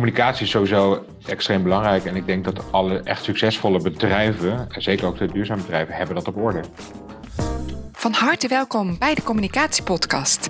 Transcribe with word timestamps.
communicatie 0.00 0.44
is 0.44 0.50
sowieso 0.50 1.04
extreem 1.26 1.62
belangrijk. 1.62 2.04
En 2.04 2.16
ik 2.16 2.26
denk 2.26 2.44
dat 2.44 2.72
alle 2.72 3.00
echt 3.00 3.24
succesvolle 3.24 3.82
bedrijven, 3.82 4.66
zeker 4.78 5.06
ook 5.06 5.18
de 5.18 5.32
duurzame 5.32 5.62
bedrijven, 5.62 5.94
hebben 5.94 6.14
dat 6.14 6.28
op 6.28 6.36
orde. 6.36 6.60
Van 7.92 8.12
harte 8.12 8.48
welkom 8.48 8.98
bij 8.98 9.14
de 9.14 9.22
Communicatiepodcast. 9.22 10.48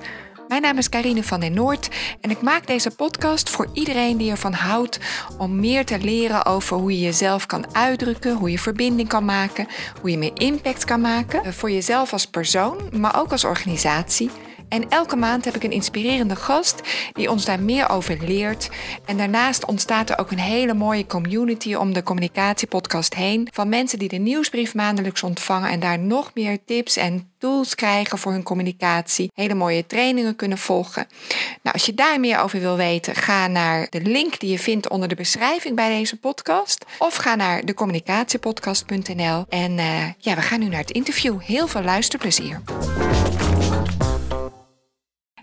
Mijn 0.49 0.63
naam 0.63 0.79
is 0.79 0.89
Karine 0.89 1.23
van 1.23 1.41
den 1.41 1.53
Noord 1.55 1.89
en 2.21 2.31
ik 2.31 2.43
maak 2.43 2.67
deze 2.67 2.91
podcast 2.91 3.51
voor 3.51 3.69
iedereen 3.73 4.17
die 4.17 4.31
ervan 4.31 4.53
houdt 4.53 5.01
om 5.39 5.61
meer 5.61 5.85
te 5.85 5.99
leren 5.99 6.47
over 6.47 6.77
hoe 6.77 6.93
je 6.93 7.01
jezelf 7.01 7.47
kan 7.47 7.75
uitdrukken, 7.75 8.37
hoe 8.37 8.51
je 8.51 8.59
verbinding 8.59 9.09
kan 9.09 9.25
maken, 9.25 9.67
hoe 10.01 10.11
je 10.11 10.19
meer 10.19 10.41
impact 10.41 10.85
kan 10.85 11.01
maken 11.01 11.55
voor 11.55 11.71
jezelf 11.71 12.13
als 12.13 12.27
persoon, 12.27 12.77
maar 12.93 13.21
ook 13.21 13.33
als 13.33 13.45
organisatie. 13.45 14.31
En 14.71 14.89
elke 14.89 15.17
maand 15.17 15.45
heb 15.45 15.57
ik 15.57 15.65
een 15.65 15.71
inspirerende 15.71 16.37
gast 16.37 16.81
die 17.13 17.31
ons 17.31 17.45
daar 17.45 17.61
meer 17.61 17.89
over 17.89 18.19
leert. 18.21 18.69
En 19.05 19.17
daarnaast 19.17 19.65
ontstaat 19.65 20.11
er 20.11 20.19
ook 20.19 20.31
een 20.31 20.39
hele 20.39 20.75
mooie 20.75 21.07
community 21.07 21.75
om 21.75 21.93
de 21.93 22.03
communicatiepodcast 22.03 23.15
heen. 23.15 23.49
Van 23.53 23.69
mensen 23.69 23.99
die 23.99 24.09
de 24.09 24.17
nieuwsbrief 24.17 24.75
maandelijks 24.75 25.23
ontvangen 25.23 25.71
en 25.71 25.81
daar 25.81 25.99
nog 25.99 26.31
meer 26.35 26.59
tips 26.65 26.97
en 26.97 27.31
tools 27.39 27.75
krijgen 27.75 28.19
voor 28.19 28.33
hun 28.33 28.43
communicatie. 28.43 29.31
Hele 29.35 29.55
mooie 29.55 29.87
trainingen 29.87 30.37
kunnen 30.37 30.59
volgen. 30.59 31.07
Nou, 31.63 31.75
als 31.75 31.87
je 31.87 31.95
daar 31.95 32.21
meer 32.21 32.41
over 32.41 32.61
wil 32.61 32.77
weten, 32.77 33.15
ga 33.15 33.47
naar 33.47 33.87
de 33.91 34.01
link 34.01 34.41
die 34.41 34.51
je 34.51 34.59
vindt 34.59 34.89
onder 34.89 35.09
de 35.09 35.15
beschrijving 35.15 35.77
bij 35.77 35.89
deze 35.89 36.17
podcast. 36.17 36.85
Of 36.99 37.15
ga 37.15 37.35
naar 37.35 37.65
decommunicatiepodcast.nl. 37.65 39.45
En 39.49 39.79
uh, 39.79 40.05
ja, 40.19 40.35
we 40.35 40.43
gaan 40.43 40.61
nu 40.61 40.69
naar 40.69 40.81
het 40.81 40.91
interview. 40.91 41.41
Heel 41.41 41.67
veel 41.67 41.83
luisterplezier. 41.83 42.61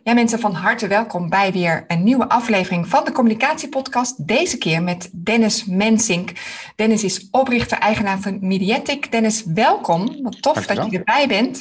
Ja, 0.08 0.14
mensen, 0.14 0.40
van 0.40 0.54
harte 0.54 0.88
welkom 0.88 1.30
bij 1.30 1.52
weer 1.52 1.84
een 1.88 2.04
nieuwe 2.04 2.30
aflevering 2.30 2.88
van 2.88 3.06
de 3.06 3.12
Communicatiepodcast. 3.12 4.28
Deze 4.28 4.58
keer 4.58 4.84
met 4.84 5.10
Dennis 5.14 5.66
Mensink. 5.66 6.32
Dennis 6.76 7.04
is 7.04 7.28
oprichter-eigenaar 7.32 8.20
van 8.20 8.38
Mediatic. 8.42 9.12
Dennis, 9.12 9.44
welkom. 9.46 10.22
Wat 10.22 10.42
tof 10.42 10.66
dat 10.66 10.92
je 10.92 10.98
erbij 10.98 11.28
bent. 11.28 11.60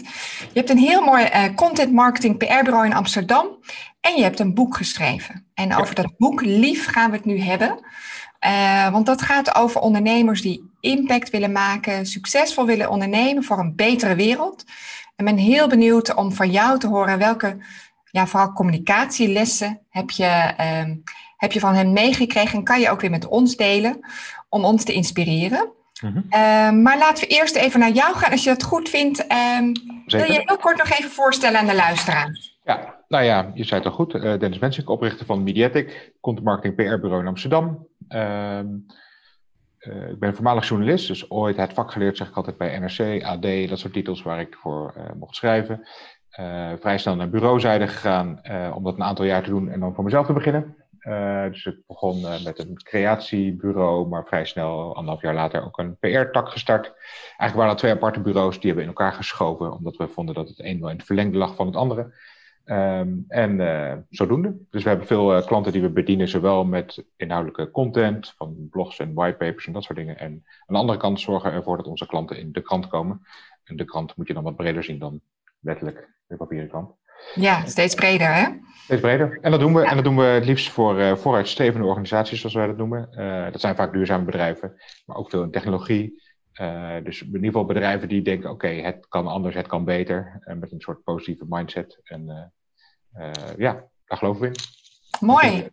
Je 0.52 0.58
hebt 0.58 0.70
een 0.70 0.78
heel 0.78 1.02
mooi 1.02 1.24
uh, 1.24 1.44
content 1.54 1.92
marketing 1.92 2.36
PR-bureau 2.38 2.86
in 2.86 2.94
Amsterdam. 2.94 3.46
En 4.00 4.16
je 4.16 4.22
hebt 4.22 4.40
een 4.40 4.54
boek 4.54 4.76
geschreven. 4.76 5.46
En 5.54 5.76
over 5.76 5.94
dat 5.94 6.12
boek 6.18 6.40
Lief 6.40 6.86
gaan 6.86 7.10
we 7.10 7.16
het 7.16 7.26
nu 7.26 7.40
hebben. 7.40 7.78
Uh, 8.46 8.90
want 8.92 9.06
dat 9.06 9.22
gaat 9.22 9.54
over 9.54 9.80
ondernemers 9.80 10.42
die 10.42 10.70
impact 10.80 11.30
willen 11.30 11.52
maken, 11.52 12.06
succesvol 12.06 12.66
willen 12.66 12.90
ondernemen 12.90 13.44
voor 13.44 13.58
een 13.58 13.76
betere 13.76 14.14
wereld. 14.14 14.64
En 15.16 15.24
ben 15.24 15.36
heel 15.36 15.68
benieuwd 15.68 16.14
om 16.14 16.32
van 16.32 16.50
jou 16.50 16.78
te 16.78 16.86
horen 16.86 17.18
welke 17.18 17.56
ja, 18.16 18.26
vooral 18.26 18.52
communicatielessen 18.52 19.80
heb 19.88 20.10
je, 20.10 20.52
ehm, 20.56 20.96
heb 21.36 21.52
je 21.52 21.60
van 21.60 21.74
hem 21.74 21.92
meegekregen 21.92 22.58
en 22.58 22.64
kan 22.64 22.80
je 22.80 22.90
ook 22.90 23.00
weer 23.00 23.10
met 23.10 23.26
ons 23.26 23.56
delen 23.56 24.00
om 24.48 24.64
ons 24.64 24.84
te 24.84 24.92
inspireren. 24.92 25.72
Mhm. 26.02 26.20
Ehm, 26.28 26.82
maar 26.82 26.98
laten 26.98 27.28
we 27.28 27.34
eerst 27.34 27.56
even 27.56 27.80
naar 27.80 27.90
jou 27.90 28.16
gaan 28.16 28.30
als 28.30 28.44
je 28.44 28.50
dat 28.50 28.62
goed 28.62 28.88
vindt. 28.88 29.26
Um, 29.58 29.72
wil 30.06 30.32
je 30.32 30.42
heel 30.46 30.56
kort 30.56 30.76
nog 30.76 30.90
even 30.90 31.10
voorstellen 31.10 31.60
aan 31.60 31.66
de 31.66 31.74
luisteraar? 31.74 32.38
Ja, 32.64 32.94
nou 33.08 33.24
ja, 33.24 33.50
je 33.54 33.64
zei 33.64 33.80
het 33.80 33.88
al 33.88 33.96
goed. 33.96 34.14
Uh, 34.14 34.22
Dennis 34.22 34.58
Mensink, 34.58 34.88
oprichter 34.88 35.26
van 35.26 35.42
Mediatic, 35.42 36.12
content 36.20 36.46
marketing 36.46 36.74
PR-bureau 36.74 37.20
in 37.20 37.28
Amsterdam. 37.28 37.86
Uh, 38.08 38.60
ik 40.10 40.18
ben 40.18 40.34
voormalig 40.34 40.68
journalist, 40.68 41.06
dus 41.06 41.30
ooit 41.30 41.56
het 41.56 41.72
vak 41.72 41.92
geleerd, 41.92 42.16
zeg 42.16 42.28
ik 42.28 42.36
altijd 42.36 42.56
bij 42.56 42.78
NRC, 42.78 43.24
AD, 43.24 43.68
dat 43.68 43.78
soort 43.78 43.92
titels 43.92 44.22
waar 44.22 44.40
ik 44.40 44.54
voor 44.54 44.94
uh, 44.96 45.04
mocht 45.18 45.36
schrijven. 45.36 45.86
Uh, 46.40 46.72
vrij 46.80 46.98
snel 46.98 47.16
naar 47.16 47.28
bureauzijde 47.28 47.86
gegaan 47.86 48.40
uh, 48.42 48.72
om 48.74 48.84
dat 48.84 48.94
een 48.94 49.02
aantal 49.02 49.24
jaar 49.24 49.42
te 49.42 49.50
doen 49.50 49.68
en 49.68 49.80
dan 49.80 49.94
voor 49.94 50.04
mezelf 50.04 50.26
te 50.26 50.32
beginnen. 50.32 50.76
Uh, 51.00 51.44
dus 51.44 51.66
ik 51.66 51.78
begon 51.86 52.20
met 52.20 52.58
een 52.58 52.82
creatiebureau, 52.82 54.08
maar 54.08 54.26
vrij 54.26 54.44
snel, 54.44 54.94
anderhalf 54.94 55.22
jaar 55.22 55.34
later, 55.34 55.64
ook 55.64 55.78
een 55.78 55.96
PR-tak 55.98 56.48
gestart. 56.48 56.86
Eigenlijk 57.26 57.54
waren 57.54 57.68
dat 57.68 57.78
twee 57.78 57.92
aparte 57.92 58.20
bureaus, 58.20 58.54
die 58.54 58.66
hebben 58.66 58.82
in 58.82 58.88
elkaar 58.88 59.12
geschoven, 59.12 59.72
omdat 59.72 59.96
we 59.96 60.08
vonden 60.08 60.34
dat 60.34 60.48
het 60.48 60.60
een 60.60 60.80
wel 60.80 60.90
in 60.90 60.96
het 60.96 61.06
verlengde 61.06 61.38
lag 61.38 61.54
van 61.54 61.66
het 61.66 61.76
andere. 61.76 62.14
Um, 62.64 63.24
en 63.28 64.06
zodoende. 64.10 64.56
Dus 64.70 64.82
we 64.82 64.88
hebben 64.88 65.06
veel 65.06 65.42
klanten 65.42 65.72
die 65.72 65.82
we 65.82 65.90
bedienen, 65.90 66.28
zowel 66.28 66.64
met 66.64 67.04
inhoudelijke 67.16 67.70
content, 67.70 68.34
van 68.36 68.68
blogs 68.70 68.98
en 68.98 69.14
whitepapers 69.14 69.66
en 69.66 69.72
dat 69.72 69.84
soort 69.84 69.98
dingen. 69.98 70.18
En 70.18 70.30
aan 70.66 70.74
de 70.74 70.80
andere 70.80 70.98
kant 70.98 71.20
zorgen 71.20 71.52
ervoor 71.52 71.76
dat 71.76 71.86
onze 71.86 72.06
klanten 72.06 72.38
in 72.38 72.52
de 72.52 72.60
krant 72.60 72.86
komen. 72.86 73.26
En 73.64 73.76
de 73.76 73.84
krant 73.84 74.16
moet 74.16 74.26
je 74.26 74.34
dan 74.34 74.42
wat 74.42 74.56
breder 74.56 74.84
zien 74.84 74.98
dan 74.98 75.20
letterlijk 75.66 76.08
de 76.26 76.36
papieren 76.36 76.68
krant. 76.68 76.90
Ja, 77.34 77.66
steeds 77.66 77.94
breder, 77.94 78.34
hè? 78.34 78.48
Steeds 78.84 79.00
breder. 79.00 79.38
En 79.40 79.50
dat 79.50 79.60
doen 79.60 79.74
we, 79.74 79.84
en 79.84 79.94
dat 79.94 80.04
doen 80.04 80.16
we 80.16 80.22
het 80.22 80.44
liefst 80.44 80.70
voor 80.70 80.98
uh, 80.98 81.16
vooruitstrevende 81.16 81.86
organisaties, 81.86 82.40
zoals 82.40 82.54
wij 82.54 82.66
dat 82.66 82.76
noemen. 82.76 83.08
Uh, 83.10 83.52
dat 83.52 83.60
zijn 83.60 83.76
vaak 83.76 83.92
duurzame 83.92 84.24
bedrijven, 84.24 84.74
maar 85.06 85.16
ook 85.16 85.30
veel 85.30 85.42
in 85.42 85.50
technologie. 85.50 86.22
Uh, 86.60 86.94
dus 87.02 87.20
in 87.20 87.26
ieder 87.26 87.44
geval 87.44 87.64
bedrijven 87.64 88.08
die 88.08 88.22
denken: 88.22 88.50
oké, 88.50 88.66
okay, 88.66 88.80
het 88.82 89.08
kan 89.08 89.26
anders, 89.26 89.54
het 89.54 89.66
kan 89.66 89.84
beter. 89.84 90.40
met 90.58 90.72
een 90.72 90.80
soort 90.80 91.02
positieve 91.02 91.44
mindset. 91.48 92.00
En 92.04 92.52
ja, 93.56 93.84
daar 94.04 94.18
geloven 94.18 94.40
we 94.40 94.46
in. 94.46 94.54
Mooi, 95.20 95.68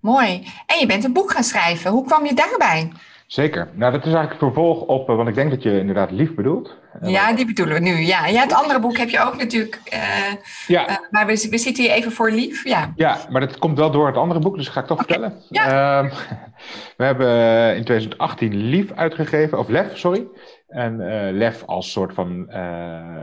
mooi. 0.00 0.46
En 0.66 0.78
je 0.78 0.86
bent 0.86 1.04
een 1.04 1.12
boek 1.12 1.30
gaan 1.30 1.44
schrijven. 1.44 1.90
Hoe 1.90 2.06
kwam 2.06 2.26
je 2.26 2.34
daarbij? 2.34 2.92
Zeker. 3.28 3.68
Nou, 3.72 3.92
dat 3.92 4.00
is 4.00 4.12
eigenlijk 4.12 4.30
het 4.30 4.52
vervolg 4.52 4.80
op, 4.80 5.06
want 5.06 5.28
ik 5.28 5.34
denk 5.34 5.50
dat 5.50 5.62
je 5.62 5.78
inderdaad 5.78 6.10
lief 6.10 6.34
bedoelt. 6.34 6.76
Ja, 7.02 7.32
die 7.32 7.46
bedoelen 7.46 7.74
we 7.74 7.80
nu. 7.80 7.96
Ja, 7.96 8.26
ja 8.26 8.40
het 8.40 8.52
andere 8.52 8.80
boek 8.80 8.96
heb 8.96 9.08
je 9.08 9.20
ook 9.20 9.36
natuurlijk. 9.36 9.80
Uh, 9.94 10.00
ja. 10.66 10.88
Uh, 10.88 10.96
maar 11.10 11.26
we, 11.26 11.46
we 11.50 11.58
zitten 11.58 11.84
hier 11.84 11.92
even 11.92 12.12
voor 12.12 12.30
lief. 12.30 12.64
Ja. 12.64 12.92
ja, 12.96 13.18
maar 13.30 13.40
dat 13.40 13.58
komt 13.58 13.78
wel 13.78 13.90
door 13.90 14.06
het 14.06 14.16
andere 14.16 14.40
boek, 14.40 14.56
dus 14.56 14.64
dat 14.64 14.74
ga 14.74 14.80
ik 14.80 14.86
toch 14.86 15.00
okay. 15.00 15.16
vertellen. 15.16 15.42
Ja. 15.48 16.02
Uh, 16.02 16.12
we 16.96 17.04
hebben 17.04 17.28
in 17.76 17.84
2018 17.84 18.54
Lief 18.54 18.92
uitgegeven, 18.92 19.58
of 19.58 19.68
Lef, 19.68 19.96
sorry. 19.96 20.26
En 20.68 21.00
uh, 21.00 21.28
lef 21.32 21.64
als 21.64 21.92
soort 21.92 22.14
van, 22.14 22.46
uh, 22.48 22.54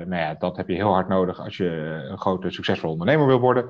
nou 0.05 0.15
ja, 0.15 0.33
dat 0.33 0.57
heb 0.57 0.67
je 0.67 0.75
heel 0.75 0.93
hard 0.93 1.07
nodig 1.07 1.39
als 1.39 1.57
je 1.57 1.69
een 2.09 2.17
grote 2.17 2.49
succesvolle 2.49 2.91
ondernemer 2.91 3.27
wil 3.27 3.39
worden. 3.39 3.67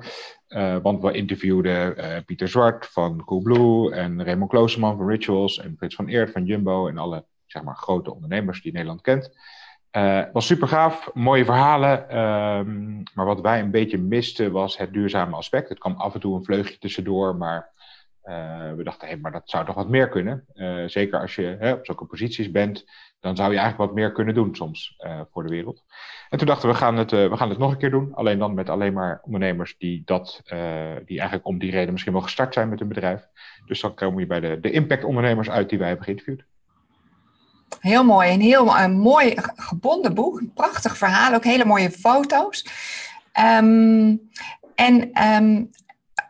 Uh, 0.48 0.76
want 0.82 1.02
we 1.02 1.12
interviewden 1.12 2.24
Pieter 2.24 2.48
Zwart 2.48 2.86
van 2.86 3.24
Coolblue 3.24 3.94
en 3.94 4.24
Raymond 4.24 4.50
Klooseman 4.50 4.96
van 4.96 5.08
Rituals 5.08 5.60
en 5.60 5.74
Frits 5.76 5.94
van 5.94 6.08
Eert 6.08 6.30
van 6.30 6.44
Jumbo 6.44 6.88
en 6.88 6.98
alle 6.98 7.24
zeg 7.46 7.62
maar, 7.62 7.76
grote 7.76 8.14
ondernemers 8.14 8.62
die 8.62 8.72
Nederland 8.72 9.00
kent. 9.00 9.36
Het 9.90 10.32
was 10.32 10.46
super 10.46 10.68
gaaf, 10.68 11.10
mooie 11.14 11.44
verhalen. 11.44 12.08
Ehm, 12.08 13.02
maar 13.14 13.26
wat 13.26 13.40
wij 13.40 13.60
een 13.60 13.70
beetje 13.70 13.98
misten 13.98 14.52
was 14.52 14.76
het 14.76 14.92
duurzame 14.92 15.36
aspect. 15.36 15.68
Het 15.68 15.78
kwam 15.78 15.94
af 15.94 16.14
en 16.14 16.20
toe 16.20 16.36
een 16.36 16.44
vleugje 16.44 16.78
tussendoor, 16.78 17.36
maar 17.36 17.70
we 18.76 18.80
dachten, 18.84 19.06
hé, 19.06 19.12
hey, 19.12 19.22
maar 19.22 19.32
dat 19.32 19.50
zou 19.50 19.64
toch 19.66 19.74
wat 19.74 19.88
meer 19.88 20.08
kunnen. 20.08 20.44
zeker 20.86 21.20
als 21.20 21.34
je 21.34 21.56
hè, 21.58 21.72
op 21.72 21.86
zulke 21.86 22.04
posities 22.04 22.50
bent 22.50 22.84
dan 23.26 23.36
zou 23.36 23.52
je 23.52 23.58
eigenlijk 23.58 23.88
wat 23.88 23.98
meer 23.98 24.12
kunnen 24.12 24.34
doen 24.34 24.54
soms 24.54 24.96
uh, 25.06 25.20
voor 25.32 25.42
de 25.42 25.48
wereld. 25.48 25.82
En 26.30 26.38
toen 26.38 26.46
dachten 26.46 26.68
we, 26.68 26.74
gaan, 26.74 26.96
het, 26.96 27.12
uh, 27.12 27.28
we 27.28 27.36
gaan 27.36 27.48
het 27.48 27.58
nog 27.58 27.70
een 27.70 27.78
keer 27.78 27.90
doen. 27.90 28.14
Alleen 28.14 28.38
dan 28.38 28.54
met 28.54 28.68
alleen 28.68 28.92
maar 28.92 29.20
ondernemers 29.22 29.76
die, 29.78 30.02
dat, 30.04 30.42
uh, 30.52 30.60
die 31.06 31.18
eigenlijk 31.18 31.46
om 31.46 31.58
die 31.58 31.70
reden 31.70 31.92
misschien 31.92 32.12
wel 32.12 32.22
gestart 32.22 32.54
zijn 32.54 32.68
met 32.68 32.78
hun 32.78 32.88
bedrijf. 32.88 33.28
Dus 33.66 33.80
dan 33.80 33.94
kom 33.94 34.18
je 34.18 34.26
bij 34.26 34.40
de, 34.40 34.60
de 34.60 34.70
impact-ondernemers 34.70 35.50
uit 35.50 35.68
die 35.68 35.78
wij 35.78 35.88
hebben 35.88 36.04
geïnterviewd. 36.04 36.44
Heel 37.80 38.04
mooi. 38.04 38.32
Een 38.32 38.40
heel 38.40 38.76
een 38.76 38.98
mooi 38.98 39.34
gebonden 39.56 40.14
boek. 40.14 40.40
Een 40.40 40.52
prachtig 40.52 40.96
verhaal. 40.96 41.34
Ook 41.34 41.44
hele 41.44 41.64
mooie 41.64 41.90
foto's. 41.90 42.66
Um, 43.58 44.20
en 44.74 45.22
um, 45.22 45.70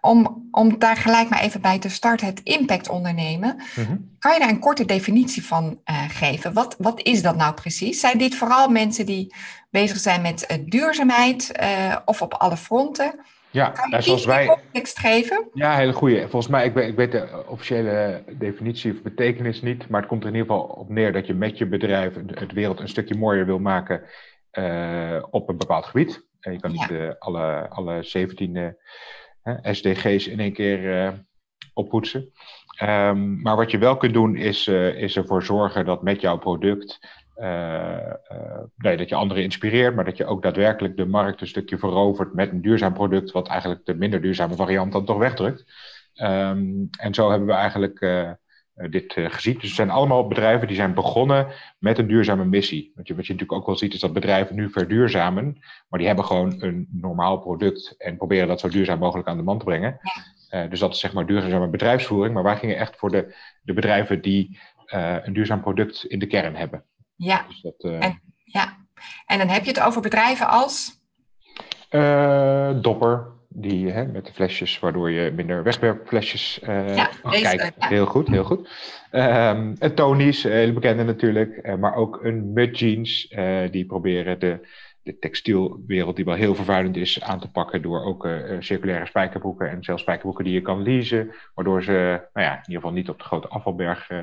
om, 0.06 0.48
om 0.50 0.78
daar 0.78 0.96
gelijk 0.96 1.28
maar 1.28 1.40
even 1.40 1.60
bij 1.60 1.78
te 1.78 1.88
starten, 1.88 2.26
het 2.26 2.40
impact 2.42 2.88
ondernemen. 2.88 3.56
Mhm. 3.76 3.96
Kan 4.18 4.32
je 4.32 4.38
daar 4.38 4.48
een 4.48 4.58
korte 4.58 4.84
definitie 4.84 5.44
van 5.44 5.80
uh, 5.90 6.04
geven? 6.08 6.52
Wat, 6.52 6.76
wat 6.78 7.02
is 7.02 7.22
dat 7.22 7.36
nou 7.36 7.54
precies? 7.54 8.00
Zijn 8.00 8.18
dit 8.18 8.34
vooral 8.34 8.68
mensen 8.68 9.06
die 9.06 9.34
bezig 9.70 9.98
zijn 9.98 10.22
met 10.22 10.46
uh, 10.50 10.56
duurzaamheid 10.70 11.52
uh, 11.60 11.96
of 12.04 12.22
op 12.22 12.34
alle 12.34 12.56
fronten? 12.56 13.20
Ja, 13.50 13.68
kan 13.68 13.90
je 13.90 14.02
zoals 14.02 14.24
wij. 14.24 14.46
context 14.46 14.98
geven? 14.98 15.48
Ja, 15.52 15.76
hele 15.76 15.92
goede. 15.92 16.20
Volgens 16.20 16.48
mij, 16.48 16.64
ik 16.64 16.74
weet, 16.74 16.88
ik 16.88 16.96
weet 16.96 17.12
de 17.12 17.44
officiële 17.46 18.22
definitie 18.38 18.92
of 18.92 19.02
betekenis 19.02 19.62
niet, 19.62 19.88
maar 19.88 20.00
het 20.00 20.08
komt 20.08 20.22
er 20.22 20.28
in 20.28 20.34
ieder 20.34 20.50
geval 20.50 20.66
op 20.66 20.88
neer 20.88 21.12
dat 21.12 21.26
je 21.26 21.34
met 21.34 21.58
je 21.58 21.66
bedrijf 21.66 22.14
het 22.26 22.52
wereld 22.52 22.80
een 22.80 22.88
stukje 22.88 23.18
mooier 23.18 23.46
wil 23.46 23.58
maken 23.58 24.02
op 25.30 25.48
een 25.48 25.56
bepaald 25.56 25.84
gebied. 25.84 26.24
En 26.40 26.52
je 26.52 26.60
kan 26.60 26.72
niet 26.72 26.88
ja. 26.88 27.16
alle, 27.18 27.68
alle 27.68 28.02
17 28.02 28.76
SDG's 29.62 30.26
in 30.26 30.40
één 30.40 30.52
keer 30.52 31.04
uh, 31.04 31.12
oppoetsen. 31.74 32.32
Um, 32.82 33.42
maar 33.42 33.56
wat 33.56 33.70
je 33.70 33.78
wel 33.78 33.96
kunt 33.96 34.14
doen 34.14 34.36
is, 34.36 34.66
uh, 34.66 35.02
is 35.02 35.16
ervoor 35.16 35.42
zorgen 35.42 35.84
dat 35.84 36.02
met 36.02 36.20
jouw 36.20 36.38
product 36.38 36.98
uh, 37.36 38.12
nee, 38.76 38.96
dat 38.96 39.08
je 39.08 39.14
anderen 39.14 39.42
inspireert, 39.42 39.94
maar 39.94 40.04
dat 40.04 40.16
je 40.16 40.26
ook 40.26 40.42
daadwerkelijk 40.42 40.96
de 40.96 41.06
markt 41.06 41.40
een 41.40 41.46
stukje 41.46 41.78
verovert 41.78 42.34
met 42.34 42.50
een 42.50 42.62
duurzaam 42.62 42.92
product, 42.92 43.30
wat 43.30 43.48
eigenlijk 43.48 43.84
de 43.84 43.94
minder 43.94 44.20
duurzame 44.20 44.54
variant 44.54 44.92
dan 44.92 45.04
toch 45.04 45.18
wegdrukt. 45.18 45.64
Um, 46.22 46.88
en 46.98 47.14
zo 47.14 47.30
hebben 47.30 47.48
we 47.48 47.54
eigenlijk 47.54 48.00
dit 48.76 49.12
gezien. 49.16 49.54
Dus 49.54 49.62
het 49.62 49.74
zijn 49.74 49.90
allemaal 49.90 50.26
bedrijven 50.26 50.66
die 50.66 50.76
zijn 50.76 50.94
begonnen 50.94 51.46
met 51.78 51.98
een 51.98 52.06
duurzame 52.06 52.44
missie. 52.44 52.92
Wat 52.94 53.08
je, 53.08 53.14
wat 53.14 53.26
je 53.26 53.32
natuurlijk 53.32 53.60
ook 53.60 53.66
wel 53.66 53.76
ziet 53.76 53.94
is 53.94 54.00
dat 54.00 54.12
bedrijven 54.12 54.56
nu 54.56 54.70
verduurzamen, 54.70 55.58
maar 55.88 55.98
die 55.98 56.06
hebben 56.06 56.24
gewoon 56.24 56.54
een 56.62 56.88
normaal 56.90 57.38
product 57.38 57.94
en 57.98 58.16
proberen 58.16 58.48
dat 58.48 58.60
zo 58.60 58.68
duurzaam 58.68 58.98
mogelijk 58.98 59.28
aan 59.28 59.36
de 59.36 59.42
man 59.42 59.58
te 59.58 59.64
brengen. 59.64 59.98
Ja. 60.50 60.66
dus 60.66 60.80
dat 60.80 60.92
is 60.92 61.00
zeg 61.00 61.12
maar 61.12 61.26
duurzame 61.26 61.68
bedrijfsvoering. 61.68 62.34
Maar 62.34 62.42
wij 62.42 62.56
gingen 62.56 62.76
echt 62.76 62.96
voor 62.96 63.10
de, 63.10 63.34
de 63.62 63.72
bedrijven 63.72 64.22
die 64.22 64.58
een 64.86 65.32
duurzaam 65.32 65.60
product 65.60 66.04
in 66.04 66.18
de 66.18 66.26
kern 66.26 66.56
hebben. 66.56 66.84
Ja. 67.14 67.44
Dus 67.48 67.60
dat, 67.60 67.84
en, 67.84 68.20
ja. 68.44 68.76
en 69.26 69.38
dan 69.38 69.48
heb 69.48 69.64
je 69.64 69.70
het 69.70 69.80
over 69.80 70.00
bedrijven 70.00 70.48
als? 70.48 71.00
Dopper, 72.82 73.35
die, 73.58 73.90
hè, 73.90 74.06
met 74.06 74.26
de 74.26 74.32
flesjes, 74.32 74.78
waardoor 74.78 75.10
je 75.10 75.32
minder 75.36 75.62
wegwerpflesjes 75.62 76.60
uh, 76.68 76.96
ja, 76.96 77.10
kijkt. 77.22 77.72
Heel 77.78 78.06
goed, 78.06 78.28
heel 78.28 78.44
goed. 78.44 78.68
Um, 79.12 79.74
Tony's, 79.94 80.42
hele 80.42 80.72
bekende 80.72 81.04
natuurlijk, 81.04 81.76
maar 81.78 81.94
ook 81.94 82.24
een 82.24 82.52
Mud 82.52 82.78
Jeans, 82.78 83.34
die 83.70 83.86
proberen 83.86 84.38
de 84.38 84.58
de 85.06 85.18
textielwereld, 85.18 86.16
die 86.16 86.24
wel 86.24 86.34
heel 86.34 86.54
vervuilend 86.54 86.96
is, 86.96 87.22
aan 87.22 87.40
te 87.40 87.50
pakken 87.50 87.82
door 87.82 88.04
ook 88.04 88.24
uh, 88.26 88.56
circulaire 88.58 89.06
spijkerbroeken 89.06 89.70
en 89.70 89.84
zelfs 89.84 90.02
spijkerbroeken 90.02 90.44
die 90.44 90.54
je 90.54 90.60
kan 90.60 90.82
leasen, 90.82 91.34
waardoor 91.54 91.82
ze 91.82 92.20
nou 92.32 92.46
ja, 92.46 92.52
in 92.52 92.58
ieder 92.58 92.74
geval 92.74 92.92
niet 92.92 93.08
op 93.08 93.18
de 93.18 93.24
grote 93.24 93.48
afvalberg 93.48 94.10
uh, 94.10 94.22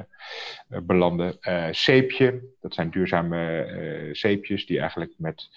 belanden. 0.67 1.37
zeepje, 1.71 2.41
dat 2.61 2.73
zijn 2.73 2.89
duurzame 2.89 4.09
zeepjes 4.11 4.65
die 4.65 4.79
eigenlijk 4.79 5.13
met 5.17 5.49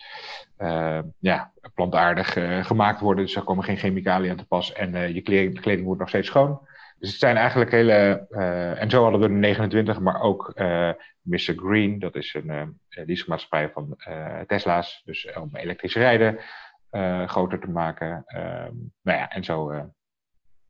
ja, 1.18 1.52
plantaardig 1.74 2.36
gemaakt 2.66 3.00
worden, 3.00 3.24
dus 3.24 3.36
er 3.36 3.42
komen 3.42 3.64
geen 3.64 3.76
chemicaliën 3.76 4.30
aan 4.30 4.36
te 4.36 4.46
pas 4.46 4.72
en 4.72 5.14
je 5.14 5.20
kleding, 5.20 5.60
kleding 5.60 5.86
wordt 5.86 6.00
nog 6.00 6.08
steeds 6.08 6.28
schoon. 6.28 6.60
Dus 6.98 7.10
het 7.10 7.18
zijn 7.18 7.36
eigenlijk 7.36 7.70
hele. 7.70 8.26
Uh, 8.30 8.80
en 8.80 8.90
zo 8.90 9.02
hadden 9.02 9.20
we 9.20 9.26
de 9.26 9.32
29, 9.32 10.00
maar 10.00 10.20
ook 10.20 10.52
uh, 10.54 10.90
Mr. 11.26 11.54
Green, 11.56 11.98
dat 11.98 12.14
is 12.14 12.34
een 12.34 12.48
uh, 12.48 12.62
leasemaatschappij 12.88 13.70
van 13.70 13.96
Tesla's. 14.46 15.02
Dus 15.04 15.32
om 15.34 15.56
elektrisch 15.56 15.94
rijden 15.94 16.38
groter 17.26 17.60
te 17.60 17.70
maken. 17.70 18.22
Ehm, 18.26 18.72
nou 19.02 19.18
ja, 19.18 19.28
en 19.28 19.44
zo 19.44 19.70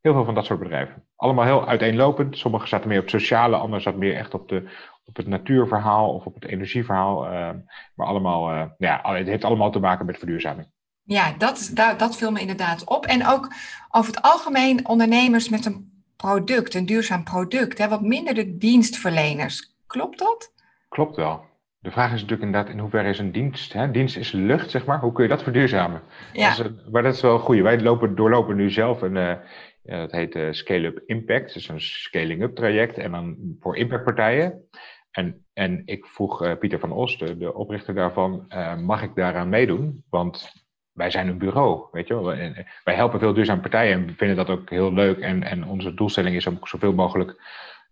heel 0.00 0.12
veel 0.12 0.24
van 0.24 0.34
dat 0.34 0.44
soort 0.44 0.58
bedrijven. 0.58 1.04
Allemaal 1.16 1.44
heel 1.44 1.68
uiteenlopend. 1.68 2.38
Sommige 2.38 2.66
zaten 2.66 2.88
meer 2.88 2.98
op 2.98 3.04
het 3.04 3.20
sociale, 3.20 3.56
andere 3.56 3.82
zaten 3.82 3.98
meer 3.98 4.16
echt 4.16 4.34
op, 4.34 4.48
de, 4.48 4.68
op 5.04 5.16
het 5.16 5.26
natuurverhaal 5.26 6.14
of 6.14 6.24
op 6.24 6.34
het 6.34 6.44
energieverhaal. 6.44 7.26
Ehm, 7.26 7.58
maar 7.94 8.06
allemaal, 8.06 8.74
ja, 8.78 9.00
het 9.14 9.26
heeft 9.26 9.44
allemaal 9.44 9.70
te 9.70 9.78
maken 9.78 10.06
met 10.06 10.18
verduurzaming. 10.18 10.68
Ja, 11.06 11.34
dat, 11.38 11.70
dat, 11.74 11.98
dat 11.98 12.16
viel 12.16 12.30
me 12.30 12.40
inderdaad 12.40 12.84
op. 12.84 13.06
En 13.06 13.26
ook 13.26 13.52
over 13.90 14.14
het 14.14 14.22
algemeen 14.22 14.88
ondernemers 14.88 15.48
met 15.48 15.64
een 15.64 16.04
product, 16.16 16.74
een 16.74 16.86
duurzaam 16.86 17.24
product, 17.24 17.78
hè, 17.78 17.88
wat 17.88 18.02
minder 18.02 18.34
de 18.34 18.56
dienstverleners. 18.56 19.75
Klopt 19.86 20.18
dat? 20.18 20.52
Klopt 20.88 21.16
wel. 21.16 21.44
De 21.78 21.90
vraag 21.90 22.06
is 22.06 22.20
natuurlijk 22.20 22.42
inderdaad 22.42 22.72
in 22.72 22.78
hoeverre 22.78 23.08
is 23.08 23.18
een 23.18 23.32
dienst. 23.32 23.72
Hè? 23.72 23.90
Dienst 23.90 24.16
is 24.16 24.32
lucht, 24.32 24.70
zeg 24.70 24.86
maar. 24.86 25.00
Hoe 25.00 25.12
kun 25.12 25.22
je 25.22 25.28
dat 25.28 25.42
verduurzamen? 25.42 26.02
Ja. 26.32 26.56
Dat 26.56 26.66
is, 26.66 26.72
maar 26.90 27.02
dat 27.02 27.14
is 27.14 27.20
wel 27.20 27.34
een 27.34 27.40
goede. 27.40 27.62
Wij 27.62 27.80
lopen, 27.80 28.14
doorlopen 28.14 28.56
nu 28.56 28.70
zelf 28.70 29.02
een, 29.02 29.16
uh, 29.16 29.36
dat 29.82 30.12
heet 30.12 30.34
uh, 30.34 30.52
Scale-up 30.52 31.02
Impact. 31.06 31.54
Dus 31.54 31.68
een 31.68 31.80
scaling-up 31.80 32.54
traject. 32.54 32.98
En 32.98 33.12
dan 33.12 33.36
voor 33.60 33.76
impactpartijen. 33.76 34.68
En, 35.10 35.46
en 35.52 35.82
ik 35.84 36.06
vroeg 36.06 36.42
uh, 36.42 36.52
Pieter 36.58 36.78
van 36.78 36.92
Osten, 36.92 37.38
de 37.38 37.54
oprichter 37.54 37.94
daarvan, 37.94 38.46
mag 38.84 39.02
ik 39.02 39.14
daaraan 39.14 39.48
meedoen? 39.48 40.04
Want 40.10 40.52
wij 40.92 41.10
zijn 41.10 41.28
een 41.28 41.38
bureau, 41.38 41.88
weet 41.92 42.08
je 42.08 42.14
wel. 42.14 42.36
Wij 42.84 42.94
helpen 42.94 43.18
veel 43.18 43.32
duurzame 43.32 43.60
partijen 43.60 43.92
en 43.92 44.06
we 44.06 44.12
vinden 44.12 44.36
dat 44.36 44.50
ook 44.50 44.70
heel 44.70 44.92
leuk. 44.92 45.18
En, 45.18 45.42
en 45.42 45.64
onze 45.64 45.94
doelstelling 45.94 46.36
is 46.36 46.46
om 46.46 46.58
zoveel 46.62 46.92
mogelijk 46.92 47.42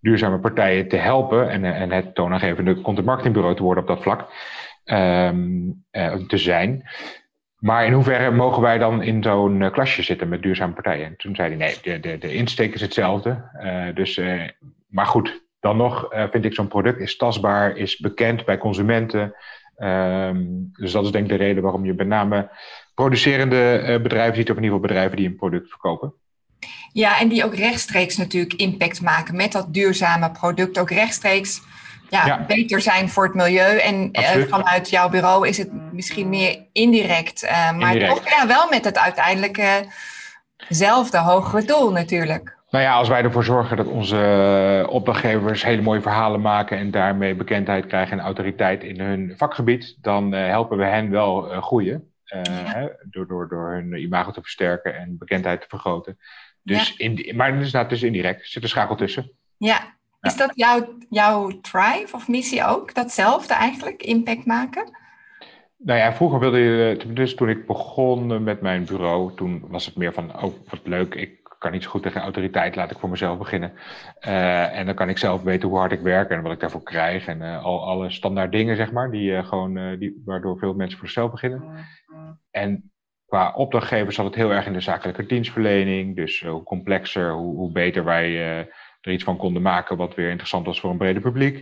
duurzame 0.05 0.39
partijen 0.39 0.89
te 0.89 0.97
helpen 0.97 1.51
en, 1.51 1.65
en 1.65 1.91
het 1.91 2.15
toonaangevende 2.15 2.81
content 2.81 3.06
marketingbureau 3.06 3.56
te 3.56 3.62
worden 3.62 3.83
op 3.83 3.89
dat 3.89 4.03
vlak. 4.03 4.33
Um, 4.85 5.85
te 6.27 6.39
zijn. 6.39 6.89
Maar 7.59 7.87
in 7.87 7.93
hoeverre 7.93 8.31
mogen 8.31 8.62
wij 8.62 8.79
dan 8.79 9.03
in 9.03 9.23
zo'n 9.23 9.61
uh, 9.61 9.71
klasje 9.71 10.03
zitten 10.03 10.29
met 10.29 10.43
duurzame 10.43 10.73
partijen? 10.73 11.06
En 11.06 11.17
toen 11.17 11.35
zei 11.35 11.49
hij, 11.49 11.56
nee, 11.56 11.77
de, 11.83 12.01
de, 12.01 12.19
de 12.19 12.35
insteek 12.35 12.75
is 12.75 12.81
hetzelfde. 12.81 13.51
Uh, 13.62 13.95
dus, 13.95 14.17
uh, 14.17 14.43
maar 14.89 15.06
goed, 15.06 15.43
dan 15.61 15.77
nog 15.77 16.09
vind 16.31 16.45
ik 16.45 16.55
zo'n 16.55 16.69
product 16.69 17.01
is 17.01 17.17
tastbaar, 17.17 17.77
is 17.77 17.99
bekend 17.99 18.45
bij 18.45 18.59
consumenten. 18.59 19.35
Um, 19.79 20.71
dus 20.73 20.93
dat 20.93 21.05
is 21.05 21.11
denk 21.11 21.25
ik 21.25 21.39
de 21.39 21.45
reden 21.45 21.62
waarom 21.62 21.85
je 21.85 21.95
met 21.95 22.06
name 22.06 22.51
producerende 22.95 23.99
bedrijven 24.03 24.37
ziet, 24.37 24.51
of 24.51 24.56
in 24.56 24.62
ieder 24.62 24.77
geval 24.77 24.81
bedrijven 24.81 25.17
die 25.17 25.29
een 25.29 25.37
product 25.37 25.69
verkopen. 25.69 26.15
Ja, 26.93 27.20
en 27.20 27.28
die 27.28 27.44
ook 27.44 27.55
rechtstreeks 27.55 28.16
natuurlijk 28.16 28.52
impact 28.55 29.02
maken 29.02 29.37
met 29.37 29.52
dat 29.52 29.75
duurzame 29.75 30.31
product. 30.31 30.78
Ook 30.78 30.90
rechtstreeks 30.90 31.61
ja, 32.08 32.44
beter 32.46 32.81
zijn 32.81 33.08
voor 33.08 33.25
het 33.25 33.34
milieu. 33.34 33.78
En 33.78 34.08
uh, 34.12 34.28
vanuit 34.49 34.90
jouw 34.90 35.08
bureau 35.08 35.49
is 35.49 35.58
het 35.58 35.93
misschien 35.93 36.28
meer 36.28 36.66
indirect. 36.72 37.44
Uh, 37.44 37.72
maar 37.72 37.99
toch 37.99 38.28
ja, 38.28 38.46
wel 38.46 38.69
met 38.69 38.84
het 38.84 38.99
uiteindelijke 38.99 39.87
zelfde 40.69 41.19
hogere 41.19 41.64
doel 41.64 41.93
natuurlijk. 41.93 42.56
Nou 42.70 42.84
ja, 42.84 42.94
als 42.94 43.08
wij 43.08 43.22
ervoor 43.22 43.44
zorgen 43.44 43.76
dat 43.76 43.87
onze 43.87 44.87
opdrachtgevers 44.90 45.64
hele 45.64 45.82
mooie 45.82 46.00
verhalen 46.00 46.40
maken 46.40 46.78
en 46.78 46.90
daarmee 46.90 47.34
bekendheid 47.34 47.87
krijgen 47.87 48.19
en 48.19 48.25
autoriteit 48.25 48.82
in 48.82 49.00
hun 49.00 49.34
vakgebied, 49.37 49.96
dan 50.00 50.32
helpen 50.32 50.78
we 50.78 50.84
hen 50.84 51.10
wel 51.10 51.43
groeien. 51.43 52.08
Door, 53.10 53.26
door, 53.26 53.49
door 53.49 53.72
hun 53.72 53.93
imago 54.02 54.31
te 54.31 54.40
versterken 54.40 54.96
en 54.96 55.19
bekendheid 55.19 55.60
te 55.60 55.69
vergroten. 55.69 56.19
Dus 56.64 56.96
in, 56.96 57.37
maar 57.37 57.61
is 57.61 57.72
nou, 57.72 57.88
dus 57.88 58.02
indirect, 58.02 58.40
er 58.40 58.46
zit 58.46 58.62
een 58.62 58.69
schakel 58.69 58.96
tussen. 58.96 59.31
Ja, 59.56 59.96
is 60.20 60.37
dat 60.37 60.50
jouw, 60.55 60.96
jouw 61.11 61.61
drive 61.61 62.08
of 62.14 62.28
missie 62.28 62.64
ook? 62.64 62.94
Datzelfde 62.94 63.55
eigenlijk, 63.55 64.02
impact 64.02 64.46
maken? 64.46 64.99
Nou 65.76 65.99
ja, 65.99 66.12
vroeger 66.12 66.38
wilde 66.38 66.58
je, 66.58 67.12
dus 67.12 67.34
toen 67.34 67.49
ik 67.49 67.66
begon 67.66 68.43
met 68.43 68.61
mijn 68.61 68.84
bureau, 68.84 69.34
toen 69.34 69.64
was 69.69 69.87
het 69.87 69.96
meer 69.96 70.12
van, 70.12 70.43
oh 70.43 70.55
wat 70.69 70.81
leuk, 70.82 71.14
ik 71.14 71.43
kan 71.58 71.72
niet 71.72 71.82
zo 71.82 71.90
goed 71.90 72.02
tegen 72.02 72.20
autoriteit, 72.20 72.76
laat 72.76 72.90
ik 72.90 72.99
voor 72.99 73.08
mezelf 73.08 73.38
beginnen. 73.38 73.72
Uh, 74.26 74.78
en 74.78 74.87
dan 74.87 74.94
kan 74.94 75.08
ik 75.08 75.19
zelf 75.19 75.43
weten 75.43 75.69
hoe 75.69 75.78
hard 75.78 75.93
ik 75.93 76.00
werk 76.00 76.31
en 76.31 76.43
wat 76.43 76.52
ik 76.52 76.60
daarvoor 76.60 76.82
krijg. 76.82 77.26
En 77.26 77.40
uh, 77.40 77.64
al 77.64 77.87
alle 77.87 78.10
standaard 78.10 78.52
dingen, 78.52 78.76
zeg 78.76 78.93
maar, 78.93 79.10
die, 79.10 79.31
uh, 79.31 79.46
gewoon, 79.46 79.99
die, 79.99 80.22
waardoor 80.25 80.58
veel 80.58 80.75
mensen 80.75 80.99
voor 80.99 81.08
zichzelf 81.08 81.31
beginnen. 81.31 81.87
En 82.50 82.93
qua 83.34 83.52
opdrachtgevers 83.52 84.14
zat 84.14 84.25
het 84.25 84.34
heel 84.34 84.50
erg 84.52 84.66
in 84.66 84.72
de 84.72 84.81
zakelijke 84.81 85.26
dienstverlening. 85.26 86.16
Dus 86.16 86.40
hoe 86.40 86.62
complexer, 86.62 87.32
hoe, 87.32 87.56
hoe 87.56 87.72
beter 87.72 88.04
wij 88.04 88.38
er 89.00 89.12
iets 89.12 89.25
van 89.25 89.36
konden 89.36 89.62
maken 89.62 89.96
wat 89.96 90.14
weer 90.14 90.28
interessant 90.28 90.66
was 90.66 90.81
voor 90.81 90.90
een 90.90 90.96
breder 90.96 91.22
publiek. 91.22 91.56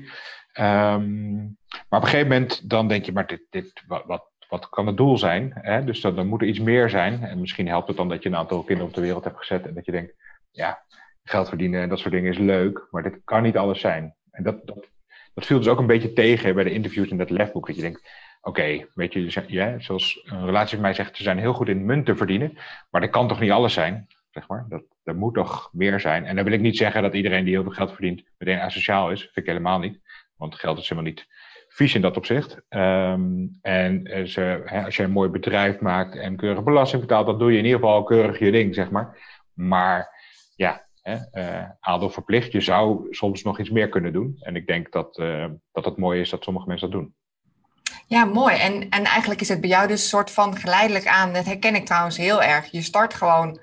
Um, 0.61 1.57
maar 1.89 2.01
op 2.01 2.03
een 2.03 2.11
gegeven 2.11 2.29
moment 2.29 2.71
dan 2.71 2.89
denk 2.89 3.05
je, 3.05 3.13
maar 3.13 3.27
dit, 3.27 3.43
dit, 3.51 3.83
wat, 3.87 4.05
wat 4.07 4.31
wat 4.49 4.69
kan 4.69 4.87
het 4.87 4.97
doel 4.97 5.19
zijn? 5.19 5.53
Hè? 5.55 5.85
Dus 5.85 6.01
dan, 6.01 6.17
dan, 6.17 6.27
moet 6.27 6.41
er 6.41 6.47
iets 6.47 6.59
meer 6.59 6.91
zijn. 6.91 7.23
En 7.23 7.41
misschien 7.41 7.69
helpt 7.69 7.89
het 7.89 7.97
dan 7.97 8.09
dat 8.09 8.23
je 8.23 8.29
een 8.29 8.37
aantal 8.37 8.63
kinderen 8.63 8.89
op 8.89 8.95
de 8.95 9.01
wereld 9.01 9.25
hebt 9.25 9.39
gezet 9.39 9.67
en 9.67 9.75
dat 9.75 9.85
je 9.85 9.93
denkt, 9.93 10.15
ja, 10.51 10.83
geld 11.23 11.49
verdienen 11.49 11.83
en 11.83 11.89
dat 11.89 11.99
soort 11.99 12.13
dingen 12.13 12.31
is 12.31 12.39
leuk, 12.39 12.87
maar 12.91 13.03
dit 13.03 13.21
kan 13.25 13.43
niet 13.43 13.57
alles 13.57 13.81
zijn. 13.81 14.15
En 14.31 14.43
dat, 14.43 14.67
dat, 14.67 14.89
dat 15.35 15.47
viel 15.47 15.59
dus 15.59 15.69
ook 15.69 15.79
een 15.79 15.87
beetje 15.87 16.13
tegen 16.13 16.55
bij 16.55 16.65
de 16.65 16.73
interviews 16.73 17.09
in 17.09 17.17
dat 17.17 17.31
lefboek. 17.31 17.67
Dat 17.67 17.77
je 17.77 17.83
denkt, 17.83 18.09
oké, 18.43 18.87
weet 18.95 19.13
je, 19.13 19.45
ja, 19.47 19.79
zoals 19.79 20.21
een 20.25 20.45
relatie 20.45 20.75
van 20.75 20.83
mij 20.85 20.95
zegt, 20.95 21.17
ze 21.17 21.23
zijn 21.23 21.39
heel 21.39 21.53
goed 21.53 21.69
in 21.69 21.85
munten 21.85 22.17
verdienen, 22.17 22.59
maar 22.91 23.01
dat 23.01 23.11
kan 23.11 23.29
toch 23.29 23.41
niet 23.41 23.51
alles 23.51 23.73
zijn? 23.73 24.07
Zeg 24.31 24.49
maar. 24.49 24.67
dat, 24.69 24.83
er 25.05 25.17
moet 25.17 25.35
toch 25.35 25.71
meer 25.73 26.01
zijn. 26.01 26.25
En 26.25 26.37
dan 26.37 26.45
wil 26.45 26.53
ik 26.53 26.61
niet 26.61 26.77
zeggen 26.77 27.03
dat 27.03 27.15
iedereen 27.15 27.45
die 27.45 27.53
heel 27.53 27.63
veel 27.63 27.73
geld 27.73 27.93
verdient 27.93 28.23
meteen 28.39 28.61
asociaal 28.61 29.11
is. 29.11 29.21
Vind 29.21 29.37
ik 29.37 29.47
helemaal 29.47 29.79
niet. 29.79 30.01
Want 30.37 30.55
geld 30.55 30.79
is 30.79 30.89
helemaal 30.89 31.11
niet 31.11 31.27
vies 31.69 31.95
in 31.95 32.01
dat 32.01 32.17
opzicht. 32.17 32.63
Um, 32.69 33.59
en 33.63 34.05
eh, 34.05 34.57
hè, 34.65 34.85
als 34.85 34.97
je 34.97 35.03
een 35.03 35.11
mooi 35.11 35.29
bedrijf 35.29 35.81
maakt 35.81 36.17
en 36.17 36.37
keurig 36.37 36.63
belasting 36.63 37.01
betaalt, 37.01 37.27
dan 37.27 37.39
doe 37.39 37.53
je 37.53 37.59
in 37.59 37.65
ieder 37.65 37.81
geval 37.81 38.03
keurig 38.03 38.39
je 38.39 38.51
ding, 38.51 38.75
zeg 38.75 38.91
maar. 38.91 39.19
Maar 39.53 40.09
ja, 40.57 40.87
hè, 41.03 41.17
adel 41.81 42.11
verplicht. 42.11 42.53
Je 42.53 42.61
zou 42.61 43.07
soms 43.11 43.43
nog 43.43 43.59
iets 43.59 43.71
meer 43.71 43.89
kunnen 43.89 44.13
doen. 44.13 44.37
En 44.41 44.57
ik 44.57 44.67
denk 44.67 44.93
dat, 44.93 45.19
uh, 45.19 45.47
dat 45.73 45.85
het 45.85 45.97
mooi 45.97 46.21
is 46.21 46.31
dat 46.31 46.45
sommige 46.45 46.69
mensen 46.69 46.91
dat 46.91 47.01
doen. 47.01 47.15
Ja, 48.07 48.25
mooi. 48.25 48.57
En, 48.57 48.89
en 48.89 49.05
eigenlijk 49.05 49.41
is 49.41 49.49
het 49.49 49.61
bij 49.61 49.71
jou 49.71 49.89
dus 49.89 50.03
een 50.03 50.09
soort 50.09 50.31
van 50.31 50.57
geleidelijk 50.57 51.07
aan. 51.07 51.33
Dat 51.33 51.45
herken 51.45 51.75
ik 51.75 51.87
trouwens 51.87 52.17
heel 52.17 52.43
erg. 52.43 52.71
Je 52.71 52.83
start 52.83 53.15
gewoon, 53.15 53.61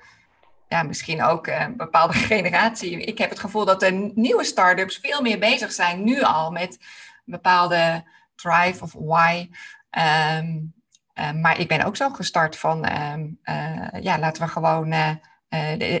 ja, 0.68 0.82
misschien 0.82 1.22
ook 1.22 1.46
een 1.46 1.76
bepaalde 1.76 2.14
generatie. 2.32 3.00
Ik 3.00 3.18
heb 3.18 3.30
het 3.30 3.38
gevoel 3.38 3.64
dat 3.64 3.80
de 3.80 4.12
nieuwe 4.14 4.44
start-ups 4.44 4.98
veel 5.02 5.22
meer 5.22 5.38
bezig 5.38 5.72
zijn 5.72 6.04
nu 6.04 6.22
al 6.22 6.50
met 6.50 6.78
bepaalde 7.24 8.04
drive 8.34 8.82
of 8.82 8.92
why. 8.98 9.48
Ehm, 9.90 10.58
ehm, 11.14 11.40
maar 11.40 11.60
ik 11.60 11.68
ben 11.68 11.84
ook 11.84 11.96
zo 11.96 12.10
gestart 12.10 12.56
van, 12.56 12.84
ehm, 12.84 13.26
eh, 13.42 14.02
ja, 14.02 14.18
laten 14.18 14.42
we 14.42 14.48
gewoon 14.48 14.92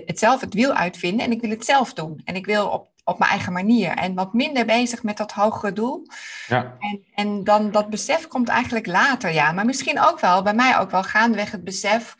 het 0.06 0.18
zelf 0.18 0.40
het 0.40 0.54
wiel 0.54 0.72
uitvinden 0.72 1.26
en 1.26 1.32
ik 1.32 1.40
wil 1.40 1.50
het 1.50 1.64
zelf 1.64 1.92
doen. 1.92 2.20
En 2.24 2.34
ik 2.34 2.46
wil 2.46 2.68
op, 2.68 2.88
op 3.10 3.18
mijn 3.18 3.30
eigen 3.30 3.52
manier 3.52 3.90
en 3.90 4.14
wat 4.14 4.32
minder 4.32 4.66
bezig 4.66 5.02
met 5.02 5.16
dat 5.16 5.32
hogere 5.32 5.72
doel. 5.72 6.06
Ja. 6.46 6.76
En, 6.78 7.04
en 7.14 7.44
dan 7.44 7.70
dat 7.70 7.90
besef 7.90 8.26
komt 8.26 8.48
eigenlijk 8.48 8.86
later, 8.86 9.32
ja. 9.32 9.52
Maar 9.52 9.64
misschien 9.64 10.00
ook 10.00 10.20
wel, 10.20 10.42
bij 10.42 10.54
mij 10.54 10.78
ook 10.78 10.90
wel 10.90 11.02
gaandeweg 11.02 11.50
het 11.50 11.64
besef, 11.64 12.16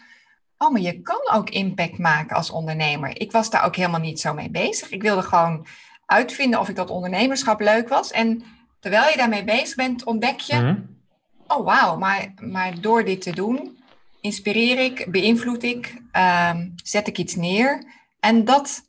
oh, 0.58 0.70
maar 0.70 0.80
je 0.80 1.00
kan 1.00 1.30
ook 1.32 1.50
impact 1.50 1.98
maken 1.98 2.36
als 2.36 2.50
ondernemer. 2.50 3.20
Ik 3.20 3.32
was 3.32 3.50
daar 3.50 3.64
ook 3.64 3.76
helemaal 3.76 4.00
niet 4.00 4.20
zo 4.20 4.34
mee 4.34 4.50
bezig. 4.50 4.90
Ik 4.90 5.02
wilde 5.02 5.22
gewoon 5.22 5.66
uitvinden 6.06 6.60
of 6.60 6.68
ik 6.68 6.76
dat 6.76 6.90
ondernemerschap 6.90 7.60
leuk 7.60 7.88
was. 7.88 8.10
En 8.10 8.42
terwijl 8.80 9.10
je 9.10 9.16
daarmee 9.16 9.44
bezig 9.44 9.74
bent, 9.74 10.04
ontdek 10.04 10.40
je, 10.40 10.56
mhm. 10.56 10.76
oh 11.46 11.64
wauw, 11.64 11.96
maar, 11.96 12.34
maar 12.40 12.80
door 12.80 13.04
dit 13.04 13.22
te 13.22 13.32
doen, 13.32 13.78
inspireer 14.20 14.78
ik, 14.78 15.06
beïnvloed 15.10 15.62
ik, 15.62 16.02
ehm, 16.12 16.68
zet 16.82 17.06
ik 17.08 17.18
iets 17.18 17.34
neer 17.34 17.98
En 18.20 18.44
dat 18.44 18.82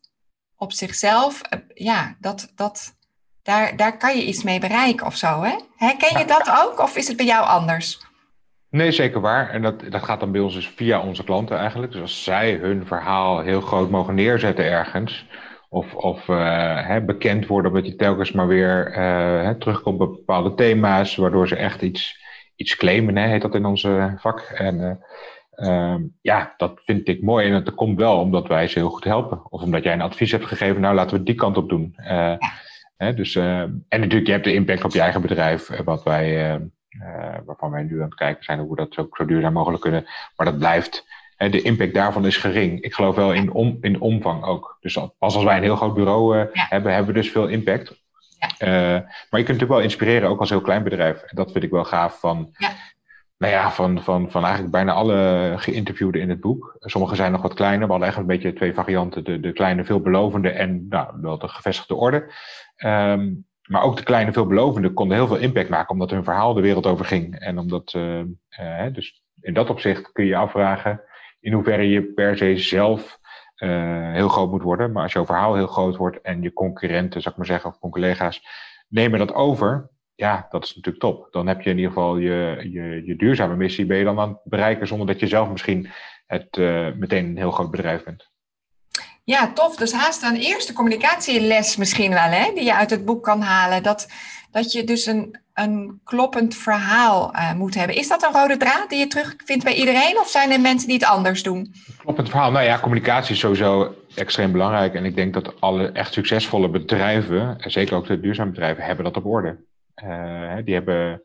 op 0.62 0.72
zichzelf, 0.72 1.42
ja, 1.74 2.16
dat, 2.20 2.52
dat, 2.56 2.96
daar, 3.44 3.76
daar 3.76 3.98
kan 3.98 4.18
je 4.18 4.26
iets 4.26 4.44
mee 4.44 4.60
bereiken 4.60 5.06
of 5.06 5.16
zo. 5.16 5.42
Hè? 5.42 5.56
Herken 5.76 6.20
je 6.20 6.26
dat 6.26 6.52
ook 6.64 6.80
of 6.80 6.96
is 6.96 7.08
het 7.08 7.18
bij 7.18 7.26
jou 7.26 7.46
anders? 7.46 8.00
Nee, 8.70 8.92
zeker 8.92 9.22
waar. 9.22 9.50
En 9.50 9.62
dat, 9.62 9.92
dat 9.92 10.04
gaat 10.04 10.20
dan 10.20 10.32
bij 10.32 10.42
ons 10.42 10.54
dus 10.54 10.68
via 10.68 11.02
onze 11.02 11.24
klanten 11.24 11.58
eigenlijk. 11.58 11.92
Dus 11.92 12.02
als 12.02 12.24
zij 12.24 12.54
hun 12.54 12.86
verhaal 12.86 13.40
heel 13.40 13.62
groot 13.62 13.90
mogen 13.90 14.16
neerzetten 14.16 14.66
ergens, 14.66 15.28
of, 15.70 15.94
of 15.94 16.28
uh, 16.28 16.88
hè, 16.88 17.02
bekend 17.02 17.48
worden 17.48 17.72
omdat 17.72 17.86
je 17.86 17.96
telkens 17.96 18.32
maar 18.32 18.48
weer 18.48 18.88
uh, 18.90 18.96
hè, 19.44 19.58
terugkomt 19.58 20.00
op 20.00 20.12
bepaalde 20.12 20.54
thema's, 20.54 21.16
waardoor 21.16 21.48
ze 21.48 21.56
echt 21.56 21.82
iets, 21.82 22.20
iets 22.56 22.76
claimen, 22.76 23.18
hè, 23.18 23.28
heet 23.28 23.42
dat 23.42 23.56
in 23.56 23.66
onze 23.66 24.14
vak. 24.18 24.40
En 24.40 24.80
uh, 24.80 24.92
ja, 26.22 26.54
dat 26.58 26.82
vind 26.86 27.08
ik 27.08 27.22
mooi. 27.22 27.52
En 27.52 27.64
dat 27.64 27.76
komt 27.76 28.00
wel 28.00 28.20
omdat 28.20 28.48
wij 28.48 28.68
ze 28.68 28.80
heel 28.80 28.90
goed 28.90 29.04
helpen. 29.04 29.42
Of 29.50 29.62
omdat 29.62 29.84
jij 29.84 29.94
een 29.94 30.02
advies 30.02 30.32
hebt 30.32 30.46
gegeven, 30.46 30.82
nou 30.82 30.96
laten 30.96 31.18
we 31.18 31.24
die 31.24 31.36
kant 31.36 31.58
op 31.58 31.70
doen. 31.70 31.96
Ja. 32.04 32.38
Hè, 32.98 33.14
dus, 33.14 33.36
en 33.36 33.84
natuurlijk, 33.90 34.26
je 34.26 34.32
hebt 34.32 34.44
de 34.44 34.54
impact 34.54 34.84
op 34.84 34.92
je 34.92 35.02
eigen 35.02 35.22
bedrijf, 35.22 35.70
wat 35.84 36.04
wij 36.04 36.56
uh, 36.56 37.36
waarvan 37.46 37.72
wij 37.72 37.84
nu 37.84 37.98
aan 37.98 38.06
het 38.06 38.16
kijken 38.16 38.44
zijn 38.44 38.60
hoe 38.60 38.70
we 38.70 38.76
dat 38.76 38.98
ook 38.98 39.18
zo 39.18 39.26
duurzaam 39.26 39.54
mogelijk 39.54 39.82
kunnen. 39.82 40.06
Maar 40.36 40.46
dat 40.46 40.58
blijft, 40.58 41.06
hè, 41.36 41.50
de 41.50 41.62
impact 41.62 41.94
daarvan 41.94 42.26
is 42.26 42.38
gering. 42.38 42.82
Ik 42.82 42.94
geloof 42.94 43.16
wel 43.16 43.34
in, 43.34 43.52
om, 43.52 43.78
in 43.82 44.02
omvang 44.02 44.44
ook. 44.44 44.78
Dus 44.80 44.94
pas 44.94 45.36
als 45.36 45.44
wij 45.44 45.58
een 45.58 45.64
heel 45.64 45.76
groot 45.76 45.94
bureau 45.94 46.48
hebben, 46.54 46.94
hebben 46.94 47.14
we 47.14 47.22
dus 47.22 47.32
veel 47.32 47.48
impact. 47.48 48.00
Ja. 48.58 49.00
Maar 49.30 49.40
je 49.40 49.46
kunt 49.46 49.48
natuurlijk 49.48 49.72
wel 49.72 49.80
inspireren, 49.82 50.30
ook 50.30 50.40
als 50.40 50.50
heel 50.50 50.62
klein 50.62 50.84
bedrijf. 50.84 51.22
En 51.22 51.36
dat 51.36 51.52
vind 51.52 51.64
ik 51.64 51.72
wel 51.72 51.84
gaaf 51.84 52.20
van. 52.20 52.56
Nou 53.42 53.54
ja, 53.54 53.72
van, 53.72 54.02
van, 54.04 54.32
van 54.32 54.42
eigenlijk 54.42 54.72
bijna 54.72 54.94
alle 54.94 55.54
geïnterviewden 55.58 56.22
in 56.22 56.30
het 56.30 56.40
boek. 56.40 56.76
Sommige 56.80 57.16
zijn 57.16 57.32
nog 57.32 57.42
wat 57.42 57.54
kleiner. 57.54 57.86
We 57.86 57.92
hadden 57.92 58.12
eigenlijk 58.12 58.32
een 58.32 58.42
beetje 58.42 58.58
twee 58.58 58.74
varianten. 58.74 59.24
De, 59.24 59.40
de 59.40 59.54
kleine, 59.54 59.84
veelbelovende 59.86 60.50
en 60.50 60.88
nou, 60.90 61.22
wel 61.22 61.40
de 61.40 61.48
gevestigde 61.48 61.96
orde. 61.96 62.34
Um, 62.86 63.46
maar 63.68 63.82
ook 63.82 63.98
de 63.98 64.04
kleine 64.04 64.34
veelbelovenden 64.34 64.94
konden 64.94 65.18
heel 65.18 65.28
veel 65.28 65.38
impact 65.38 65.70
maken, 65.70 65.90
omdat 65.90 66.10
hun 66.10 66.24
verhaal 66.24 66.54
de 66.54 66.62
wereld 66.62 66.86
over 66.86 67.06
ging. 67.06 67.40
En 67.40 67.58
omdat, 67.58 67.94
uh, 67.94 68.20
uh, 68.60 68.94
dus 68.94 69.24
in 69.42 69.54
dat 69.54 69.70
opzicht 69.70 70.12
kun 70.12 70.24
je 70.24 70.30
je 70.30 70.36
afvragen 70.36 71.02
in 71.40 71.54
hoeverre 71.54 71.90
je 71.90 72.04
per 72.04 72.38
se 72.38 72.58
zelf 72.58 73.20
uh, 73.58 74.12
heel 74.12 74.30
groot 74.30 74.52
moet 74.52 74.62
worden. 74.62 74.92
Maar 74.92 75.04
als 75.04 75.14
jouw 75.14 75.26
verhaal 75.26 75.56
heel 75.56 75.68
groot 75.68 75.96
wordt 75.96 76.22
en 76.22 76.42
je 76.42 76.54
concurrenten, 76.54 77.22
zou 77.22 77.34
ik 77.34 77.38
maar 77.38 77.50
zeggen, 77.50 77.70
of 77.70 77.92
collega's, 77.92 78.48
nemen 78.88 79.20
dat 79.20 79.34
over, 79.34 79.90
ja, 80.16 80.48
dat 80.50 80.64
is 80.64 80.76
natuurlijk 80.76 81.04
top. 81.04 81.28
Dan 81.32 81.48
heb 81.48 81.62
je 81.62 81.70
in 81.70 81.76
ieder 81.76 81.92
geval 81.92 82.18
je, 82.18 82.70
je, 82.72 83.02
je 83.06 83.16
duurzame 83.16 83.56
missie, 83.56 83.86
ben 83.86 83.98
je 83.98 84.04
dan 84.04 84.20
aan 84.20 84.30
het 84.30 84.40
bereiken 84.44 84.88
zonder 84.88 85.08
dat 85.08 85.20
je 85.20 85.28
zelf 85.28 85.50
misschien 85.50 85.90
het, 86.26 86.58
meteen 86.98 87.26
een 87.26 87.38
heel 87.38 87.52
groot 87.52 87.72
bedrijf 87.72 88.04
bent. 88.04 88.30
Ja, 89.24 89.52
tof. 89.54 89.76
Dus 89.76 89.94
haast 89.94 90.24
een 90.24 90.36
eerste 90.36 90.74
communicatieles 90.74 91.76
misschien 91.76 92.10
wel, 92.10 92.30
hè, 92.30 92.52
die 92.54 92.64
je 92.64 92.76
uit 92.76 92.90
het 92.90 93.06
boek 93.06 93.24
kan 93.24 93.42
halen. 93.42 93.84
Dat, 93.84 94.08
dat 94.52 94.72
je 94.72 94.84
dus 94.84 95.06
een, 95.06 95.40
een 95.54 96.02
kloppend 96.04 96.56
verhaal 96.56 97.36
uh, 97.36 97.54
moet 97.54 97.76
hebben. 97.76 97.96
Is 97.96 98.08
dat 98.08 98.24
een 98.24 98.42
rode 98.42 98.58
draad 98.58 98.90
die 98.90 99.00
je 99.00 99.08
terugvindt 99.08 99.64
bij 99.64 99.74
iedereen? 99.74 100.20
Of 100.20 100.28
zijn 100.30 100.52
er 100.52 100.62
mensen 100.62 100.88
die 100.88 100.98
het 100.98 101.08
anders 101.08 101.44
doen? 101.44 101.74
Kloppend 101.98 102.30
verhaal. 102.30 102.52
Nou 102.52 102.66
ja, 102.66 102.80
communicatie 102.80 103.34
is 103.34 103.40
sowieso 103.40 103.96
extreem 104.16 104.52
belangrijk. 104.52 104.94
En 104.94 105.06
ik 105.06 105.16
denk 105.16 105.34
dat 105.34 105.62
alle 105.62 105.92
echt 105.92 106.14
succesvolle 106.14 106.70
bedrijven, 106.70 107.56
zeker 107.58 107.96
ook 107.96 108.08
de 108.08 108.20
duurzame 108.20 108.50
bedrijven, 108.50 108.84
hebben 108.84 109.06
dat 109.06 109.18
op 109.18 109.26
orde. 109.26 109.58
Uh, 110.04 110.56
die 110.64 110.74
hebben 110.74 111.24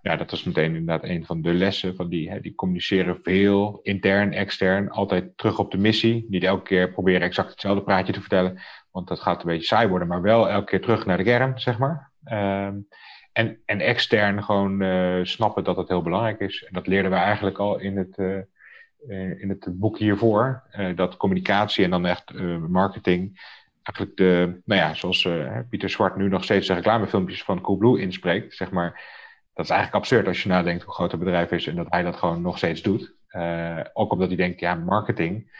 ja, 0.00 0.16
dat 0.16 0.30
was 0.30 0.44
meteen 0.44 0.76
inderdaad 0.76 1.04
een 1.04 1.24
van 1.24 1.42
de 1.42 1.52
lessen. 1.52 1.96
Van 1.96 2.08
die, 2.08 2.30
hè, 2.30 2.40
die 2.40 2.54
communiceren 2.54 3.20
veel, 3.22 3.80
intern, 3.82 4.32
extern, 4.32 4.90
altijd 4.90 5.36
terug 5.36 5.58
op 5.58 5.70
de 5.70 5.78
missie. 5.78 6.26
Niet 6.28 6.44
elke 6.44 6.62
keer 6.62 6.90
proberen 6.92 7.20
exact 7.20 7.50
hetzelfde 7.50 7.82
praatje 7.82 8.12
te 8.12 8.20
vertellen, 8.20 8.60
want 8.90 9.08
dat 9.08 9.20
gaat 9.20 9.40
een 9.40 9.48
beetje 9.48 9.66
saai 9.66 9.88
worden, 9.88 10.08
maar 10.08 10.22
wel 10.22 10.48
elke 10.48 10.64
keer 10.64 10.80
terug 10.80 11.06
naar 11.06 11.16
de 11.16 11.24
kern, 11.24 11.60
zeg 11.60 11.78
maar. 11.78 12.10
Um, 12.24 12.88
en, 13.32 13.58
en 13.64 13.80
extern 13.80 14.44
gewoon 14.44 14.82
uh, 14.82 15.24
snappen 15.24 15.64
dat 15.64 15.76
dat 15.76 15.88
heel 15.88 16.02
belangrijk 16.02 16.40
is. 16.40 16.64
En 16.64 16.72
dat 16.72 16.86
leerden 16.86 17.10
we 17.10 17.16
eigenlijk 17.16 17.58
al 17.58 17.78
in 17.78 17.96
het, 17.96 18.18
uh, 18.18 19.40
in 19.40 19.48
het 19.48 19.68
boek 19.78 19.98
hiervoor. 19.98 20.62
Dat 20.94 21.16
communicatie 21.16 21.84
en 21.84 21.90
dan 21.90 22.06
echt 22.06 22.32
marketing 22.68 23.40
eigenlijk 23.88 24.16
de, 24.16 24.60
nou 24.64 24.80
ja, 24.80 24.94
zoals 24.94 25.28
Pieter 25.70 25.90
Zwart 25.90 26.16
nu 26.16 26.28
nog 26.28 26.44
steeds 26.44 26.66
de 26.66 26.74
reclamefilmpjes 26.74 27.42
van 27.42 27.60
Coolblue 27.60 28.00
inspreekt, 28.00 28.54
zeg 28.54 28.70
maar 28.70 29.16
dat 29.58 29.66
is 29.66 29.72
eigenlijk 29.72 30.02
absurd 30.04 30.26
als 30.26 30.42
je 30.42 30.48
nadenkt 30.48 30.82
hoe 30.82 30.94
groot 30.94 31.10
het 31.10 31.20
bedrijf 31.20 31.50
is 31.50 31.66
en 31.66 31.76
dat 31.76 31.86
hij 31.88 32.02
dat 32.02 32.16
gewoon 32.16 32.42
nog 32.42 32.56
steeds 32.56 32.82
doet. 32.82 33.14
Uh, 33.30 33.80
ook 33.92 34.12
omdat 34.12 34.28
hij 34.28 34.36
denkt, 34.36 34.60
ja, 34.60 34.74
marketing, 34.74 35.56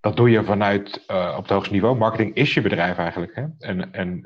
dat 0.00 0.16
doe 0.16 0.30
je 0.30 0.44
vanuit 0.44 1.04
uh, 1.10 1.34
op 1.36 1.42
het 1.42 1.52
hoogste 1.52 1.72
niveau. 1.72 1.96
Marketing 1.96 2.34
is 2.34 2.54
je 2.54 2.60
bedrijf 2.60 2.98
eigenlijk. 2.98 3.34
Hè? 3.34 3.44
En, 3.58 3.92
en 3.92 4.22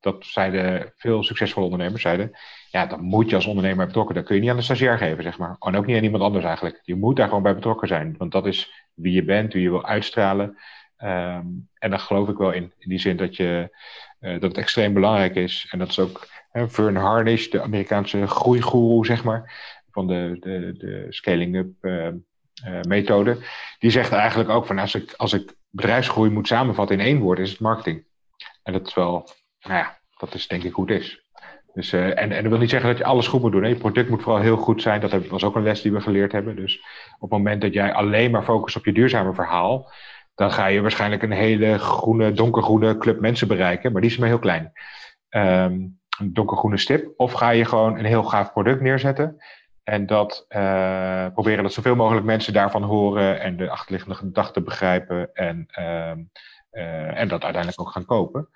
dat 0.00 0.24
zeiden 0.24 0.92
veel 0.96 1.22
succesvolle 1.22 1.66
ondernemers, 1.66 2.02
zeiden, 2.02 2.30
ja, 2.70 2.86
dan 2.86 3.00
moet 3.00 3.28
je 3.30 3.34
als 3.34 3.46
ondernemer 3.46 3.86
betrokken. 3.86 4.14
Dat 4.14 4.24
kun 4.24 4.34
je 4.34 4.40
niet 4.40 4.50
aan 4.50 4.56
de 4.56 4.62
stagiair 4.62 4.98
geven, 4.98 5.22
zeg 5.22 5.38
maar. 5.38 5.56
En 5.58 5.76
ook 5.76 5.86
niet 5.86 5.96
aan 5.96 6.04
iemand 6.04 6.22
anders 6.22 6.44
eigenlijk. 6.44 6.80
Je 6.82 6.94
moet 6.94 7.16
daar 7.16 7.28
gewoon 7.28 7.42
bij 7.42 7.54
betrokken 7.54 7.88
zijn. 7.88 8.14
Want 8.18 8.32
dat 8.32 8.46
is 8.46 8.86
wie 8.94 9.12
je 9.12 9.24
bent, 9.24 9.52
wie 9.52 9.62
je 9.62 9.70
wil 9.70 9.86
uitstralen. 9.86 10.58
Um, 11.02 11.68
en 11.78 11.90
daar 11.90 11.98
geloof 11.98 12.28
ik 12.28 12.36
wel 12.36 12.52
in. 12.52 12.72
In 12.78 12.88
die 12.88 12.98
zin 12.98 13.16
dat, 13.16 13.36
je, 13.36 13.76
dat 14.20 14.42
het 14.42 14.58
extreem 14.58 14.92
belangrijk 14.92 15.34
is. 15.34 15.66
En 15.70 15.78
dat 15.78 15.88
is 15.88 15.98
ook 15.98 16.28
Vern 16.52 16.96
Harnish, 16.96 17.48
de 17.48 17.62
Amerikaanse 17.62 18.26
groeigoeroe, 18.26 19.06
zeg 19.06 19.24
maar, 19.24 19.52
van 19.90 20.06
de, 20.06 20.36
de, 20.40 20.74
de 20.78 21.06
scaling-up 21.08 21.68
uh, 21.80 22.04
uh, 22.04 22.80
methode, 22.88 23.38
die 23.78 23.90
zegt 23.90 24.12
eigenlijk 24.12 24.50
ook 24.50 24.66
van 24.66 24.78
als 24.78 24.94
ik, 24.94 25.12
als 25.12 25.32
ik 25.32 25.54
bedrijfsgroei 25.70 26.30
moet 26.30 26.46
samenvatten 26.46 26.98
in 26.98 27.06
één 27.06 27.18
woord, 27.18 27.38
is 27.38 27.50
het 27.50 27.60
marketing. 27.60 28.04
En 28.62 28.72
dat 28.72 28.86
is 28.86 28.94
wel, 28.94 29.28
nou 29.60 29.74
ja, 29.74 29.98
dat 30.16 30.34
is 30.34 30.46
denk 30.46 30.62
ik 30.62 30.72
goed 30.72 30.90
is. 30.90 31.26
Dus, 31.72 31.92
uh, 31.92 32.06
en, 32.06 32.32
en 32.32 32.42
dat 32.42 32.50
wil 32.50 32.58
niet 32.58 32.70
zeggen 32.70 32.88
dat 32.88 32.98
je 32.98 33.04
alles 33.04 33.26
goed 33.26 33.40
moet 33.40 33.52
doen. 33.52 33.62
Hè. 33.62 33.68
Je 33.68 33.76
product 33.76 34.08
moet 34.08 34.22
vooral 34.22 34.42
heel 34.42 34.56
goed 34.56 34.82
zijn. 34.82 35.00
Dat 35.00 35.26
was 35.26 35.44
ook 35.44 35.56
een 35.56 35.62
les 35.62 35.82
die 35.82 35.92
we 35.92 36.00
geleerd 36.00 36.32
hebben. 36.32 36.56
Dus 36.56 36.76
op 37.14 37.30
het 37.30 37.30
moment 37.30 37.60
dat 37.60 37.72
jij 37.72 37.92
alleen 37.92 38.30
maar 38.30 38.42
focust 38.42 38.76
op 38.76 38.84
je 38.84 38.92
duurzame 38.92 39.34
verhaal, 39.34 39.92
dan 40.38 40.52
ga 40.52 40.66
je 40.66 40.80
waarschijnlijk 40.80 41.22
een 41.22 41.30
hele 41.30 41.78
groene, 41.78 42.32
donkergroene 42.32 42.98
club 42.98 43.20
mensen 43.20 43.48
bereiken. 43.48 43.92
Maar 43.92 44.00
die 44.00 44.10
is 44.10 44.16
maar 44.16 44.28
heel 44.28 44.38
klein. 44.38 44.72
Um, 45.30 45.98
een 46.18 46.32
donkergroene 46.32 46.78
stip? 46.78 47.12
Of 47.16 47.32
ga 47.32 47.50
je 47.50 47.64
gewoon 47.64 47.98
een 47.98 48.04
heel 48.04 48.22
gaaf 48.22 48.52
product 48.52 48.80
neerzetten 48.80 49.36
en 49.84 50.06
dat 50.06 50.46
uh, 50.48 51.26
proberen 51.32 51.62
dat 51.62 51.72
zoveel 51.72 51.96
mogelijk 51.96 52.26
mensen 52.26 52.52
daarvan 52.52 52.82
horen 52.82 53.40
en 53.40 53.56
de 53.56 53.70
achterliggende 53.70 54.16
gedachten 54.16 54.64
begrijpen 54.64 55.34
en, 55.34 55.66
uh, 55.78 56.12
uh, 56.72 57.20
en 57.20 57.28
dat 57.28 57.42
uiteindelijk 57.42 57.80
ook 57.80 57.90
gaan 57.90 58.04
kopen? 58.04 58.48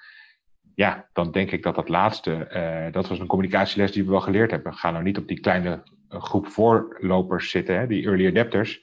Ja, 0.75 1.09
dan 1.13 1.31
denk 1.31 1.51
ik 1.51 1.63
dat 1.63 1.75
dat 1.75 1.89
laatste, 1.89 2.49
uh, 2.53 2.93
dat 2.93 3.09
was 3.09 3.19
een 3.19 3.27
communicatieles 3.27 3.93
die 3.93 4.05
we 4.05 4.11
wel 4.11 4.21
geleerd 4.21 4.51
hebben. 4.51 4.75
Ga 4.75 4.91
nou 4.91 5.05
niet 5.05 5.19
op 5.19 5.29
die 5.29 5.41
kleine 5.41 5.83
groep 6.09 6.47
voorlopers 6.47 7.51
zitten, 7.51 7.79
hè, 7.79 7.87
die 7.87 8.07
early 8.07 8.27
adapters. 8.27 8.83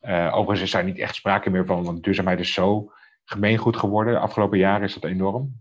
Overigens 0.00 0.60
is 0.60 0.70
daar 0.70 0.84
niet 0.84 0.98
echt 0.98 1.14
sprake 1.14 1.50
meer 1.50 1.66
van, 1.66 1.84
want 1.84 2.02
duurzaamheid 2.02 2.40
is 2.40 2.52
zo 2.52 2.92
gemeengoed 3.24 3.76
geworden. 3.76 4.12
De 4.12 4.20
afgelopen 4.20 4.58
jaren 4.58 4.86
is 4.86 4.94
dat 4.94 5.10
enorm. 5.10 5.52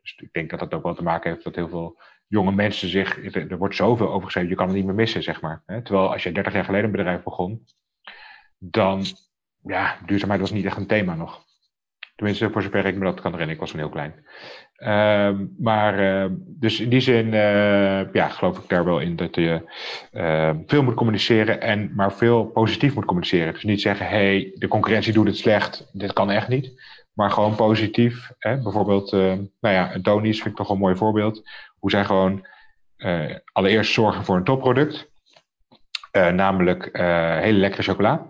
Dus 0.00 0.14
ik 0.16 0.32
denk 0.32 0.50
dat 0.50 0.58
dat 0.58 0.74
ook 0.74 0.82
wel 0.82 0.94
te 0.94 1.02
maken 1.02 1.30
heeft 1.30 1.44
dat 1.44 1.54
heel 1.54 1.68
veel 1.68 2.00
jonge 2.26 2.52
mensen 2.52 2.88
zich. 2.88 3.34
Er 3.34 3.58
wordt 3.58 3.74
zoveel 3.74 4.08
over 4.08 4.24
geschreven, 4.24 4.50
je 4.50 4.56
kan 4.56 4.66
het 4.66 4.76
niet 4.76 4.84
meer 4.84 4.94
missen, 4.94 5.22
zeg 5.22 5.40
maar. 5.40 5.62
Terwijl 5.66 6.12
als 6.12 6.22
je 6.22 6.32
30 6.32 6.52
jaar 6.52 6.64
geleden 6.64 6.86
een 6.86 6.96
bedrijf 6.96 7.22
begon, 7.22 7.64
dan. 8.58 9.04
Ja, 9.66 9.98
duurzaamheid 10.06 10.40
was 10.40 10.50
niet 10.50 10.64
echt 10.64 10.76
een 10.76 10.86
thema 10.86 11.14
nog. 11.14 11.44
Tenminste, 12.14 12.50
voor 12.50 12.62
zover 12.62 12.86
ik 12.86 12.96
me 12.96 13.04
dat 13.04 13.20
kan 13.20 13.32
herinneren, 13.32 13.54
ik 13.54 13.60
was 13.60 13.72
een 13.72 13.78
heel 13.78 13.88
klein. 13.88 14.26
Uh, 14.78 15.30
maar, 15.58 16.00
uh, 16.00 16.30
dus 16.46 16.80
in 16.80 16.88
die 16.88 17.00
zin, 17.00 17.26
uh, 17.26 18.12
ja, 18.12 18.28
geloof 18.28 18.58
ik 18.58 18.68
daar 18.68 18.84
wel 18.84 18.98
in 18.98 19.16
dat 19.16 19.34
je 19.34 19.60
ehm, 20.12 20.56
veel 20.66 20.82
moet 20.82 20.94
communiceren, 20.94 21.60
en 21.60 21.92
maar 21.94 22.12
veel 22.12 22.44
positief 22.44 22.94
moet 22.94 23.04
communiceren. 23.04 23.52
Dus 23.52 23.62
niet 23.62 23.80
zeggen, 23.80 24.06
hé, 24.06 24.16
hey, 24.16 24.52
de 24.54 24.68
concurrentie 24.68 25.12
doet 25.12 25.26
het 25.26 25.36
slecht, 25.36 25.90
dit 25.92 26.12
kan 26.12 26.30
echt 26.30 26.48
niet 26.48 26.72
maar 27.14 27.30
gewoon 27.30 27.54
positief. 27.54 28.30
Hè? 28.38 28.62
Bijvoorbeeld, 28.62 29.12
uh, 29.12 29.32
nou 29.60 29.74
ja, 29.74 29.92
Tony's 30.02 30.36
vind 30.36 30.50
ik 30.50 30.56
toch 30.56 30.70
een 30.70 30.78
mooi 30.78 30.96
voorbeeld. 30.96 31.42
Hoe 31.78 31.90
zij 31.90 32.04
gewoon 32.04 32.46
uh, 32.98 33.36
allereerst 33.52 33.92
zorgen 33.92 34.24
voor 34.24 34.36
een 34.36 34.44
topproduct. 34.44 35.12
Uh, 36.12 36.28
namelijk 36.28 36.88
hele 37.42 37.58
lekkere 37.58 37.82
chocola. 37.82 38.26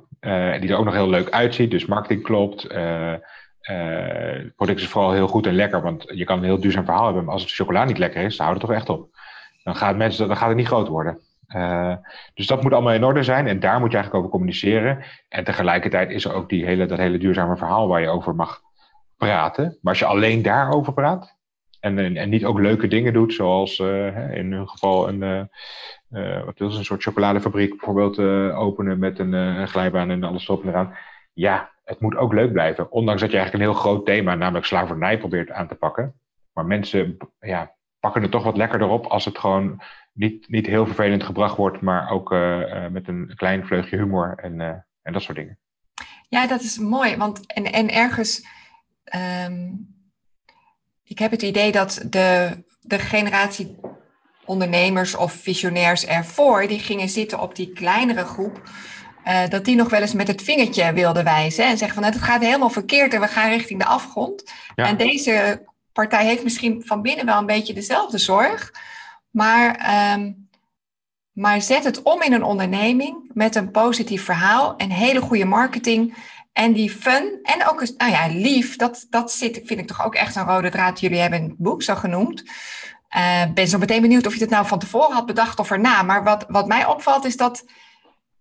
die 0.61 0.71
er 0.71 0.77
ook 0.77 0.85
nog 0.85 0.95
heel 0.95 1.09
leuk 1.09 1.31
uitziet. 1.31 1.71
Dus 1.71 1.87
marketing 1.87 2.23
klopt. 2.23 2.67
Het 3.65 4.55
product 4.57 4.81
is 4.81 4.89
vooral 4.89 5.13
heel 5.13 5.29
goed 5.29 5.47
en 5.47 5.55
lekker. 5.55 5.83
Want 5.83 6.05
je 6.15 6.25
kan 6.25 6.39
een 6.39 6.45
heel 6.45 6.61
duurzaam 6.61 6.85
verhaal 6.85 7.05
hebben. 7.05 7.25
Maar 7.25 7.33
als 7.33 7.43
het 7.43 7.53
chocola 7.53 7.85
niet 7.85 7.99
lekker 7.99 8.23
is, 8.23 8.37
dan 8.37 8.47
houdt 8.47 8.61
het 8.61 8.71
toch 8.71 8.79
echt 8.79 8.89
op. 8.89 9.09
Dan 9.63 9.77
gaat, 9.77 9.97
mensen, 9.97 10.37
gaat 10.37 10.49
het 10.49 10.57
niet 10.57 10.67
groot 10.67 10.89
worden. 10.89 11.19
Uh, 11.49 11.97
dus 12.35 12.47
dat 12.47 12.63
moet 12.63 12.73
allemaal 12.73 12.93
in 12.93 13.05
orde 13.05 13.23
zijn 13.23 13.47
en 13.47 13.61
daar 13.61 13.81
moet 13.81 13.91
je 13.91 13.97
eigenlijk 13.97 14.15
over 14.15 14.39
communiceren. 14.39 15.05
En 15.29 15.45
tegelijkertijd 15.45 16.11
is 16.11 16.25
er 16.25 16.33
ook 16.33 16.49
die 16.49 16.65
hele, 16.65 16.87
dat 16.87 16.99
hele 16.99 17.19
duurzame 17.19 17.57
verhaal 17.57 17.89
waar 17.89 18.01
je 18.01 18.09
over 18.09 18.35
mag 18.35 18.61
praten. 19.17 19.65
Maar 19.65 19.93
als 19.93 19.99
je 19.99 20.05
alleen 20.05 20.43
daarover 20.43 20.93
praat 20.93 21.37
en, 21.81 22.17
en, 22.17 22.29
niet 22.29 22.45
ook 22.45 22.59
leuke 22.59 22.89
dingen 22.89 23.13
doet, 23.13 23.33
zoals 23.33 23.79
uh, 23.79 24.37
in 24.37 24.53
hun 24.53 24.69
geval 24.69 25.09
een, 25.09 25.49
uh, 26.11 26.45
wat 26.45 26.59
wil 26.59 26.71
ze, 26.71 26.79
een 26.79 26.85
soort 26.85 27.03
chocoladefabriek 27.03 27.71
bijvoorbeeld 27.71 28.19
openen 28.55 28.99
met 28.99 29.19
een, 29.19 29.33
een, 29.33 29.69
glijbaan 29.69 30.11
en 30.11 30.25
alles 30.25 30.49
erop 30.49 30.63
en 30.63 30.69
eraan. 30.69 30.97
Ja, 31.33 31.71
het 31.85 32.01
moet 32.01 32.17
ook 32.17 32.33
leuk 32.33 32.53
blijven. 32.53 32.93
Ondanks 32.93 33.21
dat 33.21 33.31
je 33.31 33.37
eigenlijk 33.37 33.67
een 33.67 33.73
heel 33.73 33.81
groot 33.81 34.07
thema, 34.07 34.35
namelijk 34.35 34.67
slavernij, 34.67 35.19
probeert 35.19 35.51
aan 35.51 35.69
te 35.69 35.75
pakken. 35.75 36.15
Maar 36.53 36.67
mensen 36.67 37.17
ja, 37.41 37.75
pakken 38.01 38.23
het 38.23 38.31
toch 38.31 38.45
wat 38.45 38.57
lekkerder 38.57 38.89
op 38.89 39.07
als 39.07 39.25
het 39.25 39.39
gewoon 39.39 39.83
niet, 40.13 40.49
niet 40.49 40.67
heel 40.67 40.87
vervelend 40.87 41.23
gebracht 41.23 41.57
wordt, 41.57 41.81
maar 41.81 42.11
ook 42.11 42.33
uh, 42.33 42.87
met 42.87 43.09
een 43.09 43.33
klein 43.37 43.67
vleugje 43.67 43.97
humor 43.97 44.35
en, 44.37 44.61
uh, 44.61 44.69
en 45.03 45.13
dat 45.13 45.23
soort 45.23 45.37
dingen. 45.37 45.59
Ja, 46.29 46.47
dat 46.47 46.61
is 46.61 46.79
mooi. 46.79 47.17
Want 47.17 47.47
en, 47.47 47.65
en 47.73 47.91
ergens. 47.91 48.47
Um, 49.47 49.93
ik 51.05 51.19
heb 51.19 51.31
het 51.31 51.43
idee 51.43 51.73
dat 51.73 52.07
de, 52.11 52.65
de 52.81 52.99
generatie 52.99 53.77
ondernemers 54.45 55.17
of 55.17 55.33
visionairs 55.33 56.07
ervoor, 56.07 56.67
die 56.67 56.79
gingen 56.79 57.09
zitten 57.09 57.41
op 57.41 57.55
die 57.55 57.73
kleinere 57.73 58.25
groep. 58.25 58.63
Uh, 59.27 59.49
dat 59.49 59.65
die 59.65 59.77
nog 59.77 59.91
wel 59.91 60.01
eens 60.01 60.13
met 60.13 60.29
het 60.29 60.43
vingertje 60.43 60.93
wilden 60.93 61.25
wijzen 61.25 61.65
en 61.65 61.79
zeggen 61.79 62.03
van 62.03 62.13
het 62.13 62.23
gaat 62.23 62.43
helemaal 62.43 62.71
verkeerd 62.71 63.15
en 63.15 63.21
we 63.21 63.27
gaan 63.27 63.51
richting 63.51 63.81
de 63.81 63.87
afgrond. 63.87 64.53
Ja. 64.75 64.87
En 64.87 64.97
deze 64.97 65.65
partij 65.93 66.25
heeft 66.25 66.43
misschien 66.43 66.83
van 66.87 67.03
binnen 67.03 67.27
wel 67.27 67.39
een 67.39 67.47
beetje 67.47 67.75
dezelfde 67.75 68.19
zorg, 68.19 68.73
maar, 69.31 69.93
um, 70.15 70.49
maar 71.33 71.61
zet 71.61 71.85
het 71.85 72.03
om 72.03 72.23
in 72.23 72.33
een 72.33 72.43
onderneming 72.43 73.31
met 73.33 73.55
een 73.55 73.71
positief 73.71 74.25
verhaal 74.25 74.77
en 74.77 74.91
hele 74.91 75.21
goede 75.21 75.45
marketing. 75.45 76.15
En 76.53 76.73
die 76.73 76.91
fun 76.91 77.39
en 77.43 77.69
ook, 77.69 77.89
nou 77.97 78.11
ja, 78.11 78.27
lief, 78.27 78.77
dat, 78.77 79.07
dat 79.11 79.33
zit, 79.33 79.61
vind 79.65 79.81
ik 79.81 79.87
toch 79.87 80.05
ook 80.05 80.15
echt 80.15 80.37
een 80.37 80.47
rode 80.47 80.71
draad. 80.71 81.01
Jullie 81.01 81.21
hebben 81.21 81.43
het 81.43 81.57
boek 81.57 81.83
zo 81.83 81.95
genoemd. 81.95 82.41
Ik 82.41 83.21
uh, 83.21 83.43
ben 83.55 83.69
zo 83.69 83.79
meteen 83.79 84.01
benieuwd 84.01 84.27
of 84.27 84.35
je 84.35 84.41
het 84.41 84.51
nou 84.51 84.67
van 84.67 84.79
tevoren 84.79 85.15
had 85.15 85.27
bedacht 85.27 85.59
of 85.59 85.71
erna. 85.71 86.03
Maar 86.03 86.25
wat, 86.25 86.45
wat 86.49 86.67
mij 86.67 86.87
opvalt 86.87 87.25
is 87.25 87.37
dat, 87.37 87.65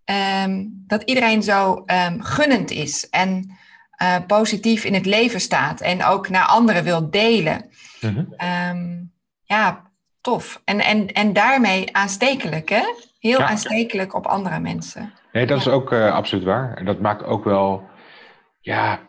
um, 0.05 0.83
dat 0.87 1.01
iedereen 1.01 1.43
zo 1.43 1.83
um, 1.85 2.21
gunnend 2.23 2.71
is. 2.71 3.09
En 3.09 3.57
uh, 4.01 4.15
positief 4.27 4.83
in 4.83 4.93
het 4.93 5.05
leven 5.05 5.39
staat. 5.39 5.81
En 5.81 6.03
ook 6.03 6.29
naar 6.29 6.45
anderen 6.45 6.83
wil 6.83 7.09
delen. 7.09 7.69
Mm 8.01 8.27
-hmm. 8.37 9.11
ja, 9.43 9.91
tof. 10.21 10.61
En, 10.65 10.79
en, 10.79 11.07
en 11.07 11.33
daarmee 11.33 11.95
aanstekelijk, 11.95 12.69
hè? 12.69 12.83
Heel 13.19 13.39
ja. 13.39 13.47
aanstekelijk 13.47 14.13
op 14.13 14.25
andere 14.25 14.59
mensen. 14.59 15.13
Nee, 15.31 15.45
dat 15.45 15.63
ja. 15.63 15.69
is 15.69 15.77
ook 15.77 15.91
uh, 15.91 16.13
absoluut 16.13 16.43
waar. 16.43 16.73
En 16.73 16.85
dat 16.85 16.99
maakt 16.99 17.23
ook 17.23 17.43
wel, 17.43 17.83
ja, 18.59 18.99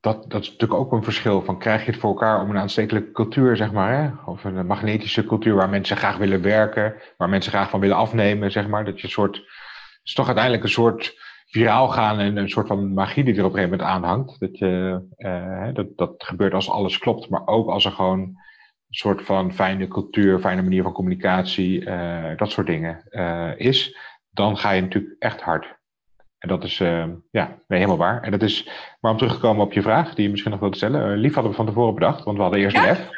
dat, 0.00 0.30
dat 0.30 0.42
is 0.42 0.50
natuurlijk 0.50 0.80
ook 0.80 0.92
een 0.92 1.04
verschil 1.04 1.42
van 1.42 1.58
krijg 1.58 1.84
je 1.84 1.90
het 1.90 2.00
voor 2.00 2.10
elkaar 2.10 2.40
om 2.40 2.50
een 2.50 2.58
aanstekelijke 2.58 3.12
cultuur, 3.12 3.56
zeg 3.56 3.72
maar, 3.72 4.02
hè? 4.02 4.30
of 4.30 4.44
een 4.44 4.66
magnetische 4.66 5.24
cultuur 5.24 5.54
waar 5.54 5.68
mensen 5.68 5.96
graag 5.96 6.16
willen 6.16 6.42
werken, 6.42 6.94
waar 7.16 7.28
mensen 7.28 7.52
graag 7.52 7.70
van 7.70 7.80
willen 7.80 7.96
afnemen, 7.96 8.50
zeg 8.50 8.68
maar. 8.68 8.84
Dat 8.84 9.00
je 9.00 9.04
een 9.04 9.12
soort, 9.12 9.42
is 10.04 10.12
toch 10.12 10.26
uiteindelijk 10.26 10.64
een 10.64 10.70
soort 10.70 11.20
viraal 11.46 11.88
gaan 11.88 12.18
en 12.18 12.36
een 12.36 12.48
soort 12.48 12.66
van 12.66 12.92
magie 12.92 13.24
die 13.24 13.34
er 13.34 13.44
op 13.44 13.52
een 13.52 13.58
gegeven 13.58 13.78
moment 13.78 13.88
aanhangt. 13.88 14.40
Dat, 14.40 14.58
je, 14.58 15.02
uh, 15.18 15.68
dat, 15.74 15.86
dat 15.96 16.14
gebeurt 16.16 16.54
als 16.54 16.70
alles 16.70 16.98
klopt, 16.98 17.28
maar 17.28 17.46
ook 17.46 17.68
als 17.68 17.84
er 17.84 17.92
gewoon 17.92 18.20
een 18.20 18.36
soort 18.88 19.22
van 19.22 19.52
fijne 19.52 19.88
cultuur, 19.88 20.38
fijne 20.38 20.62
manier 20.62 20.82
van 20.82 20.92
communicatie, 20.92 21.80
uh, 21.80 22.36
dat 22.36 22.50
soort 22.50 22.66
dingen 22.66 23.04
uh, 23.10 23.50
is, 23.56 23.96
dan 24.30 24.56
ga 24.56 24.70
je 24.70 24.80
natuurlijk 24.80 25.16
echt 25.18 25.40
hard. 25.40 25.80
En 26.38 26.48
dat 26.48 26.64
is 26.64 26.78
ja, 27.30 27.46
nee, 27.66 27.78
helemaal 27.78 27.96
waar. 27.96 28.22
En 28.22 28.30
dat 28.30 28.42
is, 28.42 28.68
maar 29.00 29.10
om 29.10 29.16
terug 29.16 29.34
te 29.34 29.40
komen 29.40 29.64
op 29.64 29.72
je 29.72 29.82
vraag, 29.82 30.14
die 30.14 30.24
je 30.24 30.30
misschien 30.30 30.50
nog 30.50 30.60
wilde 30.60 30.76
stellen. 30.76 31.18
Lief 31.18 31.34
hadden 31.34 31.50
we 31.50 31.56
van 31.56 31.66
tevoren 31.66 31.94
bedacht, 31.94 32.24
want 32.24 32.36
we 32.36 32.42
hadden 32.42 32.60
eerst 32.60 32.76
ja? 32.76 32.82
lef. 32.82 33.08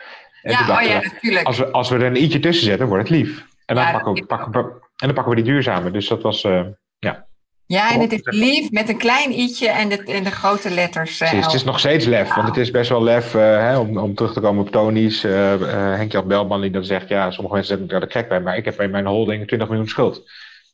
En 0.43 0.51
ja, 0.51 0.77
oh 0.77 0.83
ja, 0.83 1.01
natuurlijk. 1.01 1.47
Als 1.47 1.59
we, 1.59 1.71
als 1.71 1.89
we 1.89 1.97
er 1.97 2.05
een 2.05 2.23
i'tje 2.23 2.41
tussen 2.41 2.65
zetten, 2.65 2.87
wordt 2.87 3.09
het 3.09 3.17
lief. 3.19 3.47
En 3.67 3.75
dan, 3.75 3.85
ja, 3.85 3.93
pakken, 3.93 4.13
we, 4.13 4.27
pakken, 4.27 4.53
we, 4.53 4.84
en 4.97 5.07
dan 5.07 5.15
pakken 5.15 5.35
we 5.35 5.43
die 5.43 5.53
duurzame. 5.53 5.91
Dus 5.91 6.09
dat 6.09 6.23
was, 6.23 6.45
uh, 6.45 6.63
ja. 6.99 7.27
Ja, 7.67 7.93
en 7.93 8.01
het 8.01 8.13
is 8.13 8.21
lief 8.23 8.71
met 8.71 8.89
een 8.89 8.99
klein 8.99 9.33
i'tje 9.33 9.69
en 9.69 9.89
de, 9.89 10.03
en 10.03 10.25
de 10.25 10.31
grote 10.31 10.71
letters. 10.71 11.21
Uh, 11.21 11.29
Precies, 11.29 11.47
het 11.47 11.55
is 11.55 11.65
nog 11.65 11.79
steeds 11.79 12.05
lef, 12.05 12.35
want 12.35 12.49
het 12.49 12.57
is 12.57 12.71
best 12.71 12.89
wel 12.89 13.03
lef 13.03 13.33
hè, 13.33 13.79
om, 13.79 13.99
om 13.99 14.15
terug 14.15 14.33
te 14.33 14.41
komen 14.41 14.63
op 14.63 14.71
Tony's. 14.71 15.23
Henk-Jan 15.23 16.29
Belman 16.29 16.61
die 16.61 16.71
dan 16.71 16.85
zegt, 16.85 17.09
ja, 17.09 17.31
sommige 17.31 17.55
mensen 17.55 17.79
zeggen 17.79 18.01
dat 18.01 18.09
ik 18.09 18.17
gek 18.17 18.29
ben, 18.29 18.43
maar 18.43 18.57
ik 18.57 18.65
heb 18.65 18.77
bij 18.77 18.89
mijn 18.89 19.07
holding 19.07 19.47
20 19.47 19.69
miljoen 19.69 19.89
schuld. 19.89 20.23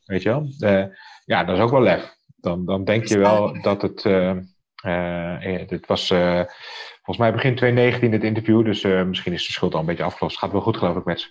Weet 0.05 0.23
je 0.23 0.29
wel? 0.29 0.47
ja, 1.25 1.45
dat 1.45 1.57
is 1.57 1.63
ook 1.63 1.71
wel 1.71 1.83
lef 1.83 2.19
dan, 2.41 2.65
dan 2.65 2.85
denk 2.85 3.07
je 3.07 3.19
wel 3.19 3.63
dat 3.63 3.83
het. 3.83 4.05
Uh, 4.05 4.37
uh, 4.87 5.69
dit 5.69 5.87
was 5.87 6.11
uh, 6.11 6.43
volgens 6.95 7.19
mij 7.19 7.33
begin 7.33 7.57
2019 7.57 8.13
het 8.13 8.25
interview, 8.25 8.65
dus 8.65 8.83
misschien 8.83 9.33
is 9.33 9.47
de 9.47 9.53
schuld 9.53 9.75
al 9.75 9.81
een 9.81 9.87
beetje 9.87 10.03
afgelost. 10.03 10.39
Gaat 10.39 10.53
wel 10.53 10.61
goed, 10.61 10.77
geloof 10.77 10.97
ik, 10.97 11.05
met 11.05 11.31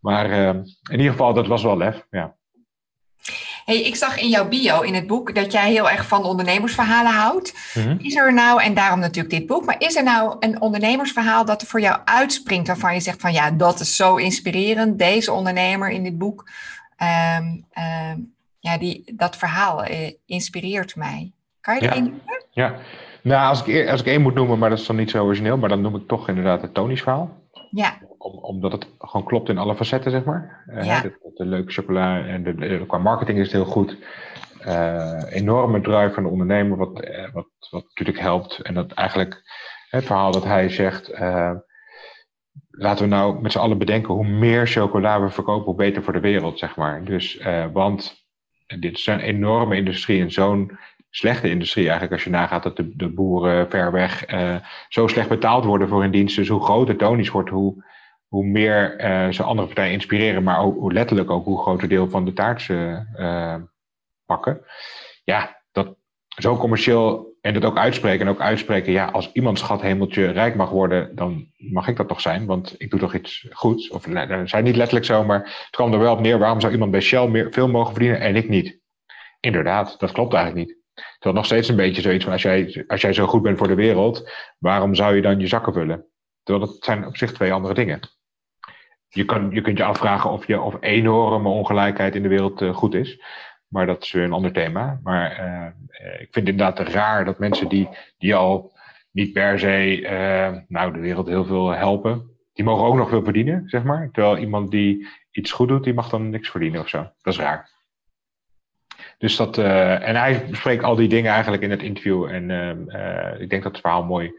Maar 0.00 0.30
in 0.30 0.66
ieder 0.90 1.10
geval, 1.10 1.34
dat 1.34 1.46
was 1.46 1.62
wel 1.62 1.76
lef. 1.76 2.06
Ja. 2.10 2.34
Hey, 3.64 3.82
ik 3.82 3.96
zag 3.96 4.18
in 4.18 4.28
jouw 4.28 4.48
bio 4.48 4.80
in 4.80 4.94
het 4.94 5.06
boek 5.06 5.34
dat 5.34 5.52
jij 5.52 5.70
heel 5.70 5.90
erg 5.90 6.06
van 6.06 6.24
ondernemersverhalen 6.24 7.12
houdt. 7.12 7.54
Mm-hmm. 7.74 7.98
Is 8.00 8.14
er 8.14 8.34
nou, 8.34 8.62
en 8.62 8.74
daarom 8.74 9.00
natuurlijk 9.00 9.34
dit 9.34 9.46
boek, 9.46 9.64
maar 9.64 9.76
is 9.78 9.96
er 9.96 10.02
nou 10.02 10.36
een 10.40 10.60
ondernemersverhaal 10.60 11.44
dat 11.44 11.62
er 11.62 11.68
voor 11.68 11.80
jou 11.80 12.00
uitspringt 12.04 12.66
waarvan 12.66 12.94
je 12.94 13.00
zegt 13.00 13.20
van 13.20 13.32
ja, 13.32 13.50
dat 13.50 13.80
is 13.80 13.96
zo 13.96 14.16
inspirerend, 14.16 14.98
deze 14.98 15.32
ondernemer 15.32 15.90
in 15.90 16.02
dit 16.02 16.18
boek. 16.18 16.48
Um, 17.38 17.64
um, 18.12 18.34
ja, 18.58 18.78
die, 18.78 19.04
dat 19.16 19.36
verhaal 19.36 19.84
eh, 19.84 20.12
inspireert 20.26 20.96
mij. 20.96 21.32
Kan 21.60 21.74
je 21.74 21.80
er 21.80 21.86
ja. 21.86 21.94
één 21.94 22.02
noemen? 22.02 22.44
Ja, 22.50 22.74
nou, 23.22 23.48
als 23.48 23.64
ik, 23.64 23.88
als 23.88 24.00
ik 24.00 24.06
één 24.06 24.22
moet 24.22 24.34
noemen, 24.34 24.58
maar 24.58 24.70
dat 24.70 24.78
is 24.78 24.86
dan 24.86 24.96
niet 24.96 25.10
zo 25.10 25.24
origineel, 25.24 25.56
maar 25.56 25.68
dan 25.68 25.80
noem 25.80 25.96
ik 25.96 26.08
toch 26.08 26.28
inderdaad 26.28 26.62
het 26.62 26.74
Tony's 26.74 27.02
verhaal. 27.02 27.44
Ja. 27.76 27.98
Om, 28.18 28.38
omdat 28.38 28.72
het 28.72 28.88
gewoon 28.98 29.26
klopt 29.26 29.48
in 29.48 29.58
alle 29.58 29.76
facetten, 29.76 30.10
zeg 30.10 30.24
maar. 30.24 30.64
Ja. 30.82 31.00
de, 31.00 31.32
de, 31.34 31.44
leuke 31.44 31.72
chocola 31.72 32.26
en 32.26 32.42
de, 32.42 32.54
de, 32.54 32.84
qua 32.86 32.98
marketing 32.98 33.38
is 33.38 33.44
het 33.44 33.52
heel 33.52 33.72
goed. 33.72 33.96
Uh, 34.66 35.22
enorme 35.28 35.80
drive 35.80 36.14
van 36.14 36.22
de 36.22 36.28
ondernemer, 36.28 36.76
wat, 36.76 37.04
uh, 37.04 37.32
wat, 37.32 37.48
wat 37.70 37.84
natuurlijk 37.84 38.18
helpt. 38.18 38.60
En 38.60 38.74
dat 38.74 38.92
eigenlijk 38.92 39.42
het 39.90 40.04
verhaal 40.04 40.32
dat 40.32 40.44
hij 40.44 40.68
zegt. 40.68 41.10
laten 42.70 43.04
we 43.04 43.14
nou 43.14 43.40
met 43.42 43.52
z'n 43.52 43.58
allen 43.58 43.78
bedenken 43.78 44.14
hoe 44.14 44.28
meer 44.28 44.66
chocola 44.66 45.20
we 45.20 45.28
verkopen, 45.28 45.64
hoe 45.64 45.74
beter 45.74 46.02
voor 46.02 46.12
de 46.12 46.20
wereld, 46.20 46.58
zeg 46.58 46.76
maar. 46.76 47.04
Dus, 47.04 47.42
want 47.72 48.24
dit 48.80 48.98
is 48.98 49.06
een 49.06 49.20
enorme 49.20 49.76
industrie 49.76 50.20
en 50.20 50.32
zo'n 50.32 50.78
slechte 51.16 51.50
industrie 51.50 51.84
eigenlijk 51.84 52.12
als 52.12 52.24
je 52.24 52.30
nagaat 52.30 52.62
dat 52.62 52.76
de, 52.76 53.08
boeren 53.08 53.70
ver 53.70 53.92
weg 53.92 54.32
uh, 54.32 54.56
zo 54.88 55.06
slecht 55.06 55.28
betaald 55.28 55.64
worden 55.64 55.88
voor 55.88 56.00
hun 56.00 56.10
diensten. 56.10 56.42
Dus 56.42 56.50
hoe 56.50 56.64
groter 56.64 56.96
Tonisch 56.96 57.30
wordt, 57.30 57.50
hoe, 57.50 57.84
hoe 58.28 58.44
meer 58.44 59.00
uh, 59.00 59.32
ze 59.32 59.42
andere 59.42 59.66
partijen 59.66 59.92
inspireren, 59.92 60.42
maar 60.42 60.60
ook, 60.60 60.78
hoe 60.78 60.92
letterlijk 60.92 61.30
ook 61.30 61.44
hoe 61.44 61.60
groter 61.60 61.88
deel 61.88 62.08
van 62.08 62.24
de 62.24 62.32
taart 62.32 62.62
ze 62.62 63.06
uh, 63.18 63.54
pakken. 64.26 64.60
Ja, 65.24 65.62
dat 65.72 65.96
zo 66.26 66.56
commercieel 66.56 67.34
en 67.40 67.54
dat 67.54 67.64
ook 67.64 67.78
uitspreken 67.78 68.26
en 68.26 68.32
ook 68.32 68.40
uitspreken, 68.40 68.92
ja, 68.92 69.06
als 69.06 69.32
iemand 69.32 69.58
schat 69.58 69.80
hemeltje 69.80 70.30
rijk 70.30 70.54
mag 70.54 70.70
worden, 70.70 71.14
dan 71.14 71.46
mag 71.56 71.88
ik 71.88 71.96
dat 71.96 72.08
toch 72.08 72.20
zijn, 72.20 72.46
want 72.46 72.74
ik 72.78 72.90
doe 72.90 73.00
toch 73.00 73.14
iets 73.14 73.46
goeds. 73.50 73.88
Of 73.90 74.06
zijn 74.44 74.64
niet 74.64 74.76
letterlijk 74.76 75.06
zo, 75.06 75.24
maar 75.24 75.38
het 75.38 75.68
kwam 75.70 75.92
er 75.92 75.98
wel 75.98 76.12
op 76.12 76.20
neer, 76.20 76.38
waarom 76.38 76.60
zou 76.60 76.72
iemand 76.72 76.90
bij 76.90 77.00
Shell 77.00 77.28
meer, 77.28 77.52
veel 77.52 77.68
mogen 77.68 77.92
verdienen 77.92 78.20
en 78.20 78.36
ik 78.36 78.48
niet? 78.48 78.78
Inderdaad, 79.40 79.98
dat 79.98 80.12
klopt 80.12 80.34
eigenlijk 80.34 80.66
niet. 80.66 80.75
Terwijl 80.96 81.34
nog 81.34 81.44
steeds 81.44 81.68
een 81.68 81.76
beetje 81.76 82.02
zoiets 82.02 82.24
van, 82.24 82.32
als 82.32 82.42
jij, 82.42 82.84
als 82.86 83.00
jij 83.00 83.12
zo 83.12 83.26
goed 83.26 83.42
bent 83.42 83.58
voor 83.58 83.68
de 83.68 83.74
wereld, 83.74 84.30
waarom 84.58 84.94
zou 84.94 85.14
je 85.14 85.22
dan 85.22 85.40
je 85.40 85.46
zakken 85.46 85.72
vullen? 85.72 86.06
Terwijl 86.42 86.66
dat 86.66 86.84
zijn 86.84 87.06
op 87.06 87.16
zich 87.16 87.32
twee 87.32 87.52
andere 87.52 87.74
dingen. 87.74 88.00
Je, 89.08 89.24
kan, 89.24 89.50
je 89.50 89.60
kunt 89.60 89.78
je 89.78 89.84
afvragen 89.84 90.30
of, 90.30 90.46
je, 90.46 90.60
of 90.60 90.76
enorme 90.80 91.48
ongelijkheid 91.48 92.14
in 92.14 92.22
de 92.22 92.28
wereld 92.28 92.62
uh, 92.62 92.74
goed 92.74 92.94
is. 92.94 93.22
Maar 93.68 93.86
dat 93.86 94.02
is 94.02 94.12
weer 94.12 94.24
een 94.24 94.32
ander 94.32 94.52
thema. 94.52 95.00
Maar 95.02 95.40
uh, 95.40 96.12
ik 96.12 96.28
vind 96.30 96.34
het 96.34 96.48
inderdaad 96.48 96.78
raar 96.78 97.24
dat 97.24 97.38
mensen 97.38 97.68
die, 97.68 97.88
die 98.18 98.34
al 98.34 98.72
niet 99.10 99.32
per 99.32 99.58
se 99.58 100.64
nou, 100.68 100.92
de 100.92 100.98
wereld 100.98 101.26
heel 101.26 101.44
veel 101.44 101.70
helpen, 101.70 102.36
die 102.52 102.64
mogen 102.64 102.86
ook 102.86 102.96
nog 102.96 103.08
veel 103.08 103.24
verdienen, 103.24 103.68
zeg 103.68 103.82
maar. 103.82 104.08
Terwijl 104.12 104.38
iemand 104.38 104.70
die 104.70 105.08
iets 105.30 105.52
goed 105.52 105.68
doet, 105.68 105.84
die 105.84 105.94
mag 105.94 106.08
dan 106.08 106.30
niks 106.30 106.50
verdienen 106.50 106.80
of 106.80 106.88
zo. 106.88 106.98
Dat 106.98 107.32
is 107.32 107.38
raar. 107.38 107.75
Dus 109.18 109.36
dat, 109.36 109.58
uh, 109.58 110.08
en 110.08 110.16
hij 110.16 110.46
bespreekt 110.50 110.84
al 110.84 110.96
die 110.96 111.08
dingen 111.08 111.32
eigenlijk 111.32 111.62
in 111.62 111.70
het 111.70 111.82
interview. 111.82 112.24
En 112.24 112.50
ik 113.40 113.50
denk 113.50 113.62
dat 113.62 113.72
het 113.72 113.80
verhaal 113.80 114.04
mooi 114.04 114.32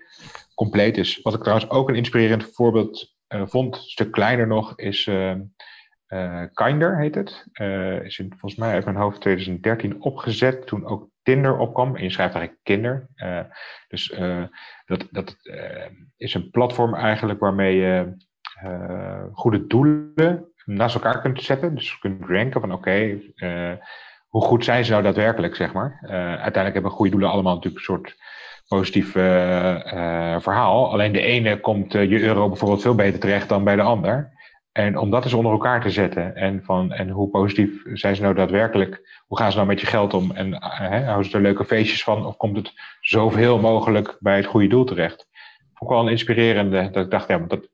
compleet 0.56 0.98
is. 0.98 1.20
Wat 1.22 1.34
ik 1.34 1.40
trouwens 1.40 1.70
ook 1.70 1.90
een 1.90 1.96
inspirerend 1.96 2.52
voorbeeld 2.54 3.16
vond, 3.28 3.76
een 3.76 3.82
stuk 3.82 4.12
kleiner 4.12 4.48
nog, 4.48 4.74
is 4.76 5.06
uh, 5.08 6.44
Kinder 6.54 7.00
heet 7.00 7.16
het. 7.16 7.46
Is 8.04 8.16
volgens 8.30 8.56
mij 8.56 8.74
uit 8.74 8.86
mijn 8.86 8.98
hoofd 8.98 9.22
2013 9.22 10.02
opgezet 10.02 10.68
toen 10.68 10.86
ook 10.86 11.10
Tinder 11.24 11.58
opkwam. 11.58 11.96
En 11.96 12.04
je 12.04 12.10
schrijft 12.10 12.36
eigenlijk 12.36 12.63
kinder. 12.63 13.10
Dus 13.88 14.13
dat, 14.86 15.08
dat 15.12 15.36
is 16.18 16.34
een 16.34 16.50
platform 16.50 16.96
eigenlijk 16.96 17.40
waarmee 17.40 17.76
je 17.76 18.16
goede 19.32 19.68
doelen 19.68 20.52
naast 20.66 20.96
elkaar 20.96 21.22
kunt 21.22 21.44
zetten. 21.44 21.76
Dus 21.76 21.92
je 21.92 21.98
kunt 22.00 22.26
ranken 22.26 22.62
van 22.62 22.72
oké, 22.72 23.20
hoe 24.28 24.42
goed 24.42 24.63
zijn 24.63 24.86
ze 24.86 24.92
nou 24.92 25.04
daadwerkelijk, 25.04 25.56
zeg 25.56 25.74
maar. 25.74 26.00
uiteindelijk 26.10 26.74
hebben 26.74 26.92
goede 26.92 27.12
doelen 27.12 27.30
allemaal 27.30 27.56
natuurlijk 27.56 27.88
een 27.88 27.94
soort 27.96 28.16
positief 28.68 29.12
verhaal. 30.42 30.92
Alleen 30.92 31.12
de 31.12 31.22
ene 31.22 31.60
komt 31.60 31.92
je 31.92 32.22
euro 32.22 32.48
bijvoorbeeld 32.48 32.82
veel 32.82 32.96
beter 32.96 33.20
terecht 33.20 33.50
dan 33.50 33.63
bij 33.63 33.76
de 33.76 33.82
ander. 33.82 34.36
En 34.72 34.98
om 34.98 35.10
dat 35.10 35.24
eens 35.24 35.34
onder 35.34 35.52
elkaar 35.52 35.82
te 35.82 35.90
zetten. 35.90 36.36
En, 36.36 36.63
van, 36.63 36.92
en 36.92 37.10
hoe 37.10 37.30
positief 37.30 37.82
zijn 37.94 38.16
ze 38.16 38.22
nou 38.22 38.34
daadwerkelijk? 38.34 39.22
Hoe 39.28 39.38
gaan 39.38 39.52
ze 39.52 39.58
nou 39.58 39.70
met 39.70 39.80
je 39.82 39.88
geld 39.88 40.13
om? 40.13 40.32
En 40.32 40.63
hè, 40.63 41.04
houden 41.04 41.30
ze 41.30 41.38
er 41.38 41.44
leuke 41.44 41.66
feestjes 41.66 42.04
van? 42.04 42.26
Of 42.26 42.38
komt 42.38 42.58
het 42.58 42.74
zoveel 43.00 43.60
mogelijk 43.60 44.18
bij 44.20 44.36
het 44.36 44.46
goede 44.46 44.68
doel 44.68 44.84
terecht? 44.84 45.28
Vond 45.74 45.92
ik 45.92 45.98
wel 45.98 46.06
een 46.06 46.12
inspirerende. 46.12 46.90
Dat 46.90 47.06
ik 47.06 47.12
dacht, 47.12 47.28
ja, 47.28 47.38
dat, 47.38 47.70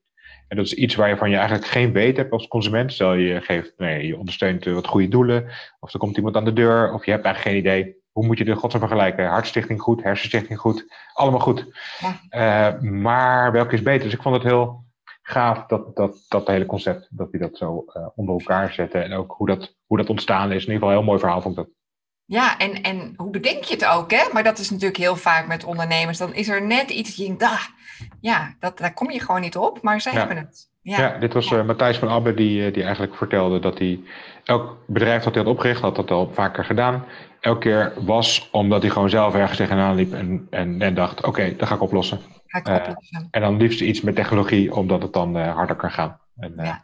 en 0.47 0.58
dat 0.58 0.65
is 0.65 0.73
iets 0.73 0.95
waarvan 0.95 1.29
je 1.29 1.36
eigenlijk 1.36 1.67
geen 1.67 1.91
weet 1.91 2.17
hebt 2.17 2.32
als 2.32 2.47
consument. 2.47 2.93
Stel 2.93 3.13
je 3.13 3.41
geeft, 3.41 3.73
nee, 3.77 4.08
je 4.08 4.17
ondersteunt 4.17 4.65
wat 4.65 4.88
goede 4.88 5.08
doelen. 5.08 5.49
Of 5.79 5.93
er 5.93 5.99
komt 5.99 6.17
iemand 6.17 6.36
aan 6.36 6.45
de 6.45 6.53
deur. 6.53 6.93
Of 6.93 7.06
je 7.06 7.12
hebt 7.12 7.25
eigenlijk 7.25 7.56
geen 7.56 7.65
idee. 7.65 7.95
Hoe 8.12 8.25
moet 8.25 8.38
je 8.38 8.45
de 8.45 8.56
godsnaam 8.56 8.88
vergelijken? 8.88 9.27
Hartstichting 9.27 9.82
goed, 9.82 10.03
hersenstichting 10.03 10.60
goed. 10.60 10.86
Allemaal 11.13 11.39
goed. 11.39 11.65
Ja. 11.99 12.73
Uh, 12.73 12.82
maar 12.82 13.51
welke 13.51 13.73
is 13.73 13.82
beter? 13.82 14.03
Dus 14.03 14.13
ik 14.13 14.21
vond 14.21 14.36
het 14.36 14.43
heel 14.43 14.84
gaaf 15.21 15.65
dat, 15.65 15.95
dat, 15.95 16.25
dat 16.27 16.47
hele 16.47 16.65
concept, 16.65 17.08
dat 17.10 17.32
hij 17.32 17.39
dat 17.39 17.58
zo 17.58 17.86
uh, 17.88 18.08
onder 18.15 18.36
elkaar 18.36 18.73
zette. 18.73 18.97
En 18.97 19.13
ook 19.13 19.34
hoe 19.38 19.47
dat, 19.47 19.75
hoe 19.86 19.97
dat 19.97 20.10
ontstaan 20.10 20.51
is. 20.51 20.65
In 20.65 20.71
ieder 20.71 20.73
geval 20.73 20.89
een 20.89 20.95
heel 20.95 21.06
mooi 21.06 21.19
verhaal 21.19 21.41
vond 21.41 21.58
ik 21.58 21.63
dat. 21.63 21.73
Ja, 22.26 22.58
en, 22.58 22.82
en 22.82 23.14
hoe 23.16 23.30
bedenk 23.30 23.64
je 23.64 23.74
het 23.74 23.86
ook, 23.86 24.12
hè? 24.12 24.24
Maar 24.34 24.44
dat 24.44 24.60
is 24.60 24.70
natuurlijk 24.70 24.98
heel 24.98 25.16
vaak 25.16 25.48
met 25.48 25.64
ondernemers. 25.64 26.18
Dan 26.18 26.34
is 26.34 26.50
er 26.50 26.62
net 26.62 26.90
iets, 26.90 27.16
je 27.16 27.26
denkt, 27.26 27.44
ah, 27.44 27.62
ja, 28.22 28.56
dat, 28.60 28.78
daar 28.78 28.94
kom 28.94 29.12
je 29.12 29.20
gewoon 29.20 29.42
niet 29.42 29.58
op, 29.58 29.82
maar 29.82 30.02
zij 30.02 30.12
hebben 30.12 30.38
het. 30.38 30.72
Ja, 30.82 30.98
ja 31.00 31.18
dit 31.18 31.34
was 31.34 31.52
uh, 31.52 31.64
Matthijs 31.64 31.98
van 31.98 32.10
Abbe 32.10 32.34
die, 32.34 32.72
die 32.72 32.84
eigenlijk 32.84 33.16
vertelde 33.16 33.60
dat 33.60 33.78
hij 33.78 34.00
elk 34.44 34.78
bedrijf 34.88 35.24
dat 35.24 35.34
hij 35.34 35.44
had 35.44 35.52
opgericht, 35.52 35.82
had 35.82 35.96
dat 35.96 36.12
al 36.12 36.32
vaker 36.34 36.66
gedaan. 36.66 37.06
Elke 37.40 37.60
keer 37.60 37.94
was 37.96 38.50
omdat 38.52 38.82
hij 38.82 38.92
gewoon 38.92 39.10
zelf 39.10 39.36
ergens 39.36 39.58
tegenaan 39.58 39.96
liep 39.96 40.14
en, 40.14 40.48
en, 40.50 40.82
en 40.82 40.94
dacht, 40.94 41.18
oké, 41.18 41.28
okay, 41.28 41.56
dat 41.56 41.68
ga 41.68 41.76
ik 41.76 41.82
oplossen. 41.82 42.20
Uh, 42.68 42.76
en 43.32 43.42
dan 43.42 43.58
liefst 43.58 43.82
iets 43.82 44.02
met 44.02 44.16
technologie, 44.16 44.74
omdat 44.74 45.02
het 45.02 45.14
dan 45.14 45.38
uh, 45.38 45.56
harder 45.56 45.76
kan 45.76 45.92
gaan. 45.92 46.20
En, 46.38 46.54
ja. 46.56 46.84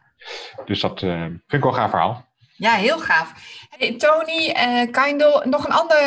Dus 0.65 0.79
dat 0.79 0.99
vind 0.99 1.41
ik 1.47 1.61
wel 1.61 1.71
een 1.71 1.77
gaaf 1.77 1.89
verhaal. 1.89 2.28
Ja, 2.59 2.73
heel 2.73 2.99
gaaf. 2.99 3.33
Hey, 3.77 3.95
Tony, 3.95 4.53
Kindle, 4.91 5.45
nog 5.49 5.65
een 5.65 5.73
ander 5.73 5.97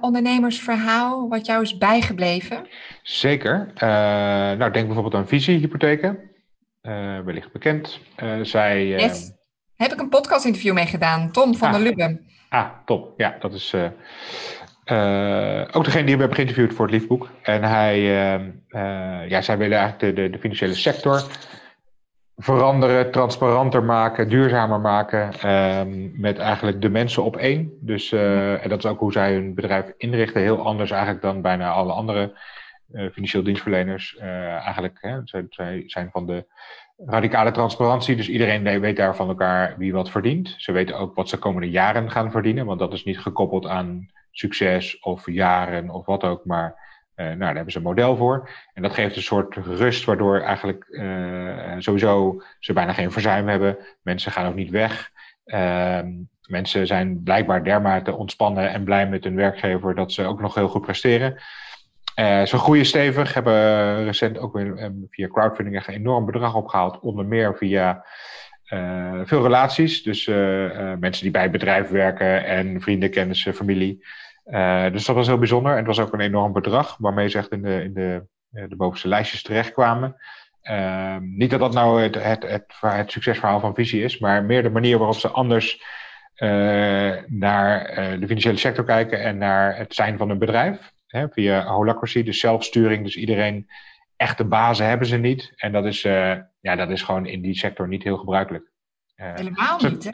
ondernemersverhaal 0.00 1.28
wat 1.28 1.46
jou 1.46 1.62
is 1.62 1.78
bijgebleven? 1.78 2.66
Zeker. 3.02 3.72
nou, 4.58 4.70
denk 4.70 4.86
bijvoorbeeld 4.86 5.14
aan 5.14 5.28
visiehypotheken. 5.28 6.18
wellicht 7.24 7.52
bekend. 7.52 8.00
zij, 8.42 8.86
yes. 8.86 9.32
Heb 9.76 9.92
ik 9.92 10.00
een 10.00 10.08
podcast-interview 10.08 10.74
mee 10.74 10.86
gedaan. 10.86 11.32
Tom 11.32 11.56
van 11.56 11.68
ah, 11.68 11.74
der 11.74 11.82
Lubbe. 11.82 12.20
Ah, 12.48 12.68
top. 12.84 13.20
Ja, 13.20 13.36
dat 13.40 13.52
is... 13.52 13.74
Uh, 14.92 15.62
ook 15.72 15.84
degene 15.84 16.04
die 16.04 16.14
we 16.14 16.20
hebben 16.20 16.34
geïnterviewd 16.34 16.74
voor 16.74 16.86
het 16.86 16.94
liefboek. 16.94 17.30
En 17.42 17.62
hij, 17.62 17.98
uh, 17.98 18.46
uh, 18.68 19.28
ja, 19.28 19.40
zij 19.40 19.58
willen 19.58 19.78
eigenlijk 19.78 20.16
de, 20.16 20.22
de, 20.22 20.30
de, 20.30 20.38
financiële 20.38 20.74
sector 20.74 21.22
veranderen, 22.38 23.10
transparanter 23.10 23.84
maken, 23.84 24.28
duurzamer 24.28 24.80
maken. 24.80 25.32
Ehm, 25.40 26.20
met 26.20 26.38
eigenlijk 26.38 26.82
de 26.82 26.88
mensen 26.88 27.24
op 27.24 27.36
één. 27.36 27.72
Dus, 27.80 28.12
en 28.12 28.68
dat 28.68 28.78
is 28.78 28.90
ook 28.90 28.98
hoe 28.98 29.12
zij 29.12 29.32
hun 29.32 29.54
bedrijf 29.54 29.92
inrichten. 29.96 30.40
Heel 30.40 30.64
anders 30.64 30.90
eigenlijk 30.90 31.22
dan 31.22 31.42
bijna 31.42 31.70
alle 31.70 31.92
andere 31.92 32.38
financieel 33.12 33.42
dienstverleners. 33.42 34.16
eigenlijk, 34.16 34.98
hè, 35.00 35.20
zij, 35.24 35.46
zij, 35.48 35.82
zijn 35.86 36.08
van 36.12 36.26
de 36.26 36.46
radicale 36.96 37.50
transparantie. 37.50 38.16
Dus 38.16 38.28
iedereen 38.28 38.80
weet 38.80 38.96
daar 38.96 39.16
van 39.16 39.28
elkaar 39.28 39.74
wie 39.78 39.92
wat 39.92 40.10
verdient. 40.10 40.54
Ze 40.58 40.72
weten 40.72 40.98
ook 40.98 41.14
wat 41.14 41.28
ze 41.28 41.34
de 41.34 41.40
komende 41.40 41.70
jaren 41.70 42.10
gaan 42.10 42.30
verdienen. 42.30 42.66
Want 42.66 42.78
dat 42.78 42.92
is 42.92 43.04
niet 43.04 43.18
gekoppeld 43.18 43.66
aan 43.66 44.08
succes 44.30 44.98
of 45.00 45.30
jaren 45.30 45.90
of 45.90 46.06
wat 46.06 46.24
ook, 46.24 46.44
maar 46.44 46.87
nou, 47.24 47.38
daar 47.38 47.54
hebben 47.54 47.72
ze 47.72 47.78
een 47.78 47.84
model 47.84 48.16
voor. 48.16 48.50
En 48.74 48.82
dat 48.82 48.92
geeft 48.92 49.16
een 49.16 49.22
soort 49.22 49.56
rust, 49.56 50.04
waardoor 50.04 50.40
eigenlijk 50.40 50.86
uh, 50.88 51.74
sowieso 51.78 52.42
ze 52.58 52.72
bijna 52.72 52.92
geen 52.92 53.12
verzuim 53.12 53.48
hebben. 53.48 53.78
Mensen 54.02 54.32
gaan 54.32 54.46
ook 54.46 54.54
niet 54.54 54.70
weg. 54.70 55.10
Uh, 55.44 56.00
mensen 56.46 56.86
zijn 56.86 57.22
blijkbaar 57.22 57.64
dermate 57.64 58.12
ontspannen 58.12 58.70
en 58.70 58.84
blij 58.84 59.08
met 59.08 59.24
hun 59.24 59.34
werkgever 59.34 59.94
dat 59.94 60.12
ze 60.12 60.24
ook 60.24 60.40
nog 60.40 60.54
heel 60.54 60.68
goed 60.68 60.82
presteren. 60.82 61.42
Uh, 62.16 62.42
ze 62.44 62.58
groeien 62.58 62.86
stevig, 62.86 63.34
hebben 63.34 64.04
recent 64.04 64.38
ook 64.38 64.52
weer 64.52 64.92
via 65.10 65.28
crowdfunding 65.28 65.86
een 65.86 65.94
enorm 65.94 66.26
bedrag 66.26 66.54
opgehaald, 66.54 67.00
onder 67.00 67.24
meer 67.24 67.56
via 67.56 68.04
veel 69.24 69.42
relaties. 69.42 70.02
Dus 70.02 70.26
mensen 70.98 71.22
die 71.22 71.30
bij 71.30 71.42
het 71.42 71.52
bedrijf 71.52 71.88
werken 71.88 72.44
en 72.44 72.80
vrienden, 72.80 73.10
kennissen, 73.10 73.54
familie. 73.54 74.04
Uh, 74.50 74.92
dus 74.92 75.04
dat 75.04 75.16
was 75.16 75.26
heel 75.26 75.38
bijzonder. 75.38 75.72
En 75.72 75.78
het 75.78 75.86
was 75.86 76.00
ook 76.00 76.12
een 76.12 76.20
enorm 76.20 76.52
bedrag 76.52 76.96
waarmee 76.98 77.28
ze 77.28 77.38
echt 77.38 77.52
in 77.52 77.62
de, 77.62 77.82
in 77.82 77.94
de, 77.94 78.26
de 78.68 78.76
bovenste 78.76 79.08
lijstjes 79.08 79.42
terechtkwamen. 79.42 80.16
Uh, 80.62 81.16
niet 81.20 81.50
dat 81.50 81.60
dat 81.60 81.72
nou 81.72 82.02
het, 82.02 82.14
het, 82.14 82.42
het, 82.42 82.64
het, 82.80 83.10
succesverhaal 83.10 83.60
van 83.60 83.74
Visie 83.74 84.02
is, 84.02 84.18
maar 84.18 84.44
meer 84.44 84.62
de 84.62 84.70
manier 84.70 84.98
waarop 84.98 85.16
ze 85.16 85.28
anders 85.28 85.82
uh, 86.36 86.48
naar 87.26 87.94
de 88.20 88.26
financiële 88.26 88.56
sector 88.56 88.84
kijken 88.84 89.22
en 89.22 89.38
naar 89.38 89.76
het 89.76 89.94
zijn 89.94 90.18
van 90.18 90.30
een 90.30 90.38
bedrijf. 90.38 90.92
Hè, 91.06 91.28
via 91.28 91.66
holacracy, 91.66 92.22
dus 92.22 92.40
zelfsturing. 92.40 93.04
Dus 93.04 93.16
iedereen, 93.16 93.66
echte 94.16 94.44
bazen 94.44 94.86
hebben 94.86 95.06
ze 95.06 95.16
niet. 95.16 95.52
En 95.56 95.72
dat 95.72 95.84
is, 95.84 96.02
ja, 96.60 96.76
dat 96.76 96.90
is 96.90 97.02
gewoon 97.02 97.26
in 97.26 97.40
die 97.40 97.54
sector 97.54 97.88
niet 97.88 98.02
heel 98.02 98.16
gebruikelijk. 98.16 98.70
Helemaal 99.22 99.78
niet, 99.80 100.04
hè? 100.04 100.10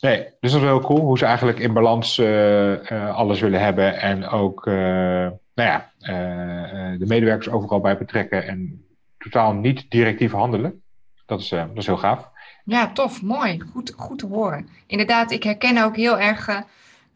Nee, 0.00 0.26
dus 0.40 0.52
dat 0.52 0.60
is 0.60 0.66
heel 0.66 0.80
cool 0.80 1.00
hoe 1.00 1.18
ze 1.18 1.24
eigenlijk 1.24 1.58
in 1.58 1.72
balans 1.72 2.18
uh, 2.18 2.90
uh, 2.90 3.16
alles 3.16 3.40
willen 3.40 3.60
hebben 3.60 4.00
en 4.00 4.28
ook 4.28 4.66
nou 4.66 5.38
ja, 5.54 5.90
de 6.98 7.04
medewerkers 7.06 7.48
overal 7.48 7.80
bij 7.80 7.98
betrekken 7.98 8.46
en 8.46 8.84
totaal 9.18 9.52
niet 9.52 9.90
directief 9.90 10.32
handelen. 10.32 10.82
Dat 11.26 11.40
is, 11.40 11.48
dat 11.48 11.70
is 11.74 11.86
heel 11.86 11.96
gaaf. 11.96 12.30
Ja, 12.64 12.92
tof, 12.92 13.22
mooi. 13.22 13.62
Goed, 13.72 13.94
goed 13.96 14.18
te 14.18 14.26
horen. 14.26 14.68
Inderdaad, 14.86 15.30
ik 15.30 15.42
herken 15.42 15.84
ook 15.84 15.96
heel 15.96 16.18
erg 16.18 16.62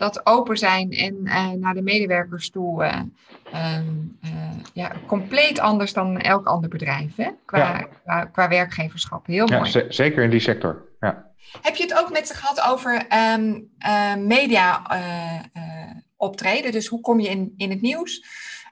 dat 0.02 0.26
open 0.26 0.56
zijn 0.56 0.90
en 0.90 1.22
naar 1.60 1.74
de 1.74 1.82
medewerkers 1.82 2.50
toe 2.50 2.84
ehm, 3.52 3.86
ja, 4.72 4.92
compleet 5.06 5.58
anders 5.58 5.92
dan 5.92 6.18
elk 6.18 6.46
ander 6.46 6.68
bedrijf 6.68 7.16
hè? 7.16 7.30
Qua, 7.44 7.58
ja. 7.58 7.88
qua, 8.04 8.24
qua, 8.24 8.48
werkgeverschap. 8.48 9.26
Heel 9.26 9.46
mooi. 9.46 9.70
Ja, 9.72 9.84
zeker 9.88 10.22
in 10.22 10.30
die 10.30 10.40
sector. 10.40 10.88
Ja. 11.00 11.30
Heb 11.62 11.74
je 11.74 11.82
het 11.82 11.98
ook 11.98 12.12
met 12.12 12.28
ze 12.28 12.34
gehad 12.34 12.62
over 12.62 13.06
um, 13.34 13.70
uh, 13.86 14.14
media 14.14 14.92
uh, 14.92 15.62
uh, 15.62 15.90
optreden? 16.16 16.72
Dus 16.72 16.86
hoe 16.86 17.00
kom 17.00 17.20
je 17.20 17.28
in, 17.28 17.54
in 17.56 17.70
het 17.70 17.80
nieuws? 17.80 18.24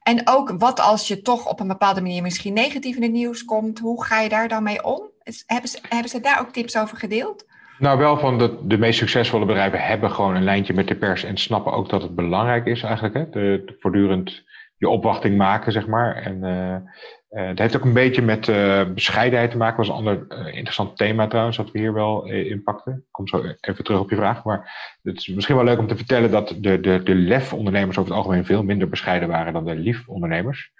En 0.03 0.21
ook 0.25 0.55
wat 0.59 0.81
als 0.81 1.09
je 1.09 1.23
toch 1.23 1.49
op 1.49 1.61
een 1.61 1.69
bepaalde 1.69 2.01
manier 2.01 2.23
misschien 2.23 2.53
negatief 2.53 2.97
in 2.97 3.03
het 3.03 3.13
nieuws 3.13 3.45
komt? 3.45 3.79
Hoe 3.79 4.05
ga 4.05 4.21
je 4.21 4.29
daar 4.29 4.49
dan 4.49 4.63
mee 4.63 4.85
om? 4.85 5.09
hebben, 5.47 5.71
ze, 5.71 5.79
hebben 5.89 6.11
ze 6.11 6.21
daar 6.21 6.41
ook 6.41 6.53
tips 6.53 6.77
over 6.77 6.97
gedeeld? 6.97 7.45
Nou, 7.81 7.99
wel 7.99 8.19
van 8.19 8.39
de, 8.39 8.59
de 8.63 8.79
meest 8.79 8.99
succesvolle 8.99 9.45
bedrijven 9.45 9.81
hebben 9.81 10.11
gewoon 10.11 10.37
een 10.37 10.45
lijntje 10.45 10.75
met 10.75 10.89
de 10.89 10.95
pers 10.95 11.25
en 11.25 11.37
snappen 11.37 11.73
ook 11.73 11.89
dat 11.89 12.03
het 12.03 12.15
belangrijk 12.15 12.67
is 12.67 12.83
eigenlijk. 12.83 13.15
Hè? 13.15 13.29
De, 13.31 13.77
voortdurend 13.79 14.45
je 14.77 14.89
opwachting 14.89 15.37
maken, 15.37 15.73
zeg 15.73 15.87
maar. 15.87 16.17
En 16.17 16.43
uh, 16.43 17.47
het 17.49 17.59
heeft 17.59 17.77
ook 17.77 17.85
een 17.85 17.93
beetje 17.93 18.23
met 18.23 18.49
uh, 18.49 18.85
bescheidenheid 18.95 19.51
te 19.51 19.57
maken. 19.57 19.77
Dat 19.77 19.87
was 19.87 19.99
een 19.99 20.07
ander 20.07 20.47
interessant 20.55 20.97
thema 20.97 21.27
trouwens, 21.27 21.57
dat 21.57 21.71
we 21.71 21.79
hier 21.79 21.93
wel 21.93 22.27
in 22.27 22.63
pakten. 22.63 22.93
Ik 22.93 23.03
kom 23.11 23.29
zo 23.29 23.43
even 23.61 23.85
terug 23.85 24.01
op 24.01 24.11
je 24.11 24.17
vraag. 24.17 24.45
Maar 24.45 24.99
het 25.03 25.17
is 25.17 25.27
misschien 25.29 25.57
wel 25.57 25.65
leuk 25.65 25.79
om 25.79 25.87
te 25.87 25.97
vertellen 25.97 26.31
dat 26.31 26.57
de, 26.59 26.81
de, 26.81 27.03
de 27.03 27.15
lef-ondernemers 27.15 27.99
over 27.99 28.11
het 28.11 28.21
algemeen 28.21 28.45
veel 28.45 28.63
minder 28.63 28.89
bescheiden 28.89 29.29
waren 29.29 29.53
dan 29.53 29.65
de 29.65 29.75
lief-ondernemers. 29.75 30.73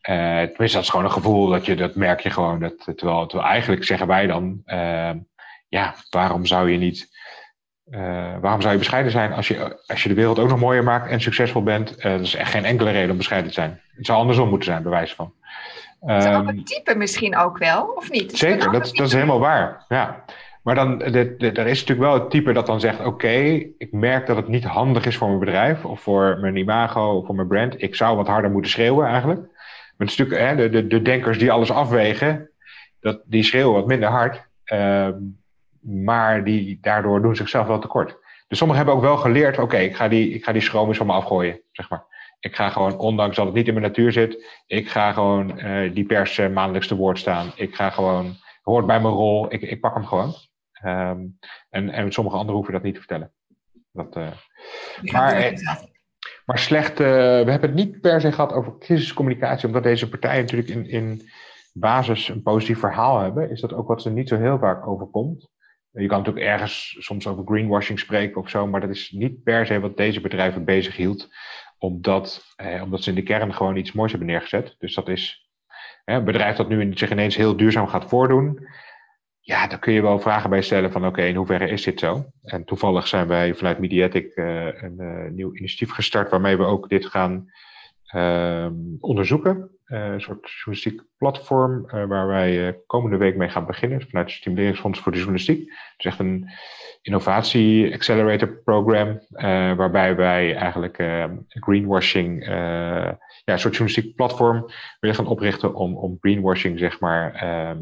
tenminste, 0.00 0.72
dat 0.72 0.82
is 0.82 0.90
gewoon 0.90 1.04
een 1.04 1.12
gevoel 1.12 1.48
dat 1.48 1.66
je, 1.66 1.76
dat 1.76 1.94
merk 1.94 2.20
je 2.20 2.30
gewoon. 2.30 2.60
Dat, 2.60 2.78
terwijl, 2.96 3.26
terwijl 3.26 3.50
eigenlijk 3.50 3.84
zeggen 3.84 4.06
wij 4.06 4.26
dan, 4.26 4.62
ja, 5.70 5.94
waarom 6.10 6.46
zou 6.46 6.70
je 6.70 6.78
niet 6.78 7.08
uh, 7.90 8.34
waarom 8.40 8.60
zou 8.60 8.72
je 8.72 8.78
bescheiden 8.78 9.12
zijn 9.12 9.32
als 9.32 9.48
je, 9.48 9.82
als 9.86 10.02
je 10.02 10.08
de 10.08 10.14
wereld 10.14 10.38
ook 10.38 10.48
nog 10.48 10.60
mooier 10.60 10.84
maakt 10.84 11.10
en 11.10 11.20
succesvol 11.20 11.62
bent? 11.62 11.94
Uh, 11.96 12.02
dat 12.02 12.20
is 12.20 12.34
echt 12.34 12.50
geen 12.50 12.64
enkele 12.64 12.90
reden 12.90 13.10
om 13.10 13.16
bescheiden 13.16 13.48
te 13.50 13.60
zijn. 13.60 13.80
Het 13.96 14.06
zou 14.06 14.18
andersom 14.18 14.48
moeten 14.48 14.68
zijn, 14.68 14.82
bewijs 14.82 15.14
van. 15.14 15.32
Het 16.00 16.24
um, 16.24 16.48
een 16.48 16.64
type 16.64 16.94
misschien 16.94 17.36
ook 17.36 17.58
wel, 17.58 17.84
of 17.84 18.10
niet? 18.10 18.38
Zeker, 18.38 18.72
dat, 18.72 18.90
dat 18.94 19.06
is 19.06 19.12
helemaal 19.12 19.38
waar. 19.38 19.84
Ja. 19.88 20.24
Maar 20.62 20.74
dan, 20.74 21.02
er 21.02 21.66
is 21.66 21.80
natuurlijk 21.80 22.00
wel 22.00 22.14
het 22.14 22.30
type 22.30 22.52
dat 22.52 22.66
dan 22.66 22.80
zegt: 22.80 23.04
Oké, 23.04 23.28
ik 23.78 23.92
merk 23.92 24.26
dat 24.26 24.36
het 24.36 24.48
niet 24.48 24.64
handig 24.64 25.06
is 25.06 25.16
voor 25.16 25.26
mijn 25.26 25.40
bedrijf, 25.40 25.84
of 25.84 26.00
voor 26.00 26.38
mijn 26.40 26.56
imago, 26.56 27.16
of 27.16 27.26
voor 27.26 27.34
mijn 27.34 27.48
brand. 27.48 27.82
Ik 27.82 27.94
zou 27.94 28.16
wat 28.16 28.26
harder 28.26 28.50
moeten 28.50 28.70
schreeuwen 28.70 29.06
eigenlijk. 29.06 29.40
Maar 29.40 30.08
het 30.08 30.10
is 30.10 30.16
natuurlijk 30.16 30.48
hè, 30.48 30.56
de, 30.56 30.68
de, 30.68 30.86
de 30.86 31.02
denkers 31.02 31.38
die 31.38 31.52
alles 31.52 31.70
afwegen, 31.70 32.50
dat, 33.00 33.20
die 33.24 33.42
schreeuwen 33.42 33.74
wat 33.74 33.86
minder 33.86 34.08
hard. 34.08 34.48
Uh, 34.72 35.08
maar 35.80 36.44
die, 36.44 36.78
daardoor 36.80 37.22
doen 37.22 37.36
zichzelf 37.36 37.66
wel 37.66 37.78
tekort. 37.78 38.16
Dus 38.48 38.58
sommigen 38.58 38.84
hebben 38.84 39.02
ook 39.02 39.08
wel 39.08 39.16
geleerd, 39.22 39.58
oké, 39.58 39.76
ik 39.76 39.96
ga 39.96 40.08
die, 40.08 40.30
ik 40.30 40.44
ga 40.44 40.52
die 40.52 40.62
schroom 40.62 40.88
eens 40.88 40.96
van 40.96 41.06
me 41.06 41.12
afgooien, 41.12 41.60
zeg 41.72 41.90
maar. 41.90 42.04
Ik 42.40 42.56
ga 42.56 42.70
gewoon, 42.70 42.98
ondanks 42.98 43.36
dat 43.36 43.46
het 43.46 43.54
niet 43.54 43.66
in 43.66 43.74
mijn 43.74 43.86
natuur 43.86 44.12
zit, 44.12 44.62
ik 44.66 44.88
ga 44.88 45.12
gewoon 45.12 45.58
uh, 45.58 45.94
die 45.94 46.04
pers 46.04 46.38
uh, 46.38 46.48
maandelijks 46.48 46.88
te 46.88 46.96
woord 46.96 47.18
staan. 47.18 47.52
Ik 47.54 47.74
ga 47.74 47.90
gewoon, 47.90 48.36
hoort 48.62 48.86
bij 48.86 49.00
mijn 49.00 49.14
rol, 49.14 49.52
ik, 49.52 49.62
ik 49.62 49.80
pak 49.80 49.94
hem 49.94 50.06
gewoon. 50.06 50.34
Um, 50.84 51.38
en, 51.70 51.90
en 51.90 52.12
sommige 52.12 52.36
anderen 52.36 52.54
hoeven 52.54 52.72
dat 52.72 52.82
niet 52.82 52.94
te 52.94 53.00
vertellen. 53.00 53.32
Dat, 53.92 54.16
uh, 54.16 54.28
maar, 55.12 55.52
maar 56.44 56.58
slecht, 56.58 56.98
we 56.98 57.04
hebben 57.46 57.60
het 57.60 57.74
niet 57.74 58.00
per 58.00 58.20
se 58.20 58.32
gehad 58.32 58.52
over 58.52 58.78
crisiscommunicatie, 58.78 59.66
omdat 59.66 59.82
deze 59.82 60.08
partijen 60.08 60.40
natuurlijk 60.40 60.68
in, 60.68 60.88
in 60.88 61.28
basis 61.72 62.28
een 62.28 62.42
positief 62.42 62.78
verhaal 62.78 63.18
hebben, 63.18 63.50
is 63.50 63.60
dat 63.60 63.72
ook 63.72 63.88
wat 63.88 64.02
ze 64.02 64.10
niet 64.10 64.28
zo 64.28 64.36
heel 64.36 64.58
vaak 64.58 64.86
overkomt. 64.86 65.48
Je 65.92 66.06
kan 66.06 66.18
natuurlijk 66.18 66.46
ergens 66.46 66.96
soms 66.98 67.26
over 67.26 67.44
greenwashing 67.46 67.98
spreken 67.98 68.40
of 68.40 68.48
zo, 68.48 68.66
maar 68.66 68.80
dat 68.80 68.90
is 68.90 69.10
niet 69.10 69.42
per 69.42 69.66
se 69.66 69.80
wat 69.80 69.96
deze 69.96 70.20
bedrijven 70.20 70.64
bezig 70.64 70.96
hield, 70.96 71.28
omdat, 71.78 72.54
eh, 72.56 72.82
omdat 72.82 73.02
ze 73.02 73.08
in 73.08 73.14
de 73.14 73.22
kern 73.22 73.54
gewoon 73.54 73.76
iets 73.76 73.92
moois 73.92 74.10
hebben 74.10 74.28
neergezet. 74.28 74.74
Dus 74.78 74.94
dat 74.94 75.08
is 75.08 75.48
een 76.04 76.24
bedrijf 76.24 76.56
dat 76.56 76.68
nu 76.68 76.92
zich 76.94 77.10
ineens 77.10 77.36
heel 77.36 77.56
duurzaam 77.56 77.86
gaat 77.86 78.08
voordoen. 78.08 78.68
Ja, 79.40 79.66
daar 79.66 79.78
kun 79.78 79.92
je 79.92 80.02
wel 80.02 80.20
vragen 80.20 80.50
bij 80.50 80.62
stellen 80.62 80.92
van 80.92 81.06
oké, 81.06 81.22
in 81.22 81.34
hoeverre 81.34 81.68
is 81.68 81.82
dit 81.82 82.00
zo? 82.00 82.24
En 82.42 82.64
toevallig 82.64 83.06
zijn 83.06 83.26
wij 83.26 83.54
vanuit 83.54 83.78
Mediatic 83.78 84.36
uh, 84.36 84.82
een 84.82 84.96
uh, 84.98 85.30
nieuw 85.30 85.54
initiatief 85.54 85.94
gestart 85.94 86.30
waarmee 86.30 86.56
we 86.56 86.64
ook 86.64 86.88
dit 86.88 87.06
gaan 87.06 87.50
uh, 88.14 88.70
onderzoeken. 88.98 89.70
Uh, 89.90 90.04
een 90.04 90.20
soort 90.20 90.50
journalistiek 90.50 91.02
platform 91.18 91.84
uh, 91.86 92.04
waar 92.04 92.26
wij 92.26 92.80
komende 92.86 93.16
week 93.16 93.36
mee 93.36 93.48
gaan 93.48 93.66
beginnen 93.66 94.00
vanuit 94.00 94.26
het 94.26 94.36
Stimuleringsfonds 94.36 95.00
voor 95.00 95.12
de 95.12 95.18
Journalistiek. 95.18 95.66
Dus 95.96 96.04
echt 96.04 96.18
een 96.18 96.50
innovatie 97.02 97.94
accelerator 97.94 98.62
program 98.64 99.20
waarbij 99.76 100.16
wij 100.16 100.54
eigenlijk 100.54 100.96
greenwashing, 101.48 102.44
ja, 102.44 103.18
een 103.44 103.58
soort 103.58 103.76
journalistiek 103.76 104.14
platform 104.14 104.66
willen 105.00 105.16
gaan 105.16 105.26
oprichten 105.26 105.74
om, 105.74 105.96
om 105.96 106.16
greenwashing 106.20 106.78
zeg 106.78 107.00
maar 107.00 107.34
ehm, 107.34 107.78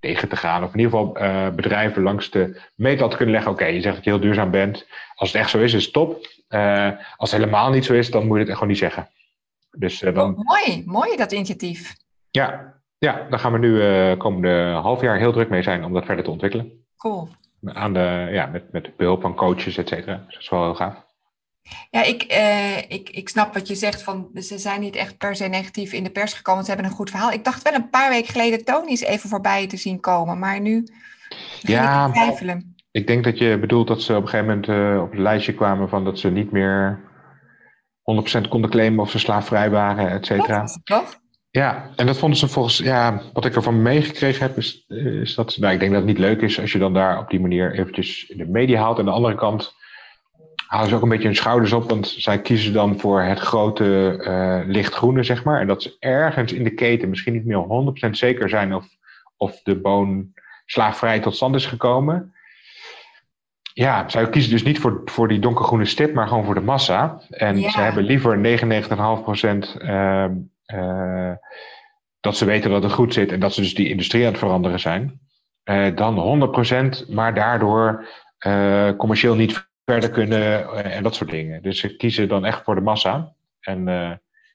tegen 0.00 0.28
te 0.28 0.36
gaan. 0.36 0.64
Of 0.64 0.74
in 0.74 0.80
ieder 0.80 0.98
geval 0.98 1.12
bedrijven 1.52 2.02
langs 2.02 2.30
de 2.30 2.60
meetlat 2.74 3.10
te 3.10 3.16
kunnen 3.16 3.34
leggen. 3.34 3.52
Oké, 3.52 3.64
je 3.64 3.80
zegt 3.80 3.94
dat 3.94 4.04
je 4.04 4.10
heel 4.10 4.20
duurzaam 4.20 4.50
bent. 4.50 4.86
Als 5.14 5.32
het 5.32 5.40
echt 5.40 5.50
zo 5.50 5.58
is, 5.58 5.74
is 5.74 5.84
het 5.84 5.92
top. 5.92 6.26
Als 7.16 7.30
het 7.30 7.40
helemaal 7.40 7.70
niet 7.70 7.84
zo 7.84 7.94
is, 7.94 8.10
dan 8.10 8.26
moet 8.26 8.38
je 8.38 8.44
het 8.44 8.52
gewoon 8.52 8.68
niet 8.68 8.78
zeggen. 8.78 9.08
Dus, 9.70 10.02
uh, 10.02 10.14
dan... 10.14 10.30
Oh, 10.30 10.44
mooi, 10.44 10.82
mooi 10.86 11.16
dat 11.16 11.32
initiatief. 11.32 11.94
Ja, 12.30 12.74
ja 12.98 13.26
daar 13.30 13.38
gaan 13.38 13.52
we 13.52 13.58
nu 13.58 14.16
komende 14.16 14.78
half 14.82 15.00
jaar 15.00 15.18
heel 15.18 15.32
druk 15.32 15.48
mee 15.48 15.62
zijn 15.62 15.84
om 15.84 15.92
dat 15.92 16.04
verder 16.04 16.24
te 16.24 16.30
ontwikkelen. 16.30 16.84
Cool. 16.96 17.28
Aan 17.64 17.92
de, 17.92 18.28
ja, 18.30 18.46
met, 18.46 18.72
met 18.72 18.96
behulp 18.96 19.20
van 19.20 19.34
coaches, 19.34 19.76
et 19.76 19.88
cetera. 19.88 20.14
Dus 20.14 20.34
dat 20.34 20.42
is 20.42 20.48
wel 20.48 20.62
heel 20.62 20.74
gaaf. 20.74 21.08
Ja, 21.90 22.02
ik, 22.02 22.22
eh, 22.22 22.78
ik, 22.78 23.10
ik 23.10 23.28
snap 23.28 23.54
wat 23.54 23.68
je 23.68 23.74
zegt 23.74 24.02
van 24.02 24.28
ze 24.34 24.58
zijn 24.58 24.80
niet 24.80 24.96
echt 24.96 25.18
per 25.18 25.36
se 25.36 25.46
negatief 25.46 25.92
in 25.92 26.04
de 26.04 26.10
pers 26.10 26.32
gekomen. 26.32 26.64
Ze 26.64 26.70
hebben 26.70 26.88
een 26.88 26.96
goed 26.96 27.10
verhaal. 27.10 27.32
Ik 27.32 27.44
dacht 27.44 27.62
wel 27.62 27.72
een 27.72 27.90
paar 27.90 28.10
weken 28.10 28.32
geleden 28.32 28.64
Tony 28.64 28.90
is 28.90 29.00
even 29.00 29.28
voorbij 29.28 29.66
te 29.66 29.76
zien 29.76 30.00
komen, 30.00 30.38
maar 30.38 30.60
nu 30.60 30.86
ja, 31.60 32.06
ik 32.06 32.12
twijfelen. 32.12 32.74
Ik 32.90 33.06
denk 33.06 33.24
dat 33.24 33.38
je 33.38 33.58
bedoelt 33.58 33.88
dat 33.88 34.02
ze 34.02 34.16
op 34.16 34.22
een 34.22 34.28
gegeven 34.28 34.46
moment 34.46 34.68
uh, 34.68 35.02
op 35.02 35.10
het 35.10 35.20
lijstje 35.20 35.54
kwamen 35.54 35.88
van 35.88 36.04
dat 36.04 36.18
ze 36.18 36.30
niet 36.30 36.50
meer 36.50 37.00
100% 38.44 38.48
konden 38.48 38.70
claimen 38.70 39.00
of 39.00 39.10
ze 39.10 39.18
slaafvrij 39.18 39.70
waren, 39.70 40.10
et 40.10 40.26
cetera. 40.26 40.64
Ja, 41.50 41.90
en 41.96 42.06
dat 42.06 42.18
vonden 42.18 42.38
ze 42.38 42.48
volgens, 42.48 42.78
ja, 42.78 43.22
wat 43.32 43.44
ik 43.44 43.54
ervan 43.54 43.82
meegekregen 43.82 44.42
heb, 44.42 44.56
is, 44.56 44.84
is 45.22 45.34
dat, 45.34 45.56
nou, 45.56 45.72
ik 45.72 45.80
denk 45.80 45.92
dat 45.92 46.00
het 46.00 46.10
niet 46.10 46.18
leuk 46.18 46.40
is 46.40 46.60
als 46.60 46.72
je 46.72 46.78
dan 46.78 46.94
daar 46.94 47.18
op 47.18 47.30
die 47.30 47.40
manier 47.40 47.72
eventjes 47.72 48.26
in 48.26 48.38
de 48.38 48.46
media 48.46 48.80
haalt. 48.80 48.98
En 48.98 49.00
aan 49.00 49.06
de 49.06 49.16
andere 49.16 49.34
kant 49.34 49.74
halen 50.66 50.88
ze 50.88 50.94
ook 50.94 51.02
een 51.02 51.08
beetje 51.08 51.26
hun 51.26 51.36
schouders 51.36 51.72
op, 51.72 51.88
want 51.90 52.08
zij 52.08 52.40
kiezen 52.40 52.72
dan 52.72 52.98
voor 52.98 53.22
het 53.22 53.38
grote 53.38 54.18
uh, 54.20 54.60
lichtgroene, 54.66 55.22
zeg 55.22 55.44
maar. 55.44 55.60
En 55.60 55.66
dat 55.66 55.82
ze 55.82 55.96
ergens 55.98 56.52
in 56.52 56.64
de 56.64 56.74
keten 56.74 57.08
misschien 57.08 57.32
niet 57.32 57.44
meer 57.44 57.64
100% 58.06 58.10
zeker 58.10 58.48
zijn 58.48 58.74
of, 58.74 58.86
of 59.36 59.62
de 59.62 59.80
boon 59.80 60.32
slaafvrij 60.66 61.20
tot 61.20 61.34
stand 61.36 61.54
is 61.54 61.66
gekomen. 61.66 62.34
Ja, 63.80 64.08
zij 64.08 64.28
kiezen 64.28 64.50
dus 64.50 64.62
niet 64.62 64.78
voor, 64.78 65.02
voor 65.04 65.28
die 65.28 65.38
donkergroene 65.38 65.84
stip, 65.84 66.14
maar 66.14 66.28
gewoon 66.28 66.44
voor 66.44 66.54
de 66.54 66.60
massa. 66.60 67.20
En 67.30 67.60
ja. 67.60 67.70
ze 67.70 67.80
hebben 67.80 68.04
liever 68.04 68.36
99,5% 68.36 69.82
uh, 69.82 70.24
uh, 70.74 71.32
dat 72.20 72.36
ze 72.36 72.44
weten 72.44 72.70
dat 72.70 72.82
het 72.82 72.92
goed 72.92 73.14
zit 73.14 73.32
en 73.32 73.40
dat 73.40 73.54
ze 73.54 73.60
dus 73.60 73.74
die 73.74 73.88
industrie 73.88 74.24
aan 74.24 74.30
het 74.30 74.38
veranderen 74.38 74.80
zijn. 74.80 75.20
Uh, 75.64 75.96
dan 75.96 76.52
100%, 77.06 77.08
maar 77.08 77.34
daardoor 77.34 78.08
uh, 78.46 78.90
commercieel 78.96 79.34
niet 79.34 79.68
verder 79.84 80.10
kunnen 80.10 80.40
eh, 80.40 80.96
en 80.96 81.02
dat 81.02 81.14
soort 81.14 81.30
dingen. 81.30 81.62
Dus 81.62 81.80
ze 81.80 81.96
kiezen 81.96 82.28
dan 82.28 82.44
echt 82.44 82.64
voor 82.64 82.74
de 82.74 82.80
massa. 82.80 83.34
En 83.60 83.84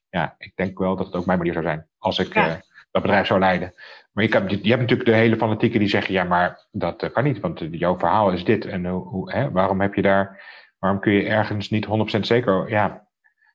ja, 0.10 0.36
ik 0.38 0.52
denk 0.56 0.80
wel 0.80 0.96
dat 0.96 1.06
het 1.06 1.16
ook 1.16 1.26
mijn 1.26 1.38
manier 1.38 1.54
zou 1.54 1.66
zijn 1.66 1.88
als 1.98 2.20
ik 2.20 2.34
ja. 2.34 2.62
dat 2.92 3.02
bedrijf 3.02 3.28
zou 3.28 3.40
leiden. 3.40 3.74
Maar 4.16 4.24
je, 4.24 4.32
hebt 4.32 4.82
natuurlijk 4.82 5.06
de 5.06 5.16
hele 5.16 5.38
fanatieken 5.38 5.80
die 5.80 5.90
zeggen: 5.90 6.14
ja, 6.14 6.24
maar 6.24 6.68
dat 6.72 7.12
kan 7.14 7.24
niet, 7.24 7.40
want 7.40 7.68
jouw 7.72 7.98
verhaal 7.98 8.32
is 8.32 8.44
dit. 8.44 8.66
En 8.66 8.86
hoe, 8.86 9.34
hè, 9.34 9.52
waarom 9.52 9.82
heb 9.82 9.94
je 9.94 10.02
daar, 10.02 10.44
waarom 10.80 11.00
kun 11.00 11.14
je 11.14 11.28
ergens 11.28 11.70
niet 11.70 11.88
100% 12.18 12.20
zeker? 12.20 12.70
Ja, 12.70 13.08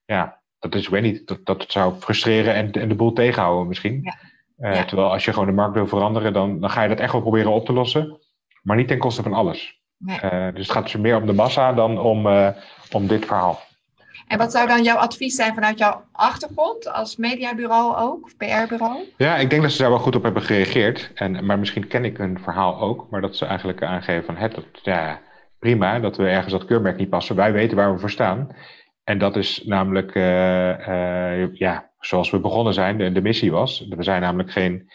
ja, 0.05 0.41
dat 0.59 0.75
is, 0.75 0.89
weet 0.89 1.03
niet, 1.03 1.27
dat, 1.27 1.45
dat 1.45 1.65
zou 1.69 1.95
frustreren 1.95 2.55
en, 2.55 2.73
en 2.73 2.89
de 2.89 2.95
boel 2.95 3.13
tegenhouden 3.13 3.69
misschien. 3.69 4.01
Ja. 4.03 4.15
Ja. 4.61 4.85
Terwijl 4.85 5.13
als 5.13 5.25
je 5.25 5.33
gewoon 5.33 5.49
de 5.49 5.55
markt 5.55 5.75
wil 5.75 5.87
veranderen, 5.87 6.33
dan, 6.33 6.61
dan 6.61 6.71
ga 6.71 6.83
je 6.83 6.89
dat 6.89 6.99
echt 6.99 7.13
wel 7.13 7.21
proberen 7.21 7.53
op 7.53 7.65
te 7.65 7.73
lossen, 7.73 8.19
maar 8.63 8.77
niet 8.77 8.89
ten 8.89 8.99
koste 8.99 9.23
van 9.23 9.33
alles. 9.33 9.81
Nee. 9.97 10.19
Uh, 10.25 10.55
dus 10.55 10.67
het 10.67 10.71
gaat 10.71 10.83
dus 10.83 10.97
meer 10.97 11.17
om 11.17 11.27
de 11.27 11.33
massa 11.33 11.73
dan 11.73 11.99
om, 11.99 12.27
uh, 12.27 12.49
om 12.91 13.07
dit 13.07 13.27
verhaal. 13.27 13.61
En 14.27 14.39
wat 14.39 14.53
zou 14.53 14.69
dan 14.69 14.83
jouw 14.83 14.97
advies 14.97 15.35
zijn 15.35 15.55
vanuit 15.55 15.79
jouw 15.79 16.05
achtergrond 16.13 16.93
als 16.93 17.17
mediabureau 17.17 17.97
ook, 17.97 18.25
of 18.25 18.37
PR-bureau? 18.37 18.99
Ja, 19.17 19.37
ik 19.37 19.51
denk 19.51 19.63
dat 19.63 19.73
ze 19.73 19.83
daar 19.83 19.91
wel 19.91 19.99
goed 19.99 20.17
op 20.17 20.23
hebben 20.23 20.43
gereageerd. 20.43 21.11
En, 21.15 21.47
maar 21.47 21.59
misschien 21.59 21.87
ken 21.87 22.05
ik 22.05 22.17
hun 22.17 22.41
verhaal 22.43 22.81
ook, 22.81 23.07
maar 23.11 23.21
dat 23.21 23.37
ze 23.37 23.45
eigenlijk 23.45 23.83
aangeven 23.83 24.25
van 24.25 24.37
het, 24.37 24.57
ja, 24.83 25.21
prima 25.59 25.99
dat 26.01 26.17
we 26.17 26.29
ergens 26.29 26.53
dat 26.53 26.65
keurmerk 26.65 26.97
niet 26.97 27.11
passen. 27.11 27.37
Wij 27.37 27.53
weten 27.53 27.77
waar 27.77 27.93
we 27.93 27.99
voor 27.99 28.11
staan. 28.11 28.49
En 29.05 29.19
dat 29.19 29.37
is 29.37 29.63
namelijk, 29.65 30.15
uh, 30.15 31.55
ja, 31.55 31.91
zoals 32.01 32.31
we 32.31 32.39
begonnen 32.39 32.75
zijn, 32.75 32.99
de, 32.99 33.13
de 33.13 33.23
missie 33.23 33.53
was. 33.53 33.87
We 33.89 34.03
zijn 34.03 34.21
namelijk 34.21 34.51
geen 34.51 34.91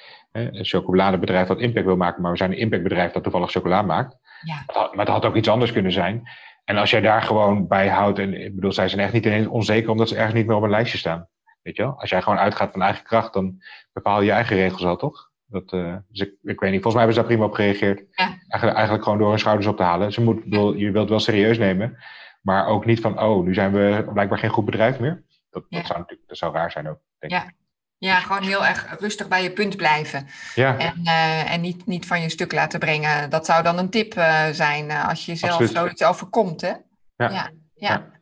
chocoladebedrijf 0.52 1.48
dat 1.48 1.60
impact 1.60 1.86
wil 1.86 1.96
maken, 1.96 2.22
maar 2.22 2.32
we 2.32 2.38
zijn 2.38 2.52
een 2.52 2.58
impactbedrijf 2.58 3.12
dat 3.12 3.24
toevallig 3.24 3.52
chocola 3.52 3.82
maakt. 3.82 4.18
Ja. 4.42 4.64
Maar 4.74 5.06
het 5.06 5.08
had 5.08 5.26
ook 5.26 5.36
iets 5.36 5.50
anders 5.50 5.72
kunnen 5.72 5.92
zijn. 5.92 6.24
En 6.66 6.78
als 6.78 6.90
jij 6.90 7.02
daar 7.02 7.22
gewoon 7.22 7.68
bij 7.68 7.90
houdt, 7.90 8.20
en 8.20 8.42
ik 8.42 8.56
bedoel, 8.56 8.72
zij 8.72 8.88
zijn 8.88 9.02
echt 9.02 9.14
niet 9.14 9.26
ineens 9.26 9.48
onzeker 9.48 9.90
omdat 9.90 10.10
ze 10.10 10.16
ergens 10.16 10.34
niet 10.34 10.46
meer 10.48 10.56
op 10.56 10.64
een 10.64 10.70
lijstje 10.70 10.98
staan. 10.98 11.28
Weet 11.62 11.76
je 11.76 11.82
wel? 11.82 12.00
Als 12.00 12.10
jij 12.10 12.22
gewoon 12.22 12.40
uitgaat 12.40 12.72
van 12.72 12.82
eigen 12.82 13.04
kracht, 13.04 13.34
dan 13.34 13.64
bepaal 13.94 14.20
je 14.20 14.26
je 14.26 14.32
eigen 14.32 14.56
regels 14.56 14.86
al, 14.86 14.98
toch? 14.98 15.32
Dat, 15.46 15.74
uh, 15.74 15.96
dus 16.08 16.20
ik, 16.20 16.34
ik, 16.42 16.60
weet 16.60 16.72
niet, 16.72 16.82
volgens 16.82 16.94
mij 16.94 17.04
hebben 17.04 17.14
ze 17.14 17.20
daar 17.20 17.30
prima 17.30 17.46
op 17.46 17.54
gereageerd. 17.54 18.00
Ja. 18.12 18.24
Eigenlijk, 18.26 18.74
eigenlijk 18.74 19.04
gewoon 19.04 19.20
door 19.20 19.30
hun 19.30 19.40
schouders 19.40 19.68
op 19.68 19.78
te 19.78 19.84
halen. 19.84 20.14
Ze 20.14 20.22
moet, 20.22 20.42
wil, 20.46 20.74
je 20.74 20.84
wilt 20.84 20.96
het 20.96 21.10
wel 21.10 21.20
serieus 21.20 21.58
nemen, 21.58 21.98
maar 22.42 22.68
ook 22.68 22.86
niet 22.86 23.00
van, 23.00 23.22
oh, 23.22 23.46
nu 23.46 23.54
zijn 23.54 23.72
we 23.72 24.10
blijkbaar 24.14 24.40
geen 24.40 24.50
goed 24.50 24.66
bedrijf 24.66 25.00
meer. 25.00 25.24
Dat, 25.50 25.66
ja. 25.70 25.78
dat 25.78 25.88
zou 25.88 26.00
natuurlijk 26.00 26.28
dat 26.28 26.38
zou 26.38 26.54
raar 26.54 26.72
zijn 26.72 26.88
ook, 26.88 27.00
denk 27.20 27.34
ja. 27.34 27.44
ik. 27.44 27.54
Ja, 27.98 28.20
gewoon 28.20 28.44
heel 28.44 28.66
erg 28.66 28.96
rustig 29.00 29.28
bij 29.28 29.44
je 29.44 29.52
punt 29.52 29.78
blijven. 29.78 30.28
Ja. 30.56 30.78
En, 30.78 31.02
uh, 31.04 31.52
en 31.52 31.62
niet, 31.62 31.86
niet 31.86 32.06
van 32.06 32.22
je 32.22 32.30
stuk 32.30 32.52
laten 32.52 32.80
brengen. 32.80 33.30
Dat 33.30 33.46
zou 33.46 33.64
dan 33.64 33.78
een 33.78 33.90
tip 33.90 34.18
uh, 34.18 34.46
zijn 34.52 34.90
uh, 34.90 35.08
als 35.08 35.26
je 35.26 35.32
jezelf 35.32 35.52
Absoluut. 35.52 35.78
zoiets 35.78 36.04
overkomt. 36.04 36.62
Hè? 36.62 36.74
Ja. 37.18 37.30
ja. 37.30 37.50
ja. 37.76 38.14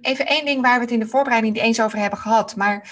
Even 0.00 0.26
één 0.26 0.44
ding 0.44 0.62
waar 0.62 0.74
we 0.74 0.80
het 0.80 0.90
in 0.90 0.98
de 0.98 1.06
voorbereiding 1.06 1.54
niet 1.54 1.62
eens 1.62 1.80
over 1.80 1.98
hebben 1.98 2.18
gehad. 2.18 2.56
Maar 2.56 2.88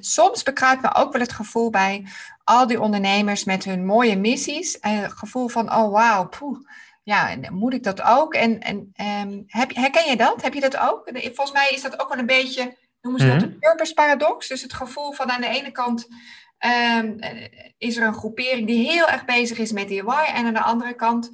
soms 0.00 0.42
bekruipt 0.42 0.82
me 0.82 0.94
ook 0.94 1.12
wel 1.12 1.20
het 1.20 1.32
gevoel 1.32 1.70
bij 1.70 2.06
al 2.44 2.66
die 2.66 2.80
ondernemers 2.80 3.44
met 3.44 3.64
hun 3.64 3.84
mooie 3.86 4.16
missies. 4.16 4.76
Het 4.80 5.12
gevoel 5.12 5.48
van, 5.48 5.74
oh 5.74 5.92
wauw, 5.92 6.28
poeh. 6.28 6.58
Ja, 7.02 7.36
moet 7.50 7.74
ik 7.74 7.82
dat 7.82 8.02
ook? 8.02 8.34
En, 8.34 8.60
en 8.60 8.92
um, 8.96 9.44
heb, 9.46 9.74
herken 9.74 10.10
je 10.10 10.16
dat? 10.16 10.42
Heb 10.42 10.54
je 10.54 10.60
dat 10.60 10.76
ook? 10.76 11.10
Volgens 11.12 11.52
mij 11.52 11.68
is 11.68 11.82
dat 11.82 12.00
ook 12.00 12.08
wel 12.08 12.18
een 12.18 12.26
beetje 12.26 12.76
noemen 13.00 13.20
ze 13.20 13.28
dat 13.28 13.40
de 13.40 13.58
purpose 13.58 13.94
paradox. 13.94 14.48
Dus 14.48 14.62
het 14.62 14.72
gevoel 14.72 15.12
van 15.12 15.30
aan 15.30 15.40
de 15.40 15.46
ene 15.48 15.70
kant 15.70 16.08
um, 16.96 17.18
is 17.78 17.96
er 17.96 18.06
een 18.06 18.14
groepering 18.14 18.66
die 18.66 18.90
heel 18.90 19.08
erg 19.08 19.24
bezig 19.24 19.58
is 19.58 19.72
met 19.72 19.88
DIY. 19.88 20.24
En 20.34 20.46
aan 20.46 20.54
de 20.54 20.62
andere 20.62 20.94
kant 20.94 21.30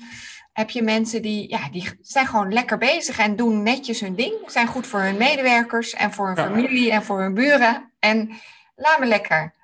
heb 0.53 0.71
je 0.71 0.83
mensen 0.83 1.23
die, 1.23 1.51
ja, 1.51 1.69
die 1.71 1.99
zijn 2.01 2.27
gewoon 2.27 2.53
lekker 2.53 2.79
bezig 2.79 3.19
en 3.19 3.37
doen 3.37 3.63
netjes 3.63 4.01
hun 4.01 4.15
ding. 4.15 4.35
Zijn 4.47 4.67
goed 4.67 4.87
voor 4.87 5.01
hun 5.01 5.17
medewerkers 5.17 5.95
en 5.95 6.13
voor 6.13 6.27
hun 6.27 6.37
familie 6.37 6.93
en 6.93 7.03
voor 7.03 7.21
hun 7.21 7.35
buren. 7.35 7.93
En 7.99 8.31
laat 8.77 8.99
me 8.99 9.07
lekker. 9.07 9.55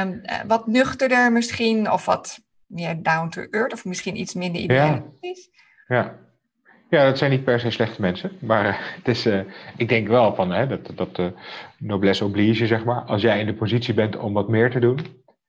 Um, 0.00 0.22
wat 0.46 0.66
nuchterder 0.66 1.32
misschien, 1.32 1.90
of 1.90 2.04
wat 2.04 2.40
meer 2.66 3.02
down 3.02 3.28
to 3.28 3.46
earth, 3.50 3.72
of 3.72 3.84
misschien 3.84 4.16
iets 4.16 4.34
minder 4.34 4.60
idealistisch. 4.60 5.48
Ja. 5.86 5.96
ja. 5.96 6.18
Ja, 6.90 7.04
dat 7.04 7.18
zijn 7.18 7.30
niet 7.30 7.44
per 7.44 7.60
se 7.60 7.70
slechte 7.70 8.00
mensen. 8.00 8.30
Maar 8.40 8.66
uh, 8.66 8.74
het 8.78 9.08
is, 9.08 9.26
uh, 9.26 9.40
ik 9.76 9.88
denk 9.88 10.08
wel 10.08 10.34
van 10.34 10.52
hè, 10.52 10.66
dat, 10.66 10.90
dat 10.94 11.18
uh, 11.18 11.26
noblesse 11.78 12.24
oblige, 12.24 12.66
zeg 12.66 12.84
maar. 12.84 13.02
Als 13.02 13.22
jij 13.22 13.40
in 13.40 13.46
de 13.46 13.54
positie 13.54 13.94
bent 13.94 14.16
om 14.16 14.32
wat 14.32 14.48
meer 14.48 14.70
te 14.70 14.80
doen. 14.80 14.98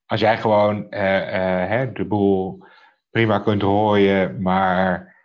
Als 0.06 0.20
jij 0.20 0.38
gewoon 0.38 0.88
hè, 0.90 1.92
de 1.92 2.06
boel 2.06 2.64
prima 3.10 3.40
kunt 3.40 3.62
rooien, 3.62 4.42
maar, 4.42 5.16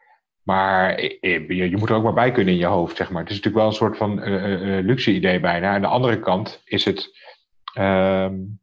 maar 0.42 1.00
je, 1.00 1.76
moet 1.78 1.88
er 1.88 1.94
ook 1.94 2.02
maar 2.02 2.12
bij 2.12 2.32
kunnen 2.32 2.54
in 2.54 2.60
je 2.60 2.66
hoofd, 2.66 2.96
zeg 2.96 3.10
maar. 3.10 3.22
Het 3.22 3.30
is 3.30 3.36
natuurlijk 3.36 3.62
wel 3.62 3.72
een 3.72 3.78
soort 3.78 3.96
van 3.96 4.20
luxe 4.84 5.12
idee 5.12 5.40
bijna. 5.40 5.74
Aan 5.74 5.80
de 5.80 5.86
andere 5.86 6.20
kant 6.20 6.62
is 6.64 6.84
het, 6.84 7.18
um, 7.78 8.60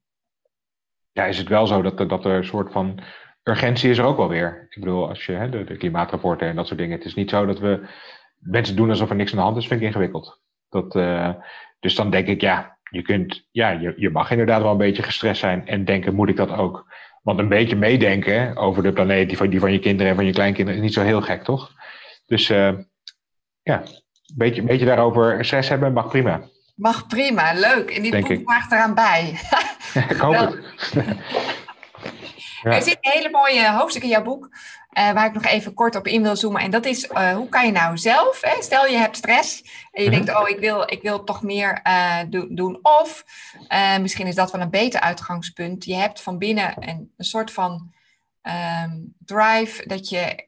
ja, 1.11 1.25
is 1.25 1.37
het 1.37 1.47
wel 1.47 1.67
zo 1.67 1.81
dat, 1.81 2.09
dat 2.09 2.25
er 2.25 2.35
een 2.35 2.45
soort 2.45 2.71
van 2.71 2.99
urgentie 3.43 3.89
is 3.89 3.97
er 3.97 4.05
ook 4.05 4.17
wel 4.17 4.29
weer. 4.29 4.67
Ik 4.69 4.79
bedoel, 4.79 5.07
als 5.07 5.25
je 5.25 5.31
hè, 5.31 5.49
de, 5.49 5.63
de, 5.63 5.77
klimaatrapporten 5.77 6.47
en 6.47 6.55
dat 6.55 6.67
soort 6.67 6.79
dingen. 6.79 6.97
Het 6.97 7.05
is 7.05 7.13
niet 7.13 7.29
zo 7.29 7.45
dat 7.45 7.59
we 7.59 7.87
mensen 8.39 8.75
doen 8.75 8.89
alsof 8.89 9.09
er 9.09 9.15
niks 9.15 9.31
aan 9.31 9.37
de 9.37 9.43
hand 9.43 9.57
is, 9.57 9.67
vind 9.67 9.81
ik 9.81 9.87
ingewikkeld. 9.87 10.41
Dat, 10.69 10.95
uh, 10.95 11.29
dus 11.79 11.95
dan 11.95 12.09
denk 12.09 12.27
ik, 12.27 12.41
ja, 12.41 12.77
je 12.89 13.01
kunt, 13.01 13.47
ja, 13.51 13.69
je, 13.69 13.93
je 13.97 14.09
mag 14.09 14.31
inderdaad 14.31 14.61
wel 14.61 14.71
een 14.71 14.77
beetje 14.77 15.03
gestrest 15.03 15.39
zijn 15.39 15.67
en 15.67 15.85
denken, 15.85 16.15
moet 16.15 16.29
ik 16.29 16.35
dat 16.35 16.51
ook? 16.51 16.85
Want 17.21 17.39
een 17.39 17.47
beetje 17.49 17.75
meedenken 17.75 18.57
over 18.57 18.83
de 18.83 18.93
planeet, 18.93 19.27
die 19.27 19.37
van, 19.37 19.49
die 19.49 19.59
van 19.59 19.71
je 19.71 19.79
kinderen 19.79 20.11
en 20.11 20.15
van 20.15 20.25
je 20.25 20.31
kleinkinderen, 20.31 20.79
is 20.79 20.85
niet 20.85 20.93
zo 20.93 21.01
heel 21.01 21.21
gek, 21.21 21.43
toch? 21.43 21.71
Dus 22.25 22.49
uh, 22.49 22.73
ja, 23.61 23.81
een 23.81 24.35
beetje, 24.35 24.61
een 24.61 24.67
beetje 24.67 24.85
daarover 24.85 25.45
stress 25.45 25.69
hebben 25.69 25.93
mag 25.93 26.07
prima. 26.07 26.41
Mag 26.75 27.07
prima, 27.07 27.53
leuk. 27.53 27.89
En 27.89 28.01
die 28.01 28.11
Denk 28.11 28.27
boek 28.27 28.45
maakt 28.45 28.71
eraan 28.71 28.95
bij. 28.95 29.39
ik 30.09 30.17
hoop 30.17 30.35
het. 30.35 30.59
Er 32.63 32.81
zit 32.81 32.97
een 33.01 33.11
hele 33.11 33.29
mooie 33.29 33.71
hoofdstuk 33.71 34.03
in 34.03 34.09
jouw 34.09 34.23
boek, 34.23 34.45
uh, 34.45 35.11
waar 35.11 35.25
ik 35.25 35.33
nog 35.33 35.45
even 35.45 35.73
kort 35.73 35.95
op 35.95 36.07
in 36.07 36.21
wil 36.21 36.35
zoomen. 36.35 36.61
En 36.61 36.71
dat 36.71 36.85
is, 36.85 37.09
uh, 37.09 37.35
hoe 37.35 37.49
kan 37.49 37.65
je 37.65 37.71
nou 37.71 37.97
zelf, 37.97 38.41
hè, 38.41 38.61
stel 38.61 38.85
je 38.85 38.97
hebt 38.97 39.17
stress 39.17 39.61
en 39.91 40.03
je 40.03 40.09
mhm. 40.09 40.23
denkt, 40.23 40.41
oh, 40.41 40.49
ik 40.49 40.59
wil, 40.59 40.81
ik 40.91 41.01
wil 41.01 41.23
toch 41.23 41.43
meer 41.43 41.81
uh, 41.87 42.19
do 42.29 42.47
doen. 42.49 42.79
Of 42.81 43.25
misschien 44.01 44.27
is 44.27 44.35
dat 44.35 44.51
wel 44.51 44.61
een 44.61 44.69
beter 44.69 44.99
uitgangspunt. 44.99 45.85
Je 45.85 45.95
hebt 45.95 46.21
van 46.21 46.37
binnen 46.37 46.73
een, 46.89 47.13
een 47.17 47.25
soort 47.25 47.51
van 47.51 47.93
um, 48.83 49.15
drive 49.25 49.87
dat 49.87 50.09
je 50.09 50.47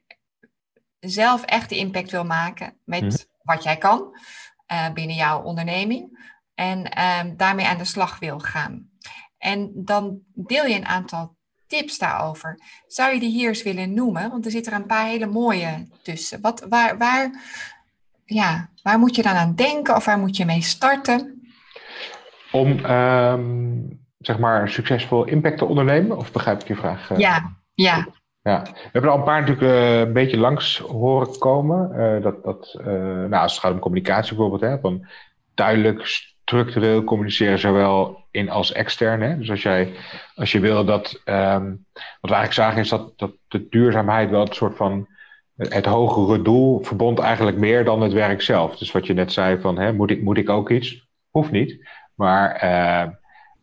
zelf 1.00 1.42
echt 1.42 1.68
de 1.68 1.76
impact 1.76 2.10
wil 2.10 2.24
maken 2.24 2.80
met 2.84 3.02
mhm. 3.02 3.16
wat 3.42 3.62
jij 3.62 3.76
kan 3.76 4.18
binnen 4.94 5.16
jouw 5.16 5.42
onderneming. 5.42 6.34
En 6.54 7.02
um, 7.02 7.36
daarmee 7.36 7.66
aan 7.66 7.78
de 7.78 7.84
slag 7.84 8.18
wil 8.18 8.38
gaan. 8.38 8.90
En 9.38 9.70
dan 9.74 10.18
deel 10.34 10.66
je 10.66 10.74
een 10.74 10.86
aantal 10.86 11.35
tips 11.66 11.98
daarover. 11.98 12.58
Zou 12.86 13.14
je 13.14 13.20
die 13.20 13.30
hier 13.30 13.48
eens 13.48 13.62
willen 13.62 13.94
noemen? 13.94 14.30
Want 14.30 14.44
er 14.44 14.50
zitten 14.50 14.72
er 14.72 14.78
een 14.78 14.86
paar 14.86 15.06
hele 15.06 15.26
mooie 15.26 15.86
tussen. 16.02 16.40
Wat, 16.40 16.66
waar, 16.68 16.98
waar, 16.98 17.30
ja, 18.24 18.68
waar 18.82 18.98
moet 18.98 19.16
je 19.16 19.22
dan 19.22 19.34
aan 19.34 19.54
denken 19.54 19.96
of 19.96 20.04
waar 20.04 20.18
moet 20.18 20.36
je 20.36 20.44
mee 20.44 20.62
starten? 20.62 21.48
Om 22.52 22.84
um, 22.84 24.04
zeg 24.18 24.38
maar 24.38 24.68
succesvol 24.68 25.24
impact 25.24 25.58
te 25.58 25.64
ondernemen? 25.64 26.16
Of 26.16 26.32
begrijp 26.32 26.60
ik 26.60 26.68
je 26.68 26.76
vraag? 26.76 27.10
Uh, 27.10 27.18
ja, 27.18 27.56
ja. 27.74 28.06
Ja, 28.42 28.62
we 28.62 28.88
hebben 28.92 29.10
al 29.10 29.18
een 29.18 29.24
paar 29.24 29.40
natuurlijk 29.40 29.72
uh, 29.72 29.98
een 29.98 30.12
beetje 30.12 30.38
langs 30.38 30.78
horen 30.78 31.38
komen. 31.38 31.90
Uh, 31.92 32.22
dat, 32.22 32.44
dat, 32.44 32.78
nou, 32.84 33.34
als 33.34 33.52
het 33.52 33.60
gaat 33.60 33.72
om 33.72 33.78
communicatie 33.78 34.36
bijvoorbeeld, 34.36 34.70
hè, 34.70 34.78
van 34.78 35.06
duidelijk 35.54 36.34
structureel 36.46 37.04
communiceren, 37.04 37.58
zowel 37.58 38.24
in 38.30 38.50
als 38.50 38.72
extern. 38.72 39.20
Hè? 39.20 39.38
Dus 39.38 39.50
als, 39.50 39.62
jij, 39.62 39.92
als 40.34 40.52
je 40.52 40.60
wil 40.60 40.84
dat. 40.84 41.22
Um, 41.24 41.86
wat 41.92 42.30
we 42.30 42.36
eigenlijk 42.36 42.52
zagen 42.52 42.80
is 42.80 42.88
dat, 42.88 43.12
dat 43.18 43.32
de 43.48 43.68
duurzaamheid 43.68 44.30
wel 44.30 44.44
het 44.44 44.54
soort 44.54 44.76
van. 44.76 45.08
Het 45.56 45.86
hogere 45.86 46.42
doel 46.42 46.82
verbond 46.82 47.18
eigenlijk 47.18 47.56
meer 47.56 47.84
dan 47.84 48.00
het 48.00 48.12
werk 48.12 48.42
zelf. 48.42 48.76
Dus 48.76 48.92
wat 48.92 49.06
je 49.06 49.14
net 49.14 49.32
zei 49.32 49.60
van, 49.60 49.78
hè, 49.78 49.92
moet, 49.92 50.10
ik, 50.10 50.22
moet 50.22 50.38
ik 50.38 50.48
ook 50.48 50.70
iets? 50.70 51.08
Hoeft 51.30 51.50
niet. 51.50 51.88
Maar 52.14 52.64
uh, 52.64 53.12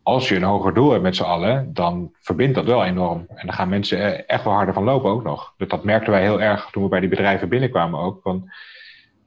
als 0.02 0.28
je 0.28 0.36
een 0.36 0.42
hoger 0.42 0.74
doel 0.74 0.90
hebt 0.90 1.02
met 1.02 1.16
z'n 1.16 1.22
allen, 1.22 1.74
dan 1.74 2.10
verbindt 2.20 2.54
dat 2.54 2.64
wel 2.64 2.84
enorm. 2.84 3.24
En 3.28 3.46
dan 3.46 3.54
gaan 3.54 3.68
mensen 3.68 4.26
echt 4.26 4.44
wel 4.44 4.52
harder 4.52 4.74
van 4.74 4.84
lopen 4.84 5.10
ook 5.10 5.24
nog. 5.24 5.54
Dat, 5.56 5.70
dat 5.70 5.84
merkten 5.84 6.12
wij 6.12 6.22
heel 6.22 6.42
erg 6.42 6.68
toen 6.70 6.82
we 6.82 6.88
bij 6.88 7.00
die 7.00 7.08
bedrijven 7.08 7.48
binnenkwamen 7.48 8.00
ook. 8.00 8.22
Van, 8.22 8.50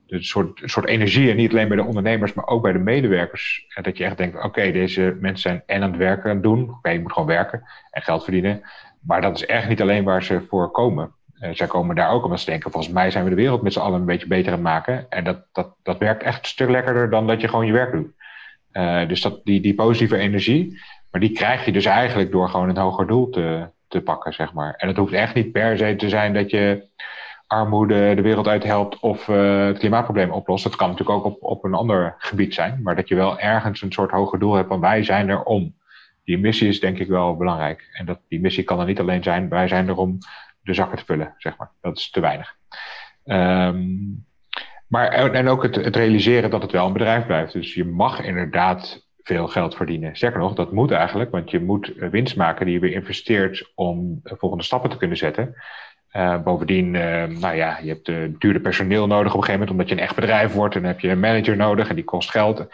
een 0.07 0.23
soort, 0.23 0.61
soort 0.63 0.87
energie, 0.87 1.29
en 1.29 1.35
niet 1.35 1.51
alleen 1.51 1.67
bij 1.67 1.77
de 1.77 1.83
ondernemers, 1.83 2.33
maar 2.33 2.47
ook 2.47 2.61
bij 2.61 2.71
de 2.71 2.79
medewerkers. 2.79 3.65
Dat 3.81 3.97
je 3.97 4.03
echt 4.03 4.17
denkt, 4.17 4.43
oké, 4.43 4.71
deze 4.71 5.17
mensen 5.19 5.49
zijn 5.49 5.63
en 5.65 5.83
aan 5.83 5.89
het 5.89 5.99
werken 5.99 6.29
aan 6.29 6.35
het 6.35 6.43
doen. 6.43 6.69
Oké, 6.69 6.89
je 6.89 6.99
moet 6.99 7.13
gewoon 7.13 7.27
werken 7.27 7.63
en 7.91 8.01
geld 8.01 8.23
verdienen. 8.23 8.61
Maar 9.01 9.21
dat 9.21 9.35
is 9.35 9.45
echt 9.45 9.67
niet 9.67 9.81
alleen 9.81 10.03
waar 10.03 10.23
ze 10.23 10.41
voor 10.49 10.71
komen. 10.71 11.11
Uh, 11.39 11.49
zij 11.53 11.67
komen 11.67 11.95
daar 11.95 12.09
ook 12.09 12.23
omdat 12.23 12.39
ze 12.39 12.49
denken, 12.49 12.71
volgens 12.71 12.93
mij 12.93 13.11
zijn 13.11 13.23
we 13.23 13.29
de 13.29 13.35
wereld 13.35 13.61
met 13.61 13.73
z'n 13.73 13.79
allen 13.79 13.99
een 13.99 14.05
beetje 14.05 14.27
beter 14.27 14.47
aan 14.47 14.53
het 14.53 14.67
maken. 14.67 15.05
En 15.09 15.23
dat, 15.23 15.45
dat, 15.51 15.75
dat 15.83 15.97
werkt 15.97 16.23
echt 16.23 16.39
een 16.39 16.45
stuk 16.45 16.69
lekkerder 16.69 17.09
dan 17.09 17.27
dat 17.27 17.41
je 17.41 17.47
gewoon 17.47 17.65
je 17.65 17.71
werk 17.71 17.91
doet. 17.91 18.11
Uh, 18.73 19.07
dus 19.07 19.21
dat, 19.21 19.41
die, 19.43 19.61
die 19.61 19.75
positieve 19.75 20.17
energie, 20.17 20.81
maar 21.11 21.21
die 21.21 21.31
krijg 21.31 21.65
je 21.65 21.71
dus 21.71 21.85
eigenlijk 21.85 22.31
door 22.31 22.49
gewoon 22.49 22.69
een 22.69 22.77
hoger 22.77 23.07
doel 23.07 23.29
te, 23.29 23.69
te 23.87 24.01
pakken, 24.01 24.33
zeg 24.33 24.53
maar. 24.53 24.73
En 24.77 24.87
het 24.87 24.97
hoeft 24.97 25.13
echt 25.13 25.33
niet 25.33 25.51
per 25.51 25.77
se 25.77 25.95
te 25.95 26.09
zijn 26.09 26.33
dat 26.33 26.49
je 26.49 26.87
armoede 27.47 28.15
de 28.15 28.21
wereld 28.21 28.47
uit 28.47 28.63
helpt 28.63 28.99
of 28.99 29.27
uh, 29.27 29.65
het 29.65 29.77
klimaatprobleem 29.77 30.31
oplost. 30.31 30.63
Dat 30.63 30.75
kan 30.75 30.89
natuurlijk 30.89 31.17
ook 31.17 31.25
op, 31.25 31.43
op 31.43 31.63
een 31.63 31.73
ander 31.73 32.15
gebied 32.17 32.53
zijn, 32.53 32.79
maar 32.83 32.95
dat 32.95 33.07
je 33.07 33.15
wel 33.15 33.39
ergens 33.39 33.81
een 33.81 33.91
soort 33.91 34.11
hoger 34.11 34.39
doel 34.39 34.53
hebt 34.53 34.67
van 34.67 34.79
wij 34.79 35.03
zijn 35.03 35.29
er 35.29 35.43
om. 35.43 35.75
Die 36.23 36.37
missie 36.37 36.67
is 36.67 36.79
denk 36.79 36.97
ik 36.97 37.07
wel 37.07 37.37
belangrijk. 37.37 37.89
En 37.93 38.05
dat, 38.05 38.19
die 38.27 38.39
missie 38.39 38.63
kan 38.63 38.79
er 38.79 38.85
niet 38.85 38.99
alleen 38.99 39.23
zijn, 39.23 39.49
wij 39.49 39.67
zijn 39.67 39.87
er 39.87 39.97
om 39.97 40.17
de 40.61 40.73
zakken 40.73 40.97
te 40.97 41.05
vullen, 41.05 41.33
zeg 41.37 41.57
maar. 41.57 41.71
Dat 41.81 41.97
is 41.97 42.09
te 42.09 42.19
weinig. 42.19 42.55
Um, 43.25 44.25
maar, 44.87 45.07
en 45.09 45.47
ook 45.47 45.63
het, 45.63 45.75
het 45.75 45.95
realiseren 45.95 46.49
dat 46.49 46.61
het 46.61 46.71
wel 46.71 46.87
een 46.87 46.93
bedrijf 46.93 47.25
blijft. 47.25 47.53
Dus 47.53 47.73
je 47.73 47.85
mag 47.85 48.23
inderdaad 48.23 49.07
veel 49.23 49.47
geld 49.47 49.75
verdienen. 49.75 50.15
Sterker 50.15 50.39
nog, 50.39 50.53
dat 50.53 50.71
moet 50.71 50.91
eigenlijk, 50.91 51.31
want 51.31 51.51
je 51.51 51.59
moet 51.59 51.93
winst 51.95 52.35
maken 52.35 52.65
die 52.65 52.73
je 52.73 52.81
weer 52.81 52.93
investeert 52.93 53.71
om 53.75 54.19
volgende 54.23 54.63
stappen 54.63 54.89
te 54.89 54.97
kunnen 54.97 55.17
zetten. 55.17 55.55
Uh, 56.17 56.43
bovendien, 56.43 56.93
uh, 56.93 57.23
nou 57.23 57.55
ja, 57.55 57.79
je 57.81 57.89
hebt 57.89 58.07
uh, 58.07 58.17
duurder 58.37 58.61
personeel 58.61 59.07
nodig 59.07 59.33
op 59.33 59.37
een 59.37 59.43
gegeven 59.43 59.59
moment, 59.59 59.71
omdat 59.71 59.89
je 59.89 59.95
een 59.95 60.01
echt 60.01 60.15
bedrijf 60.15 60.53
wordt. 60.53 60.75
En 60.75 60.81
dan 60.81 60.91
heb 60.91 60.99
je 60.99 61.09
een 61.09 61.19
manager 61.19 61.55
nodig 61.55 61.89
en 61.89 61.95
die 61.95 62.03
kost 62.03 62.29
geld. 62.29 62.67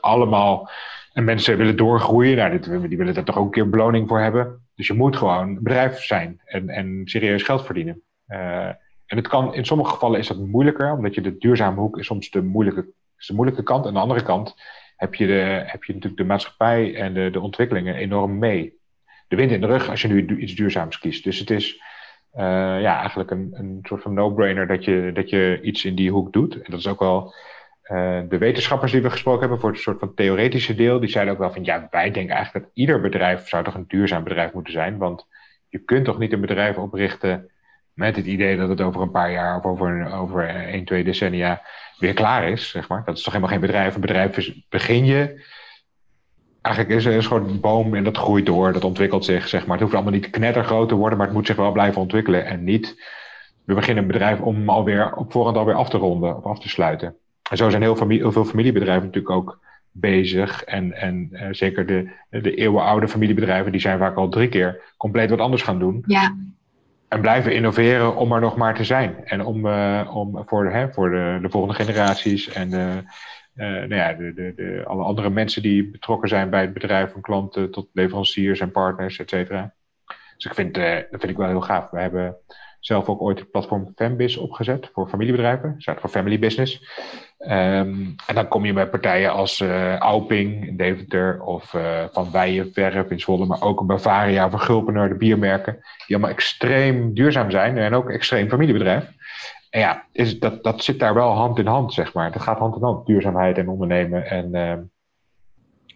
allemaal, 0.00 0.70
en 1.12 1.24
mensen 1.24 1.56
willen 1.56 1.76
doorgroeien. 1.76 2.36
Nou, 2.36 2.50
dit, 2.50 2.88
die 2.88 2.98
willen 2.98 3.14
daar 3.14 3.24
toch 3.24 3.36
ook 3.38 3.44
een 3.44 3.50
keer 3.50 3.68
beloning 3.68 4.08
voor 4.08 4.20
hebben. 4.20 4.66
Dus 4.74 4.86
je 4.86 4.92
moet 4.92 5.16
gewoon 5.16 5.62
bedrijf 5.62 6.02
zijn 6.02 6.40
en, 6.44 6.68
en 6.68 7.02
serieus 7.04 7.42
geld 7.42 7.64
verdienen. 7.64 8.02
en 8.26 9.16
het 9.16 9.28
kan, 9.28 9.54
in 9.54 9.64
sommige 9.64 9.90
gevallen 9.90 10.18
is 10.18 10.26
dat 10.26 10.38
moeilijker, 10.38 10.92
omdat 10.92 11.14
je 11.14 11.20
de 11.20 11.38
duurzame 11.38 11.80
hoek 11.80 11.98
is 11.98 12.06
soms 12.06 12.30
de 12.30 12.42
moeilijke, 12.42 12.86
is 13.18 13.26
de 13.26 13.34
moeilijke 13.34 13.62
kant. 13.62 13.86
Aan 13.86 13.94
de 13.94 14.00
andere 14.00 14.22
kant 14.22 14.54
heb 14.96 15.14
je, 15.14 15.26
de, 15.26 15.62
heb 15.66 15.84
je 15.84 15.92
natuurlijk 15.92 16.20
de 16.22 16.28
maatschappij 16.28 16.94
en 16.94 17.14
de, 17.14 17.30
de 17.30 17.40
ontwikkelingen 17.40 17.94
enorm 17.94 18.38
mee. 18.38 18.78
De 19.28 19.36
wind 19.36 19.50
in 19.50 19.60
de 19.60 19.66
rug 19.66 19.88
als 19.88 20.02
je 20.02 20.08
nu 20.08 20.36
iets 20.36 20.54
duurzaams 20.54 20.98
kiest. 20.98 21.24
Dus 21.24 21.38
het 21.38 21.50
is 21.50 21.80
ja, 22.80 22.98
eigenlijk 22.98 23.30
een, 23.30 23.50
een 23.52 23.78
soort 23.82 24.02
van 24.02 24.14
no-brainer 24.14 24.66
dat 24.66 24.84
je, 24.84 25.10
dat 25.14 25.30
je 25.30 25.60
iets 25.62 25.84
in 25.84 25.94
die 25.94 26.10
hoek 26.10 26.32
doet. 26.32 26.54
En 26.54 26.70
dat 26.70 26.78
is 26.78 26.86
ook 26.86 27.00
wel 27.00 27.34
uh, 27.92 28.20
de 28.28 28.38
wetenschappers 28.38 28.92
die 28.92 29.02
we 29.02 29.10
gesproken 29.10 29.40
hebben 29.40 29.60
voor 29.60 29.70
het 29.70 29.80
soort 29.80 29.98
van 29.98 30.14
theoretische 30.14 30.74
deel, 30.74 31.00
die 31.00 31.08
zeiden 31.08 31.32
ook 31.34 31.40
wel 31.40 31.52
van 31.52 31.64
ja, 31.64 31.88
wij 31.90 32.10
denken 32.10 32.34
eigenlijk 32.34 32.64
dat 32.64 32.74
ieder 32.74 33.00
bedrijf 33.00 33.48
zou 33.48 33.64
toch 33.64 33.74
een 33.74 33.84
duurzaam 33.88 34.24
bedrijf 34.24 34.52
moeten 34.52 34.72
zijn. 34.72 34.98
Want 34.98 35.26
je 35.68 35.78
kunt 35.78 36.04
toch 36.04 36.18
niet 36.18 36.32
een 36.32 36.40
bedrijf 36.40 36.76
oprichten 36.76 37.50
met 37.94 38.16
het 38.16 38.26
idee 38.26 38.56
dat 38.56 38.68
het 38.68 38.80
over 38.80 39.02
een 39.02 39.10
paar 39.10 39.32
jaar 39.32 39.56
of 39.56 39.64
over, 39.64 40.12
over 40.12 40.48
1, 40.48 40.84
2 40.84 41.04
decennia 41.04 41.62
weer 41.98 42.14
klaar 42.14 42.48
is, 42.48 42.70
zeg 42.70 42.88
maar. 42.88 43.04
Dat 43.04 43.16
is 43.16 43.22
toch 43.22 43.32
helemaal 43.32 43.54
geen 43.54 43.66
bedrijf. 43.66 43.94
Een 43.94 44.00
bedrijf 44.00 44.52
begin 44.68 45.04
je 45.04 45.44
eigenlijk 46.62 46.96
is 46.96 47.04
er 47.04 47.14
een 47.14 47.22
soort 47.22 47.60
boom 47.60 47.94
en 47.94 48.04
dat 48.04 48.16
groeit 48.16 48.46
door, 48.46 48.72
dat 48.72 48.84
ontwikkelt 48.84 49.24
zich, 49.24 49.48
zeg 49.48 49.60
maar. 49.60 49.72
Het 49.72 49.80
hoeft 49.80 49.94
allemaal 49.94 50.12
niet 50.12 50.30
knettergroot 50.30 50.88
te 50.88 50.94
worden, 50.94 51.18
maar 51.18 51.26
het 51.26 51.36
moet 51.36 51.46
zich 51.46 51.56
wel 51.56 51.72
blijven 51.72 52.00
ontwikkelen. 52.00 52.46
En 52.46 52.64
niet, 52.64 53.02
we 53.64 53.74
beginnen 53.74 54.02
een 54.02 54.10
bedrijf 54.10 54.40
om 54.40 54.68
alweer 54.68 55.14
op 55.14 55.32
voorhand 55.32 55.56
alweer 55.56 55.74
af 55.74 55.88
te 55.88 55.96
ronden 55.96 56.36
of 56.36 56.44
af 56.44 56.60
te 56.60 56.68
sluiten. 56.68 57.16
En 57.50 57.56
zo 57.56 57.70
zijn 57.70 57.82
heel, 57.82 57.96
familie, 57.96 58.22
heel 58.22 58.32
veel 58.32 58.44
familiebedrijven 58.44 59.04
natuurlijk 59.06 59.34
ook 59.34 59.60
bezig. 59.90 60.64
En, 60.64 60.92
en 60.92 61.28
uh, 61.32 61.46
zeker 61.50 61.86
de, 61.86 62.10
de 62.30 62.54
eeuwenoude 62.54 63.08
familiebedrijven, 63.08 63.72
die 63.72 63.80
zijn 63.80 63.98
vaak 63.98 64.16
al 64.16 64.28
drie 64.28 64.48
keer 64.48 64.94
compleet 64.96 65.30
wat 65.30 65.40
anders 65.40 65.62
gaan 65.62 65.78
doen. 65.78 66.04
Ja. 66.06 66.36
En 67.08 67.20
blijven 67.20 67.54
innoveren 67.54 68.16
om 68.16 68.32
er 68.32 68.40
nog 68.40 68.56
maar 68.56 68.74
te 68.74 68.84
zijn. 68.84 69.16
En 69.24 69.44
om, 69.44 69.66
uh, 69.66 70.10
om 70.14 70.42
voor, 70.46 70.70
hè, 70.70 70.92
voor 70.92 71.10
de, 71.10 71.38
de 71.42 71.50
volgende 71.50 71.84
generaties 71.84 72.48
en 72.48 72.72
uh, 72.72 72.96
nou 73.54 73.94
ja, 73.94 74.12
de, 74.12 74.34
de, 74.34 74.52
de, 74.56 74.82
alle 74.86 75.02
andere 75.02 75.30
mensen 75.30 75.62
die 75.62 75.90
betrokken 75.90 76.28
zijn 76.28 76.50
bij 76.50 76.60
het 76.60 76.72
bedrijf, 76.72 77.12
van 77.12 77.20
klanten 77.20 77.70
tot 77.70 77.88
leveranciers 77.92 78.60
en 78.60 78.70
partners, 78.70 79.18
et 79.18 79.30
cetera. 79.30 79.74
Dus 80.36 80.44
ik 80.44 80.54
vind, 80.54 80.78
uh, 80.78 80.94
dat 80.94 81.20
vind 81.20 81.28
ik 81.28 81.36
wel 81.36 81.48
heel 81.48 81.60
gaaf. 81.60 81.90
We 81.90 82.00
hebben 82.00 82.36
zelf 82.80 83.08
ook 83.08 83.20
ooit 83.20 83.38
het 83.38 83.50
platform 83.50 83.92
Fembiz 83.96 84.36
opgezet 84.36 84.90
voor 84.92 85.08
familiebedrijven, 85.08 85.74
staat 85.78 86.00
voor 86.00 86.10
family 86.10 86.38
business. 86.38 86.80
Um, 87.38 88.14
en 88.26 88.34
dan 88.34 88.48
kom 88.48 88.64
je 88.64 88.72
bij 88.72 88.88
partijen 88.88 89.32
als 89.32 89.60
uh, 89.60 89.96
Auping 89.96 90.66
in 90.66 90.76
Deventer 90.76 91.42
of 91.42 91.72
uh, 91.72 92.04
Van 92.12 92.30
Weijenverf 92.30 93.10
in 93.10 93.20
Zwolle, 93.20 93.46
maar 93.46 93.62
ook 93.62 93.80
een 93.80 93.86
Bavaria 93.86 94.46
of 94.46 94.68
een 94.68 95.08
de 95.08 95.14
biermerken, 95.14 95.72
die 96.06 96.16
allemaal 96.16 96.34
extreem 96.34 97.14
duurzaam 97.14 97.50
zijn 97.50 97.78
en 97.78 97.94
ook 97.94 98.10
extreem 98.10 98.48
familiebedrijf. 98.48 99.04
En 99.72 99.80
ja, 99.80 100.04
is, 100.12 100.38
dat, 100.38 100.62
dat 100.64 100.84
zit 100.84 100.98
daar 100.98 101.14
wel 101.14 101.30
hand 101.30 101.58
in 101.58 101.66
hand, 101.66 101.92
zeg 101.92 102.14
maar. 102.14 102.32
Dat 102.32 102.42
gaat 102.42 102.58
hand 102.58 102.76
in 102.76 102.82
hand, 102.82 103.06
duurzaamheid 103.06 103.58
en 103.58 103.68
ondernemen. 103.68 104.26
En, 104.26 104.54
uh, 104.54 104.70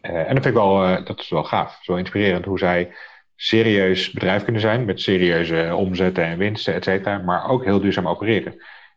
uh, 0.02 0.28
en 0.28 0.34
dat 0.34 0.42
vind 0.42 0.46
ik 0.46 0.52
wel, 0.52 0.88
uh, 0.88 1.04
dat 1.04 1.18
is 1.20 1.28
wel 1.28 1.44
gaaf. 1.44 1.78
Zo 1.82 1.94
inspirerend 1.94 2.44
hoe 2.44 2.58
zij 2.58 2.94
serieus 3.34 4.10
bedrijf 4.10 4.42
kunnen 4.42 4.60
zijn 4.60 4.84
met 4.84 5.00
serieuze 5.00 5.74
omzetten 5.74 6.24
en 6.24 6.38
winsten, 6.38 6.74
et 6.74 6.84
cetera, 6.84 7.18
maar 7.18 7.48
ook 7.48 7.64
heel 7.64 7.80
duurzaam 7.80 8.08
opereren. 8.08 8.52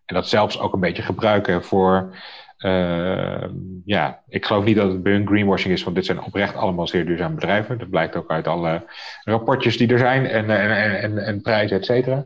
En 0.05 0.15
dat 0.15 0.27
zelfs 0.27 0.59
ook 0.59 0.73
een 0.73 0.79
beetje 0.79 1.03
gebruiken 1.03 1.63
voor, 1.63 2.15
ehm, 2.57 3.53
ja, 3.85 4.23
ik 4.27 4.45
geloof 4.45 4.63
niet 4.63 4.75
dat 4.75 4.91
het 4.91 5.03
bij 5.03 5.11
hun 5.11 5.27
greenwashing 5.27 5.73
is, 5.73 5.83
want 5.83 5.95
dit 5.95 6.05
zijn 6.05 6.23
oprecht 6.23 6.55
allemaal 6.55 6.87
zeer 6.87 7.05
duurzame 7.05 7.35
bedrijven. 7.35 7.77
Dat 7.77 7.89
blijkt 7.89 8.15
ook 8.15 8.31
uit 8.31 8.47
alle 8.47 8.85
rapportjes 9.23 9.77
die 9.77 9.91
er 9.91 9.99
zijn 9.99 10.25
en, 10.25 10.49
en, 10.49 11.01
en, 11.01 11.17
en 11.17 11.41
prijzen, 11.41 11.77
et 11.77 11.85
cetera. 11.85 12.25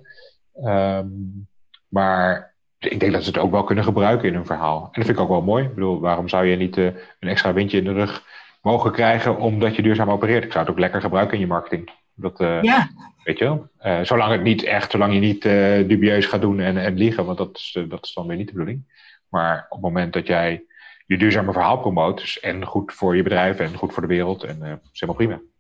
Um, 0.65 1.51
maar 1.93 2.53
ik 2.77 2.99
denk 2.99 3.11
dat 3.11 3.23
ze 3.23 3.29
het 3.29 3.37
ook 3.37 3.51
wel 3.51 3.63
kunnen 3.63 3.83
gebruiken 3.83 4.27
in 4.27 4.33
hun 4.33 4.45
verhaal. 4.45 4.81
En 4.81 4.89
dat 4.91 5.05
vind 5.05 5.17
ik 5.17 5.23
ook 5.23 5.29
wel 5.29 5.41
mooi. 5.41 5.63
Ik 5.63 5.73
bedoel, 5.73 5.99
waarom 5.99 6.29
zou 6.29 6.45
je 6.45 6.55
niet 6.55 6.77
uh, 6.77 6.85
een 7.19 7.29
extra 7.29 7.53
windje 7.53 7.77
in 7.77 7.83
de 7.83 7.93
rug 7.93 8.23
mogen 8.61 8.91
krijgen 8.91 9.37
omdat 9.37 9.75
je 9.75 9.81
duurzaam 9.81 10.09
opereert. 10.09 10.43
Ik 10.43 10.51
zou 10.51 10.63
het 10.63 10.73
ook 10.73 10.79
lekker 10.79 11.01
gebruiken 11.01 11.33
in 11.33 11.39
je 11.39 11.47
marketing. 11.47 11.89
Dat, 12.15 12.37
ja. 12.61 12.89
Weet 13.23 13.37
je 13.37 13.43
wel? 13.45 13.67
zolang 14.05 14.31
het 14.31 14.43
niet 14.43 14.63
echt, 14.63 14.91
zolang 14.91 15.13
je 15.13 15.19
niet 15.19 15.41
dubieus 15.89 16.25
gaat 16.25 16.41
doen 16.41 16.59
en, 16.59 16.77
en 16.77 16.93
liegen, 16.93 17.25
want 17.25 17.37
dat 17.37 17.57
is, 17.57 17.77
dat 17.89 18.05
is 18.05 18.13
dan 18.13 18.27
weer 18.27 18.37
niet 18.37 18.47
de 18.47 18.53
bedoeling. 18.53 18.83
Maar 19.29 19.65
op 19.69 19.77
het 19.77 19.81
moment 19.81 20.13
dat 20.13 20.27
jij 20.27 20.63
je 21.05 21.17
duurzame 21.17 21.51
verhaal 21.51 21.77
promoot, 21.77 22.19
dus 22.19 22.39
en 22.39 22.65
goed 22.65 22.93
voor 22.93 23.15
je 23.15 23.23
bedrijf 23.23 23.59
en 23.59 23.75
goed 23.75 23.93
voor 23.93 24.01
de 24.01 24.07
wereld, 24.07 24.43
en 24.43 24.81
is 24.93 24.99
helemaal 24.99 25.25
prima. 25.25 25.52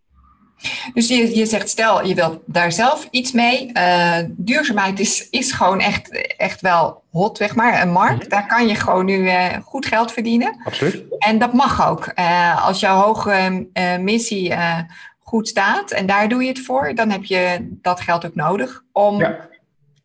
Dus 0.93 1.07
je, 1.07 1.35
je 1.35 1.45
zegt, 1.45 1.69
stel 1.69 2.05
je 2.05 2.15
wilt 2.15 2.39
daar 2.45 2.71
zelf 2.71 3.07
iets 3.11 3.31
mee. 3.31 3.71
Uh, 3.73 4.17
duurzaamheid 4.27 4.99
is, 4.99 5.29
is 5.29 5.51
gewoon 5.51 5.79
echt, 5.79 6.35
echt 6.37 6.61
wel 6.61 7.03
hot, 7.11 7.37
zeg 7.37 7.55
maar. 7.55 7.81
Een 7.81 7.91
markt, 7.91 8.19
mhm. 8.19 8.29
daar 8.29 8.47
kan 8.47 8.67
je 8.67 8.75
gewoon 8.75 9.05
nu 9.05 9.17
uh, 9.17 9.45
goed 9.63 9.85
geld 9.85 10.11
verdienen. 10.11 10.61
Absoluut. 10.63 11.03
En 11.19 11.37
dat 11.39 11.53
mag 11.53 11.89
ook. 11.89 12.11
Uh, 12.19 12.67
als 12.67 12.79
jouw 12.79 13.01
hoge 13.01 13.67
missie 13.99 14.53
goed 15.19 15.47
staat 15.47 15.91
en 15.91 16.05
daar 16.05 16.29
doe 16.29 16.43
je 16.43 16.49
het 16.49 16.59
voor, 16.59 16.95
dan 16.95 17.09
heb 17.09 17.23
je 17.23 17.67
dat 17.81 17.99
geld 18.01 18.25
ook 18.25 18.35
nodig 18.35 18.83
om 18.91 19.19
ja 19.19 19.51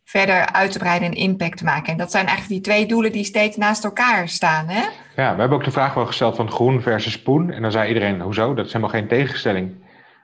verder 0.09 0.52
uit 0.52 0.72
te 0.72 0.78
breiden 0.78 1.09
en 1.09 1.14
impact 1.14 1.56
te 1.56 1.64
maken. 1.64 1.92
En 1.92 1.98
dat 1.98 2.11
zijn 2.11 2.26
eigenlijk 2.26 2.64
die 2.64 2.72
twee 2.72 2.86
doelen 2.86 3.12
die 3.12 3.24
steeds 3.24 3.56
naast 3.56 3.84
elkaar 3.84 4.28
staan. 4.28 4.68
Hè? 4.68 4.80
Ja, 5.16 5.34
we 5.34 5.40
hebben 5.40 5.59
ook 5.59 5.64
de 5.64 5.70
vraag 5.70 5.94
wel 5.94 6.06
gesteld 6.06 6.36
van 6.36 6.50
groen 6.50 6.82
versus 6.82 7.22
poen. 7.22 7.50
En 7.50 7.62
dan 7.62 7.70
zei 7.72 7.88
iedereen, 7.88 8.20
hoezo? 8.20 8.54
Dat 8.54 8.66
is 8.66 8.72
helemaal 8.72 8.94
geen 8.94 9.09
tegenstelling. 9.09 9.70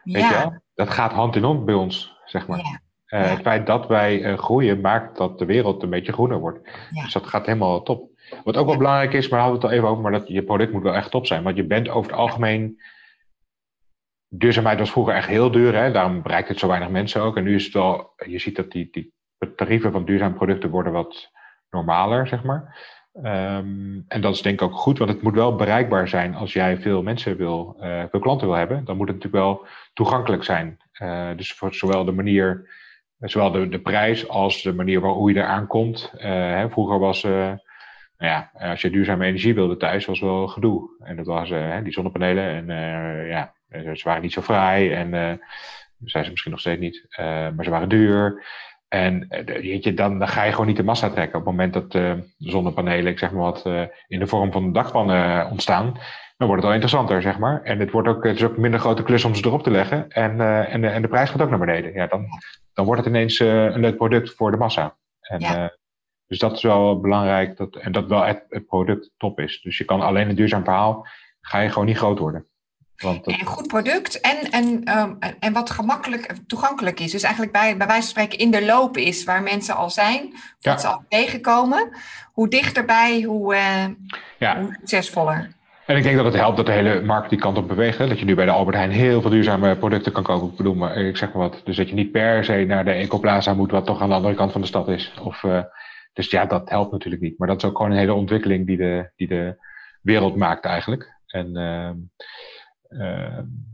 Weet 0.04 0.22
ja. 0.22 0.28
je 0.28 0.36
wel? 0.36 0.62
Dat 0.74 0.90
gaat 0.90 1.12
hand 1.12 1.36
in 1.36 1.42
hand 1.42 1.64
bij 1.64 1.74
ons, 1.74 2.20
zeg 2.24 2.46
maar. 2.46 2.58
Ja. 2.58 2.82
Uh, 3.08 3.30
Het 3.30 3.40
feit 3.40 3.66
dat 3.66 3.86
wij 3.86 4.20
uh, 4.20 4.38
groeien 4.38 4.80
maakt 4.80 5.16
dat 5.16 5.38
de 5.38 5.44
wereld 5.44 5.82
een 5.82 5.90
beetje 5.90 6.12
groener 6.12 6.38
wordt. 6.38 6.68
Dus 6.90 7.12
dat 7.12 7.26
gaat 7.26 7.46
helemaal 7.46 7.82
top. 7.82 8.10
Wat 8.44 8.56
ook 8.56 8.66
wel 8.66 8.76
belangrijk 8.76 9.12
is, 9.12 9.28
maar 9.28 9.40
hadden 9.40 9.60
we 9.60 9.66
het 9.66 9.72
al 9.74 9.78
even 9.78 9.90
over, 9.90 10.02
maar 10.02 10.20
dat 10.20 10.28
je 10.28 10.42
product 10.42 10.72
moet 10.72 10.82
wel 10.82 10.94
echt 10.94 11.10
top 11.10 11.26
zijn. 11.26 11.42
Want 11.42 11.56
je 11.56 11.66
bent 11.66 11.88
over 11.88 12.10
het 12.10 12.20
algemeen. 12.20 12.80
Duurzaamheid 14.28 14.78
was 14.78 14.90
vroeger 14.90 15.14
echt 15.14 15.28
heel 15.28 15.50
duur, 15.50 15.74
hè? 15.74 15.92
daarom 15.92 16.22
bereikt 16.22 16.48
het 16.48 16.58
zo 16.58 16.68
weinig 16.68 16.88
mensen 16.88 17.22
ook. 17.22 17.36
En 17.36 17.44
nu 17.44 17.54
is 17.54 17.64
het 17.64 17.72
wel, 17.72 18.12
je 18.26 18.38
ziet 18.38 18.56
dat 18.56 18.70
die, 18.70 18.88
die 18.90 19.12
de 19.38 19.54
tarieven 19.54 19.92
van 19.92 20.04
duurzame 20.04 20.34
producten 20.34 20.70
worden 20.70 20.92
wat 20.92 21.30
normaler, 21.70 22.26
zeg 22.26 22.42
maar. 22.42 22.78
Ehm, 23.22 24.00
en 24.08 24.20
dat 24.20 24.34
is 24.34 24.42
denk 24.42 24.60
ik 24.60 24.66
ook 24.66 24.74
goed, 24.74 24.98
want 24.98 25.10
het 25.10 25.22
moet 25.22 25.34
wel 25.34 25.56
bereikbaar 25.56 26.08
zijn 26.08 26.34
als 26.34 26.52
jij 26.52 26.76
veel 26.76 27.02
mensen 27.02 27.36
wil, 27.36 27.76
uh, 27.80 28.04
veel 28.10 28.20
klanten 28.20 28.46
wil 28.46 28.56
hebben. 28.56 28.84
Dan 28.84 28.96
moet 28.96 29.08
het 29.08 29.16
natuurlijk 29.16 29.44
wel 29.44 29.66
toegankelijk 29.92 30.44
zijn. 30.44 30.78
Uh, 31.02 31.30
dus 31.36 31.52
voor 31.52 31.74
zowel 31.74 32.04
de 32.04 32.12
manier, 32.12 32.70
zowel 33.18 33.50
de, 33.50 33.68
de 33.68 33.80
prijs 33.80 34.28
als 34.28 34.62
de 34.62 34.72
manier 34.72 35.00
waarop 35.00 35.28
je 35.28 35.36
eraan 35.36 35.66
komt. 35.66 36.12
Uh, 36.16 36.22
hè, 36.22 36.70
vroeger 36.70 36.98
was, 36.98 37.22
nou 37.22 37.58
ja, 38.18 38.50
als 38.52 38.82
je 38.82 38.90
duurzame 38.90 39.26
energie 39.26 39.54
wilde 39.54 39.76
thuis, 39.76 40.04
was 40.04 40.20
wel 40.20 40.46
gedoe. 40.46 40.90
En 41.04 41.16
dat 41.16 41.26
was 41.26 41.48
die 41.82 41.92
zonnepanelen 41.92 42.44
en 42.44 42.66
ja, 43.26 43.54
ze 43.68 44.00
waren 44.04 44.22
niet 44.22 44.32
zo 44.32 44.42
fraai 44.42 44.92
en 44.92 45.40
zijn 46.04 46.24
ze 46.24 46.30
misschien 46.30 46.50
nog 46.50 46.60
steeds 46.60 46.80
niet, 46.80 47.06
maar 47.16 47.64
ze 47.64 47.70
waren 47.70 47.88
duur. 47.88 48.44
En 48.94 49.28
eh, 49.28 49.82
je, 49.82 49.94
dan, 49.94 50.18
dan, 50.18 50.28
ga 50.28 50.42
je 50.42 50.50
gewoon 50.50 50.66
niet 50.66 50.76
de 50.76 50.84
massa 50.84 51.10
trekken. 51.10 51.38
Op 51.38 51.46
het 51.46 51.54
moment 51.54 51.72
dat 51.72 51.94
uh, 51.94 52.12
zonnepanelen, 52.38 53.12
ik 53.12 53.18
zeg 53.18 53.32
maar 53.32 53.42
wat, 53.42 53.66
uh, 53.66 53.82
in 54.06 54.18
de 54.18 54.26
vorm 54.26 54.52
van 54.52 54.72
dakpannen 54.72 55.50
ontstaan, 55.50 55.98
dan 56.36 56.46
wordt 56.46 56.62
het 56.62 56.64
al 56.64 56.72
interessanter, 56.72 57.22
zeg 57.22 57.38
maar. 57.38 57.62
En 57.62 57.78
het, 57.78 57.90
wordt 57.90 58.08
ook, 58.08 58.24
het 58.24 58.36
is 58.36 58.44
ook 58.44 58.54
een 58.54 58.60
minder 58.60 58.80
grote 58.80 59.02
klus 59.02 59.24
om 59.24 59.34
ze 59.34 59.46
erop 59.46 59.62
te 59.62 59.70
leggen. 59.70 60.10
En, 60.10 60.40
en, 60.66 60.80
de, 60.80 60.86
en 60.86 61.02
de 61.02 61.08
prijs 61.08 61.30
gaat 61.30 61.42
ook 61.42 61.50
naar 61.50 61.58
beneden. 61.58 61.92
Ja, 61.92 62.06
dan, 62.06 62.26
dan 62.72 62.84
wordt 62.84 63.00
het 63.04 63.10
ineens 63.10 63.38
een 63.38 63.80
leuk 63.80 63.96
product 63.96 64.34
voor 64.34 64.50
de 64.50 64.56
massa. 64.56 64.96
En, 65.20 65.40
ja. 65.40 65.76
dus 66.26 66.38
dat 66.38 66.52
is 66.52 66.62
wel 66.62 67.00
belangrijk, 67.00 67.56
dat, 67.56 67.76
en 67.76 67.92
dat 67.92 68.06
wel 68.06 68.24
het, 68.24 68.44
het 68.48 68.66
product 68.66 69.10
top 69.16 69.40
is. 69.40 69.60
Dus 69.62 69.78
je 69.78 69.84
kan 69.84 70.00
alleen 70.00 70.28
een 70.28 70.34
duurzaam 70.34 70.64
verhaal, 70.64 71.06
ga 71.40 71.60
je 71.60 71.68
gewoon 71.68 71.86
niet 71.86 71.98
groot 71.98 72.18
worden. 72.18 72.46
Want 73.04 73.26
Een 73.26 73.46
goed 73.46 73.66
product 73.66 74.20
en, 74.20 74.50
en, 74.50 74.98
um, 74.98 75.18
en 75.40 75.52
wat 75.52 75.70
gemakkelijk 75.70 76.34
toegankelijk 76.46 77.00
is. 77.00 77.12
Dus 77.12 77.22
eigenlijk 77.22 77.52
bij, 77.52 77.76
bij 77.76 77.86
wijze 77.86 78.02
van 78.02 78.10
spreken 78.10 78.38
in 78.38 78.50
de 78.50 78.64
loop 78.64 78.96
is 78.96 79.24
waar 79.24 79.42
mensen 79.42 79.76
al 79.76 79.90
zijn, 79.90 80.32
wat 80.60 80.80
ze 80.80 80.86
al 80.86 81.04
tegenkomen. 81.08 81.88
Hoe 82.32 82.48
dichterbij, 82.48 83.22
hoe, 83.22 83.54
uh, 83.54 83.84
ja. 84.38 84.60
hoe 84.60 84.76
succesvoller. 84.78 85.52
En 85.86 85.96
ik 85.96 86.02
denk 86.02 86.16
dat 86.16 86.24
het 86.24 86.34
helpt 86.34 86.56
dat 86.56 86.66
de 86.66 86.72
hele 86.72 87.02
markt 87.02 87.30
die 87.30 87.38
kant 87.38 87.56
op 87.56 87.68
beweegt. 87.68 87.98
Dat 87.98 88.18
je 88.18 88.24
nu 88.24 88.34
bij 88.34 88.44
de 88.44 88.50
Albert 88.50 88.76
Heijn 88.76 88.90
heel 88.90 89.20
veel 89.20 89.30
duurzame 89.30 89.76
producten 89.76 90.12
kan 90.12 90.22
kopen. 90.22 90.48
Ik 90.48 90.56
bedoel, 90.56 90.74
maar 90.74 90.96
ik 90.96 91.16
zeg 91.16 91.32
maar 91.32 91.42
wat. 91.42 91.60
Dus 91.64 91.76
dat 91.76 91.88
je 91.88 91.94
niet 91.94 92.12
per 92.12 92.44
se 92.44 92.64
naar 92.64 92.84
de 92.84 92.92
Ecoplaza 92.92 93.54
moet, 93.54 93.70
wat 93.70 93.86
toch 93.86 94.00
aan 94.00 94.08
de 94.08 94.14
andere 94.14 94.34
kant 94.34 94.52
van 94.52 94.60
de 94.60 94.66
stad 94.66 94.88
is. 94.88 95.14
Of, 95.22 95.42
uh, 95.42 95.62
dus 96.12 96.30
ja, 96.30 96.46
dat 96.46 96.70
helpt 96.70 96.92
natuurlijk 96.92 97.22
niet. 97.22 97.38
Maar 97.38 97.48
dat 97.48 97.56
is 97.56 97.68
ook 97.68 97.76
gewoon 97.76 97.92
een 97.92 97.98
hele 97.98 98.14
ontwikkeling 98.14 98.66
die 98.66 98.76
de, 98.76 99.10
die 99.16 99.28
de 99.28 99.56
wereld 100.02 100.36
maakt 100.36 100.64
eigenlijk. 100.64 101.12
En 101.26 101.58
uh, 101.58 101.90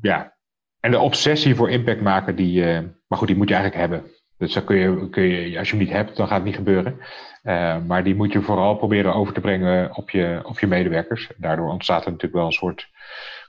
ja. 0.00 0.38
En 0.80 0.90
de 0.90 0.98
obsessie 0.98 1.54
voor 1.54 1.70
impact 1.70 2.00
maken, 2.00 2.36
die, 2.36 2.64
uh, 2.64 2.78
maar 3.08 3.18
goed, 3.18 3.26
die 3.26 3.36
moet 3.36 3.48
je 3.48 3.54
eigenlijk 3.54 3.82
hebben. 3.82 4.10
Dus 4.38 4.52
dan 4.52 4.64
kun 4.64 4.76
je, 4.76 5.08
kun 5.10 5.22
je, 5.22 5.58
als 5.58 5.70
je 5.70 5.76
hem 5.76 5.84
niet 5.84 5.94
hebt, 5.94 6.16
dan 6.16 6.26
gaat 6.26 6.36
het 6.36 6.44
niet 6.44 6.54
gebeuren. 6.54 6.98
Uh, 7.42 7.76
maar 7.86 8.04
die 8.04 8.14
moet 8.14 8.32
je 8.32 8.42
vooral 8.42 8.76
proberen 8.76 9.14
over 9.14 9.34
te 9.34 9.40
brengen 9.40 9.96
op 9.96 10.10
je, 10.10 10.40
op 10.42 10.58
je 10.58 10.66
medewerkers. 10.66 11.30
Daardoor 11.36 11.70
ontstaat 11.70 12.04
er 12.04 12.10
natuurlijk 12.10 12.34
wel 12.34 12.46
een 12.46 12.52
soort 12.52 12.88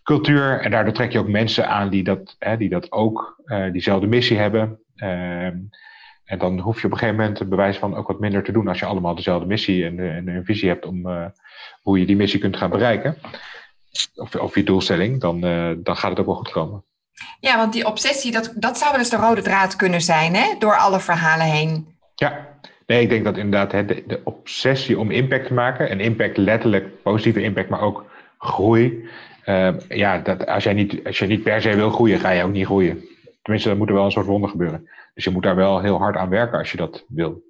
cultuur. 0.04 0.60
En 0.60 0.72
daardoor 0.72 0.94
trek 0.94 1.12
je 1.12 1.20
ook 1.20 1.28
mensen 1.28 1.68
aan 1.68 1.90
die 1.90 2.04
dat, 2.04 2.36
hè, 2.40 2.58
die 2.58 2.70
dat 2.70 2.92
ook, 2.92 3.44
diezelfde 3.72 4.08
missie 4.08 4.38
hebben. 4.38 4.80
Ehm, 4.96 5.58
en 6.26 6.38
dan 6.38 6.60
hoef 6.60 6.80
je 6.80 6.86
op 6.86 6.92
een 6.92 6.98
gegeven 6.98 7.20
moment 7.20 7.40
het 7.40 7.50
bewijs 7.50 7.78
van 7.78 7.96
ook 7.96 8.08
wat 8.08 8.20
minder 8.20 8.44
te 8.44 8.52
doen 8.52 8.68
als 8.68 8.80
je 8.80 8.86
allemaal 8.86 9.16
dezelfde 9.16 9.48
missie 9.48 9.86
en, 9.86 10.00
en 10.00 10.28
een 10.28 10.46
visie 10.46 10.70
hebt 10.70 10.86
om 10.86 11.08
hoe 11.82 12.00
je 12.00 12.06
die 12.06 12.16
missie 12.16 12.40
kunt 12.40 12.58
gaan 12.58 12.70
bereiken 12.70 13.18
of, 14.16 14.36
of 14.36 14.56
je 14.56 14.64
doelstelling, 14.64 15.22
dan, 15.22 15.46
uh, 15.46 15.72
dan 15.78 15.96
gaat 15.98 16.10
het 16.10 16.20
ook 16.20 16.26
wel 16.26 16.36
goed 16.36 16.52
komen. 16.52 16.84
Ja, 17.40 17.58
want 17.58 17.74
die 17.74 17.86
obsessie, 17.86 18.32
dat, 18.32 18.54
dat 18.56 18.78
zou 18.78 18.92
wel 18.92 19.00
eens 19.00 19.10
de 19.10 19.16
rode 19.16 19.42
draad 19.42 19.76
kunnen 19.76 20.02
zijn, 20.02 20.36
hè? 20.36 20.56
door 20.60 20.78
alle 20.78 21.00
verhalen 21.00 21.46
heen. 21.46 21.96
Ja, 22.16 22.48
nee, 22.86 23.02
ik 23.02 23.10
denk 23.10 23.24
dat 23.24 23.38
inderdaad 23.38 23.72
hè, 23.72 23.86
de, 23.86 24.04
de 24.08 24.22
obsessie 24.24 25.00
om 25.00 25.12
impact 25.12 25.48
te 25.48 25.54
maken, 25.54 25.90
en 25.90 26.00
impact 26.00 26.38
letterlijk, 26.38 27.02
positieve 27.02 27.42
impact, 27.42 27.70
maar 27.70 27.82
ook 27.82 28.06
groei. 28.38 29.10
Uh, 29.46 29.70
ja, 29.90 30.18
dat, 30.18 30.46
als, 30.46 30.64
jij 30.64 30.74
niet, 30.74 31.06
als 31.06 31.20
je 31.20 31.26
niet 31.26 31.44
per 31.44 31.62
se 31.62 31.76
wil 31.76 31.90
groeien, 31.90 32.20
ga 32.20 32.30
je 32.30 32.44
ook 32.44 32.52
niet 32.52 32.66
groeien. 32.66 33.04
Tenminste, 33.42 33.70
dan 33.70 33.78
moet 33.78 33.88
er 33.88 33.94
wel 33.94 34.06
een 34.06 34.12
soort 34.12 34.26
wonder 34.26 34.50
gebeuren. 34.50 34.90
Dus 35.14 35.24
je 35.24 35.30
moet 35.30 35.44
daar 35.44 35.56
wel 35.56 35.82
heel 35.82 35.98
hard 35.98 36.16
aan 36.16 36.30
werken 36.30 36.58
als 36.58 36.72
je 36.72 36.78
dat 36.78 37.06
wil. 37.08 37.44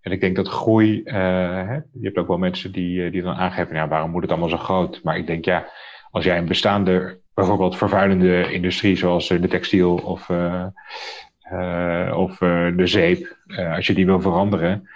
En 0.00 0.12
ik 0.12 0.20
denk 0.20 0.36
dat 0.36 0.48
groei, 0.48 1.00
hè, 1.04 1.74
je 1.74 1.82
hebt 2.02 2.18
ook 2.18 2.28
wel 2.28 2.38
mensen 2.38 2.72
die, 2.72 3.04
eh, 3.04 3.12
die 3.12 3.22
dan 3.22 3.34
aangeven, 3.34 3.74
ja, 3.74 3.88
waarom 3.88 4.10
moet 4.10 4.22
het 4.22 4.30
allemaal 4.30 4.48
zo 4.48 4.56
groot? 4.56 5.00
Maar 5.02 5.16
ik 5.16 5.26
denk, 5.26 5.44
ja, 5.44 5.68
als 6.10 6.24
jij 6.24 6.38
een 6.38 6.46
bestaande, 6.46 7.20
bijvoorbeeld 7.34 7.76
vervuilende 7.76 8.52
industrie, 8.52 8.96
zoals 8.96 9.30
eh, 9.30 9.40
de 9.40 9.48
textiel 9.48 9.94
of, 9.94 10.28
of 12.14 12.38
de 12.76 12.82
zeep, 12.84 13.36
als 13.74 13.86
je 13.86 13.94
die 13.94 14.06
wil 14.06 14.20
veranderen, 14.20 14.88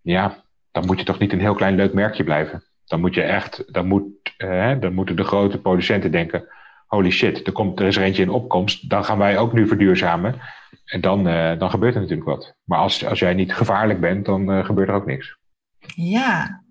ja, 0.00 0.44
dan 0.70 0.86
moet 0.86 0.98
je 0.98 1.04
toch 1.04 1.18
niet 1.18 1.32
een 1.32 1.40
heel 1.40 1.54
klein 1.54 1.74
leuk 1.74 1.92
merkje 1.92 2.24
blijven. 2.24 2.64
Dan 2.84 3.00
moet 3.00 3.14
je 3.14 3.22
echt, 3.22 3.72
dan, 3.72 3.86
moet, 3.86 4.04
dan 4.80 4.94
moeten 4.94 5.16
de 5.16 5.24
grote 5.24 5.60
producenten 5.60 6.10
denken, 6.10 6.48
holy 6.92 7.10
shit, 7.10 7.46
er, 7.46 7.52
komt, 7.52 7.80
er 7.80 7.86
is 7.86 7.96
er 7.96 8.02
eentje 8.02 8.22
in 8.22 8.30
opkomst, 8.30 8.90
dan 8.90 9.04
gaan 9.04 9.18
wij 9.18 9.38
ook 9.38 9.52
nu 9.52 9.66
verduurzamen. 9.66 10.40
En 10.84 11.00
dan, 11.00 11.28
uh, 11.28 11.58
dan 11.58 11.70
gebeurt 11.70 11.94
er 11.94 12.00
natuurlijk 12.00 12.28
wat. 12.28 12.54
Maar 12.64 12.78
als, 12.78 13.06
als 13.06 13.18
jij 13.18 13.34
niet 13.34 13.54
gevaarlijk 13.54 14.00
bent, 14.00 14.24
dan 14.24 14.50
uh, 14.50 14.64
gebeurt 14.64 14.88
er 14.88 14.94
ook 14.94 15.06
niks. 15.06 15.36
Ja, 15.94 16.62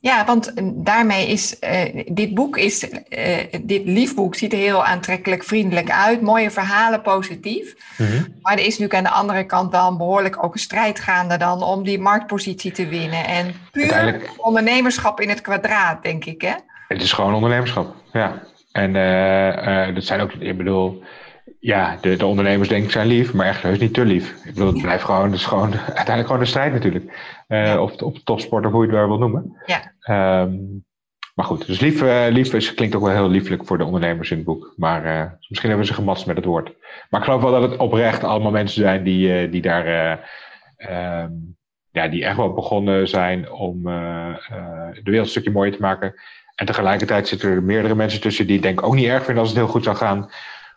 ja 0.00 0.24
want 0.24 0.54
eh, 0.54 0.64
daarmee 0.74 1.26
is 1.26 1.56
uh, 1.60 2.02
dit 2.06 2.34
boek, 2.34 2.56
is, 2.56 2.90
dit 3.62 3.84
liefboek 3.84 4.34
ziet 4.34 4.52
er 4.52 4.58
heel 4.58 4.84
aantrekkelijk, 4.84 5.42
vriendelijk 5.42 5.90
uit. 5.90 6.20
Mooie 6.20 6.50
verhalen, 6.50 7.02
positief. 7.02 7.74
Mm 7.98 8.06
-hmm. 8.06 8.26
Maar 8.42 8.52
er 8.52 8.66
is 8.66 8.78
natuurlijk 8.78 8.94
aan 8.94 9.12
de 9.12 9.20
andere 9.20 9.44
kant 9.44 9.72
wel 9.72 9.96
behoorlijk 9.96 10.44
ook 10.44 10.54
een 10.54 10.60
strijd 10.60 11.00
gaande 11.00 11.36
dan 11.36 11.62
om 11.62 11.84
die 11.84 12.00
marktpositie 12.00 12.72
te 12.72 12.86
winnen. 12.88 13.26
En 13.26 13.54
puur 13.70 14.30
ondernemerschap 14.36 15.20
in 15.20 15.28
het 15.28 15.40
kwadraat, 15.40 16.02
denk 16.02 16.24
ik, 16.24 16.40
hè? 16.40 16.54
Het 16.88 17.02
is 17.02 17.12
gewoon 17.12 17.34
ondernemerschap, 17.34 17.94
ja. 18.12 18.42
En 18.72 18.92
dat 19.94 20.04
zijn 20.04 20.20
ook, 20.20 20.32
ik 20.32 20.56
bedoel 20.56 21.02
ja, 21.62 21.98
de, 22.00 22.16
de 22.16 22.26
ondernemers 22.26 22.68
denk 22.68 22.84
ik 22.84 22.90
zijn 22.90 23.06
lief, 23.06 23.34
maar 23.34 23.46
echt 23.46 23.62
heus 23.62 23.78
niet 23.78 23.94
te 23.94 24.04
lief. 24.04 24.44
Ik 24.44 24.54
bedoel, 24.54 24.72
het 24.72 24.82
blijft 24.82 25.04
gewoon, 25.04 25.24
het 25.24 25.34
is 25.34 25.46
gewoon 25.46 25.74
uiteindelijk 25.98 26.26
gewoon 26.26 26.40
een 26.40 26.46
strijd 26.46 26.72
natuurlijk. 26.72 27.34
Uh, 27.48 27.80
Of 27.80 28.02
op 28.02 28.18
topsport 28.18 28.66
of 28.66 28.72
hoe 28.72 28.80
je 28.80 28.88
het 28.88 28.96
wel 28.96 29.08
wil 29.08 29.18
noemen. 29.18 29.56
Ja. 29.66 29.92
Um, 30.42 30.84
maar 31.34 31.44
goed, 31.46 31.66
dus 31.66 31.80
lief, 31.80 32.02
uh, 32.02 32.26
lief 32.28 32.54
is, 32.54 32.74
klinkt 32.74 32.94
ook 32.94 33.02
wel 33.02 33.12
heel 33.12 33.28
lieflijk 33.28 33.66
voor 33.66 33.78
de 33.78 33.84
ondernemers 33.84 34.30
in 34.30 34.36
het 34.36 34.46
boek. 34.46 34.72
Maar 34.76 35.06
uh, 35.06 35.30
misschien 35.48 35.68
hebben 35.68 35.86
ze 35.86 35.94
gematst 35.94 36.26
met 36.26 36.36
het 36.36 36.44
woord. 36.44 36.72
Maar 37.10 37.20
ik 37.20 37.26
geloof 37.26 37.42
wel 37.42 37.60
dat 37.60 37.70
het 37.70 37.80
oprecht 37.80 38.24
allemaal 38.24 38.50
mensen 38.50 38.82
zijn 38.82 39.02
die, 39.02 39.48
die 39.48 39.62
daar... 39.62 40.18
Um, 41.22 41.56
ja, 41.90 42.08
die 42.08 42.24
echt 42.24 42.36
wel 42.36 42.52
begonnen 42.52 43.08
zijn 43.08 43.50
om 43.50 43.82
de 43.82 45.00
wereld 45.02 45.24
een 45.24 45.26
stukje 45.26 45.50
mooier 45.50 45.72
te 45.72 45.80
maken. 45.80 46.14
En 46.62 46.68
tegelijkertijd 46.68 47.28
zitten 47.28 47.50
er 47.50 47.62
meerdere 47.62 47.94
mensen 47.94 48.20
tussen 48.20 48.46
die 48.46 48.60
denk 48.60 48.78
ik 48.78 48.86
ook 48.86 48.94
niet 48.94 49.06
erg 49.06 49.24
vinden 49.24 49.42
als 49.42 49.48
het 49.48 49.58
heel 49.58 49.68
goed 49.68 49.84
zou 49.84 49.96
gaan 49.96 50.30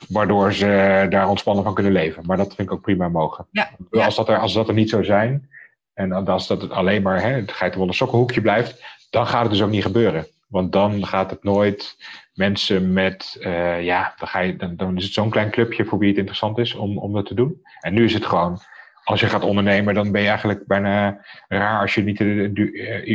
waardoor 0.08 0.54
ze 0.54 1.06
daar 1.10 1.30
ontspannen 1.30 1.64
van 1.64 1.74
kunnen 1.74 1.92
leven. 1.92 2.24
Maar 2.26 2.38
dat 2.38 2.56
vind 2.56 2.68
ik 2.68 2.74
ook 2.74 2.82
prima 2.82 3.10
mogen. 3.10 3.48
Ja, 3.52 3.70
als, 3.92 4.16
dat 4.16 4.30
er, 4.30 4.40
als 4.40 4.54
dat 4.54 4.68
er 4.68 4.74
niet 4.74 4.90
zou 4.90 5.04
zijn, 5.04 5.50
en 5.94 6.28
als 6.28 6.48
dat 6.48 6.62
het 6.62 6.72
alleen 6.72 7.02
maar 7.02 7.22
hè, 7.22 7.30
het 7.30 7.52
geitenwolle 7.52 7.94
sokkenhoekje 7.94 8.42
blijft, 8.42 8.84
dan 9.10 9.28
gaat 9.28 9.42
het 9.42 9.52
dus 9.52 9.62
ook 9.62 9.70
niet 9.70 9.84
gebeuren. 9.84 10.28
Want 10.48 10.72
dan 10.72 11.06
gaat 11.06 11.30
het 11.30 11.44
nooit 11.44 11.98
mensen 12.34 12.94
met, 12.94 13.38
uh, 13.40 13.84
ja, 13.84 14.14
dan, 14.18 14.28
ga 14.28 14.40
je, 14.40 14.56
dan, 14.56 14.76
dan 14.76 14.98
is 14.98 15.04
het 15.04 15.14
zo'n 15.14 15.30
klein 15.30 15.50
clubje 15.50 15.86
voor 15.86 16.00
wie 16.00 16.10
het 16.10 16.18
interessant 16.18 16.58
is 16.58 16.76
om, 16.76 16.98
om 16.98 17.14
dat 17.14 17.26
te 17.26 17.34
doen. 17.34 17.62
En 17.80 17.94
nu 17.94 18.04
is 18.04 18.14
het 18.14 18.26
gewoon, 18.26 18.60
als 19.06 19.20
je 19.20 19.28
gaat 19.28 19.44
ondernemen, 19.44 19.94
dan 19.94 20.12
ben 20.12 20.22
je 20.22 20.28
eigenlijk 20.28 20.68
bijna 20.68 21.26
raar 21.48 21.82
als 21.82 21.94
je 21.94 22.04
niet 22.04 22.20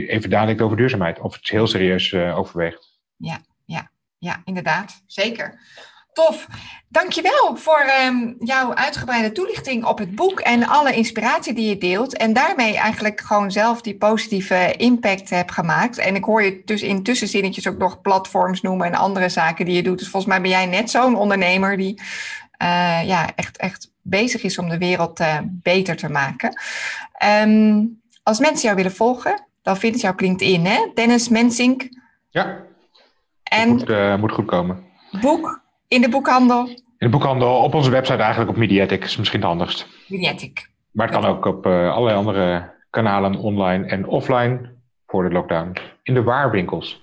even 0.09 0.31
nadenkt 0.31 0.63
over 0.63 0.77
duurzaamheid 0.77 1.21
of 1.21 1.35
het 1.35 1.49
heel 1.49 1.67
serieus 1.67 2.15
overweegt. 2.15 2.99
Ja, 3.17 3.39
ja, 3.65 3.91
ja, 4.19 4.41
inderdaad, 4.45 5.03
zeker. 5.07 5.61
Tof. 6.13 6.47
Dankjewel 6.89 7.57
voor 7.57 7.85
um, 8.07 8.37
jouw 8.39 8.75
uitgebreide 8.75 9.33
toelichting 9.33 9.85
op 9.85 9.99
het 9.99 10.15
boek 10.15 10.41
en 10.41 10.67
alle 10.67 10.95
inspiratie 10.95 11.55
die 11.55 11.69
je 11.69 11.79
deelt. 11.79 12.17
En 12.17 12.33
daarmee 12.33 12.77
eigenlijk 12.77 13.21
gewoon 13.21 13.51
zelf 13.51 13.81
die 13.83 13.97
positieve 13.97 14.75
impact 14.77 15.31
hebt 15.31 15.53
gemaakt. 15.53 15.99
En 15.99 16.15
ik 16.15 16.25
hoor 16.25 16.43
je 16.43 16.63
dus 16.65 16.83
in 16.83 17.03
tussenzinnetjes 17.03 17.69
ook 17.69 17.79
nog 17.79 18.01
platforms 18.01 18.61
noemen 18.61 18.87
en 18.87 18.95
andere 18.95 19.29
zaken 19.29 19.65
die 19.65 19.75
je 19.75 19.83
doet. 19.83 19.99
Dus 19.99 20.09
volgens 20.09 20.33
mij 20.33 20.41
ben 20.41 20.51
jij 20.51 20.67
net 20.67 20.91
zo'n 20.91 21.17
ondernemer 21.17 21.77
die 21.77 22.01
ja, 23.05 23.35
echt, 23.35 23.57
echt 23.57 23.93
bezig 24.03 24.43
is 24.43 24.59
om 24.59 24.69
de 24.69 24.79
wereld 24.79 25.21
uh, 25.21 25.39
beter 25.45 25.97
te 25.97 26.09
maken. 26.09 26.61
Um, 27.43 28.01
als 28.23 28.39
mensen 28.39 28.63
jou 28.63 28.77
willen 28.77 28.93
volgen, 28.93 29.47
dan 29.63 29.77
vindt 29.77 30.01
jouw 30.01 30.15
LinkedIn, 30.17 30.67
hè? 30.67 30.91
Dennis 30.95 31.29
Mensink. 31.29 31.89
Ja, 32.31 32.65
en 33.43 33.69
moet, 33.69 33.89
uh, 33.89 34.17
moet 34.17 34.33
goed 34.33 34.47
komen. 34.47 34.85
Boek 35.21 35.63
in 35.89 36.01
de 36.01 36.09
boekhandel? 36.09 36.67
In 36.67 37.07
de 37.07 37.09
boekhandel, 37.09 37.57
op 37.57 37.75
onze 37.75 37.91
website 37.91 38.19
eigenlijk, 38.19 38.51
op 38.51 38.57
Mediatic 38.57 39.05
is 39.05 39.17
misschien 39.17 39.41
het 39.41 39.49
handigst. 39.49 39.87
Mediatic. 40.09 40.71
Maar 40.91 41.07
het 41.07 41.17
kan 41.17 41.25
ook 41.25 41.45
op 41.45 41.67
uh, 41.67 41.93
allerlei 41.93 42.17
andere 42.17 42.73
kanalen, 42.91 43.37
online 43.37 43.87
en 43.87 44.07
offline, 44.07 44.75
voor 45.07 45.29
de 45.29 45.35
lockdown. 45.35 45.77
In 46.03 46.15
de 46.15 46.23
waarwinkels. 46.23 47.03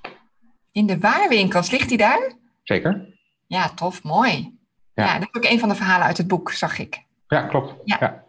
In 0.71 0.85
de 0.85 0.99
waarwinkels, 0.99 1.71
ligt 1.71 1.89
die 1.89 1.97
daar? 1.97 2.31
Zeker. 2.63 3.15
Ja, 3.47 3.69
tof, 3.69 4.03
mooi. 4.03 4.56
Ja. 5.05 5.19
dat 5.19 5.27
is 5.31 5.35
ook 5.35 5.51
een 5.51 5.59
van 5.59 5.69
de 5.69 5.75
verhalen 5.75 6.05
uit 6.05 6.17
het 6.17 6.27
boek, 6.27 6.51
zag 6.51 6.79
ik. 6.79 7.03
Ja, 7.27 7.41
klopt. 7.41 7.73
Ja. 7.83 8.23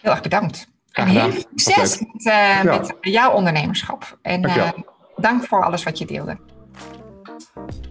Heel 0.00 0.10
erg 0.10 0.20
bedankt. 0.20 0.68
En 0.92 1.06
heel 1.06 1.32
veel 1.32 1.44
succes 1.54 1.98
met, 2.12 2.26
uh, 2.26 2.62
met, 2.62 2.96
jouw 3.00 3.32
ondernemerschap. 3.32 4.18
En 4.22 4.44
uh, 4.44 4.68
dank 5.16 5.44
voor 5.44 5.64
alles 5.64 5.82
wat 5.82 5.98
je 5.98 6.06
deelde. 6.06 6.38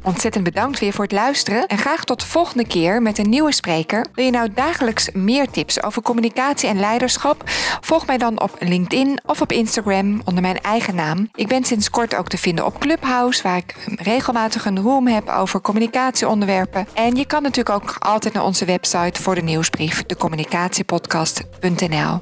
Ontzettend 0.04 0.44
bedankt 0.44 0.80
weer 0.80 0.94
voor 0.94 1.04
het 1.04 1.14
luisteren 1.14 1.68
en 1.68 1.78
graag 1.78 2.04
tot 2.04 2.20
de 2.20 2.26
volgende 2.26 2.68
keer 2.68 3.02
met 3.02 3.18
een 3.18 3.30
nieuwe 3.30 3.54
spreker. 3.54 4.06
Wil 4.14 4.26
je 4.26 4.32
nou 4.32 4.54
dagelijks 4.54 5.12
meer 5.12 5.50
tips 5.50 5.84
over 5.84 6.02
communicatie 6.02 6.70
en 6.70 6.80
leiderschap? 6.80 7.44
Volg 7.82 8.06
mij 8.06 8.18
dan 8.18 8.42
op 8.42 8.56
LinkedIn 8.60 9.20
of 9.26 9.42
op 9.42 9.52
Instagram 9.52 10.22
onder 10.26 10.42
mijn 10.42 10.62
eigen 10.62 10.96
naam. 10.96 11.30
Ik 11.34 11.48
ben 11.48 11.64
sinds 11.64 11.90
kort 11.90 12.16
ook 12.16 12.28
te 12.28 12.38
vinden 12.38 12.66
op 12.66 12.80
Clubhouse, 12.80 13.44
waar 13.44 13.58
ik 13.58 13.76
regelmatig 13.96 14.66
een 14.66 14.82
room 14.82 15.08
heb 15.08 15.30
over 15.30 15.62
communicatieonderwerpen. 15.62 16.88
En 16.94 17.16
je 17.16 17.26
kan 17.26 17.42
natuurlijk 17.42 17.76
ook 17.76 17.96
altijd 18.00 18.34
naar 18.34 18.44
onze 18.44 18.66
website 18.66 19.22
voor 19.22 19.36
de 19.36 19.42
nieuwsbrief, 19.42 20.06
decommunicatiepodcast.nl. 20.06 22.18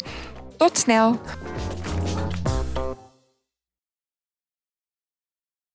Tot 0.58 0.78
snel! 0.78 1.20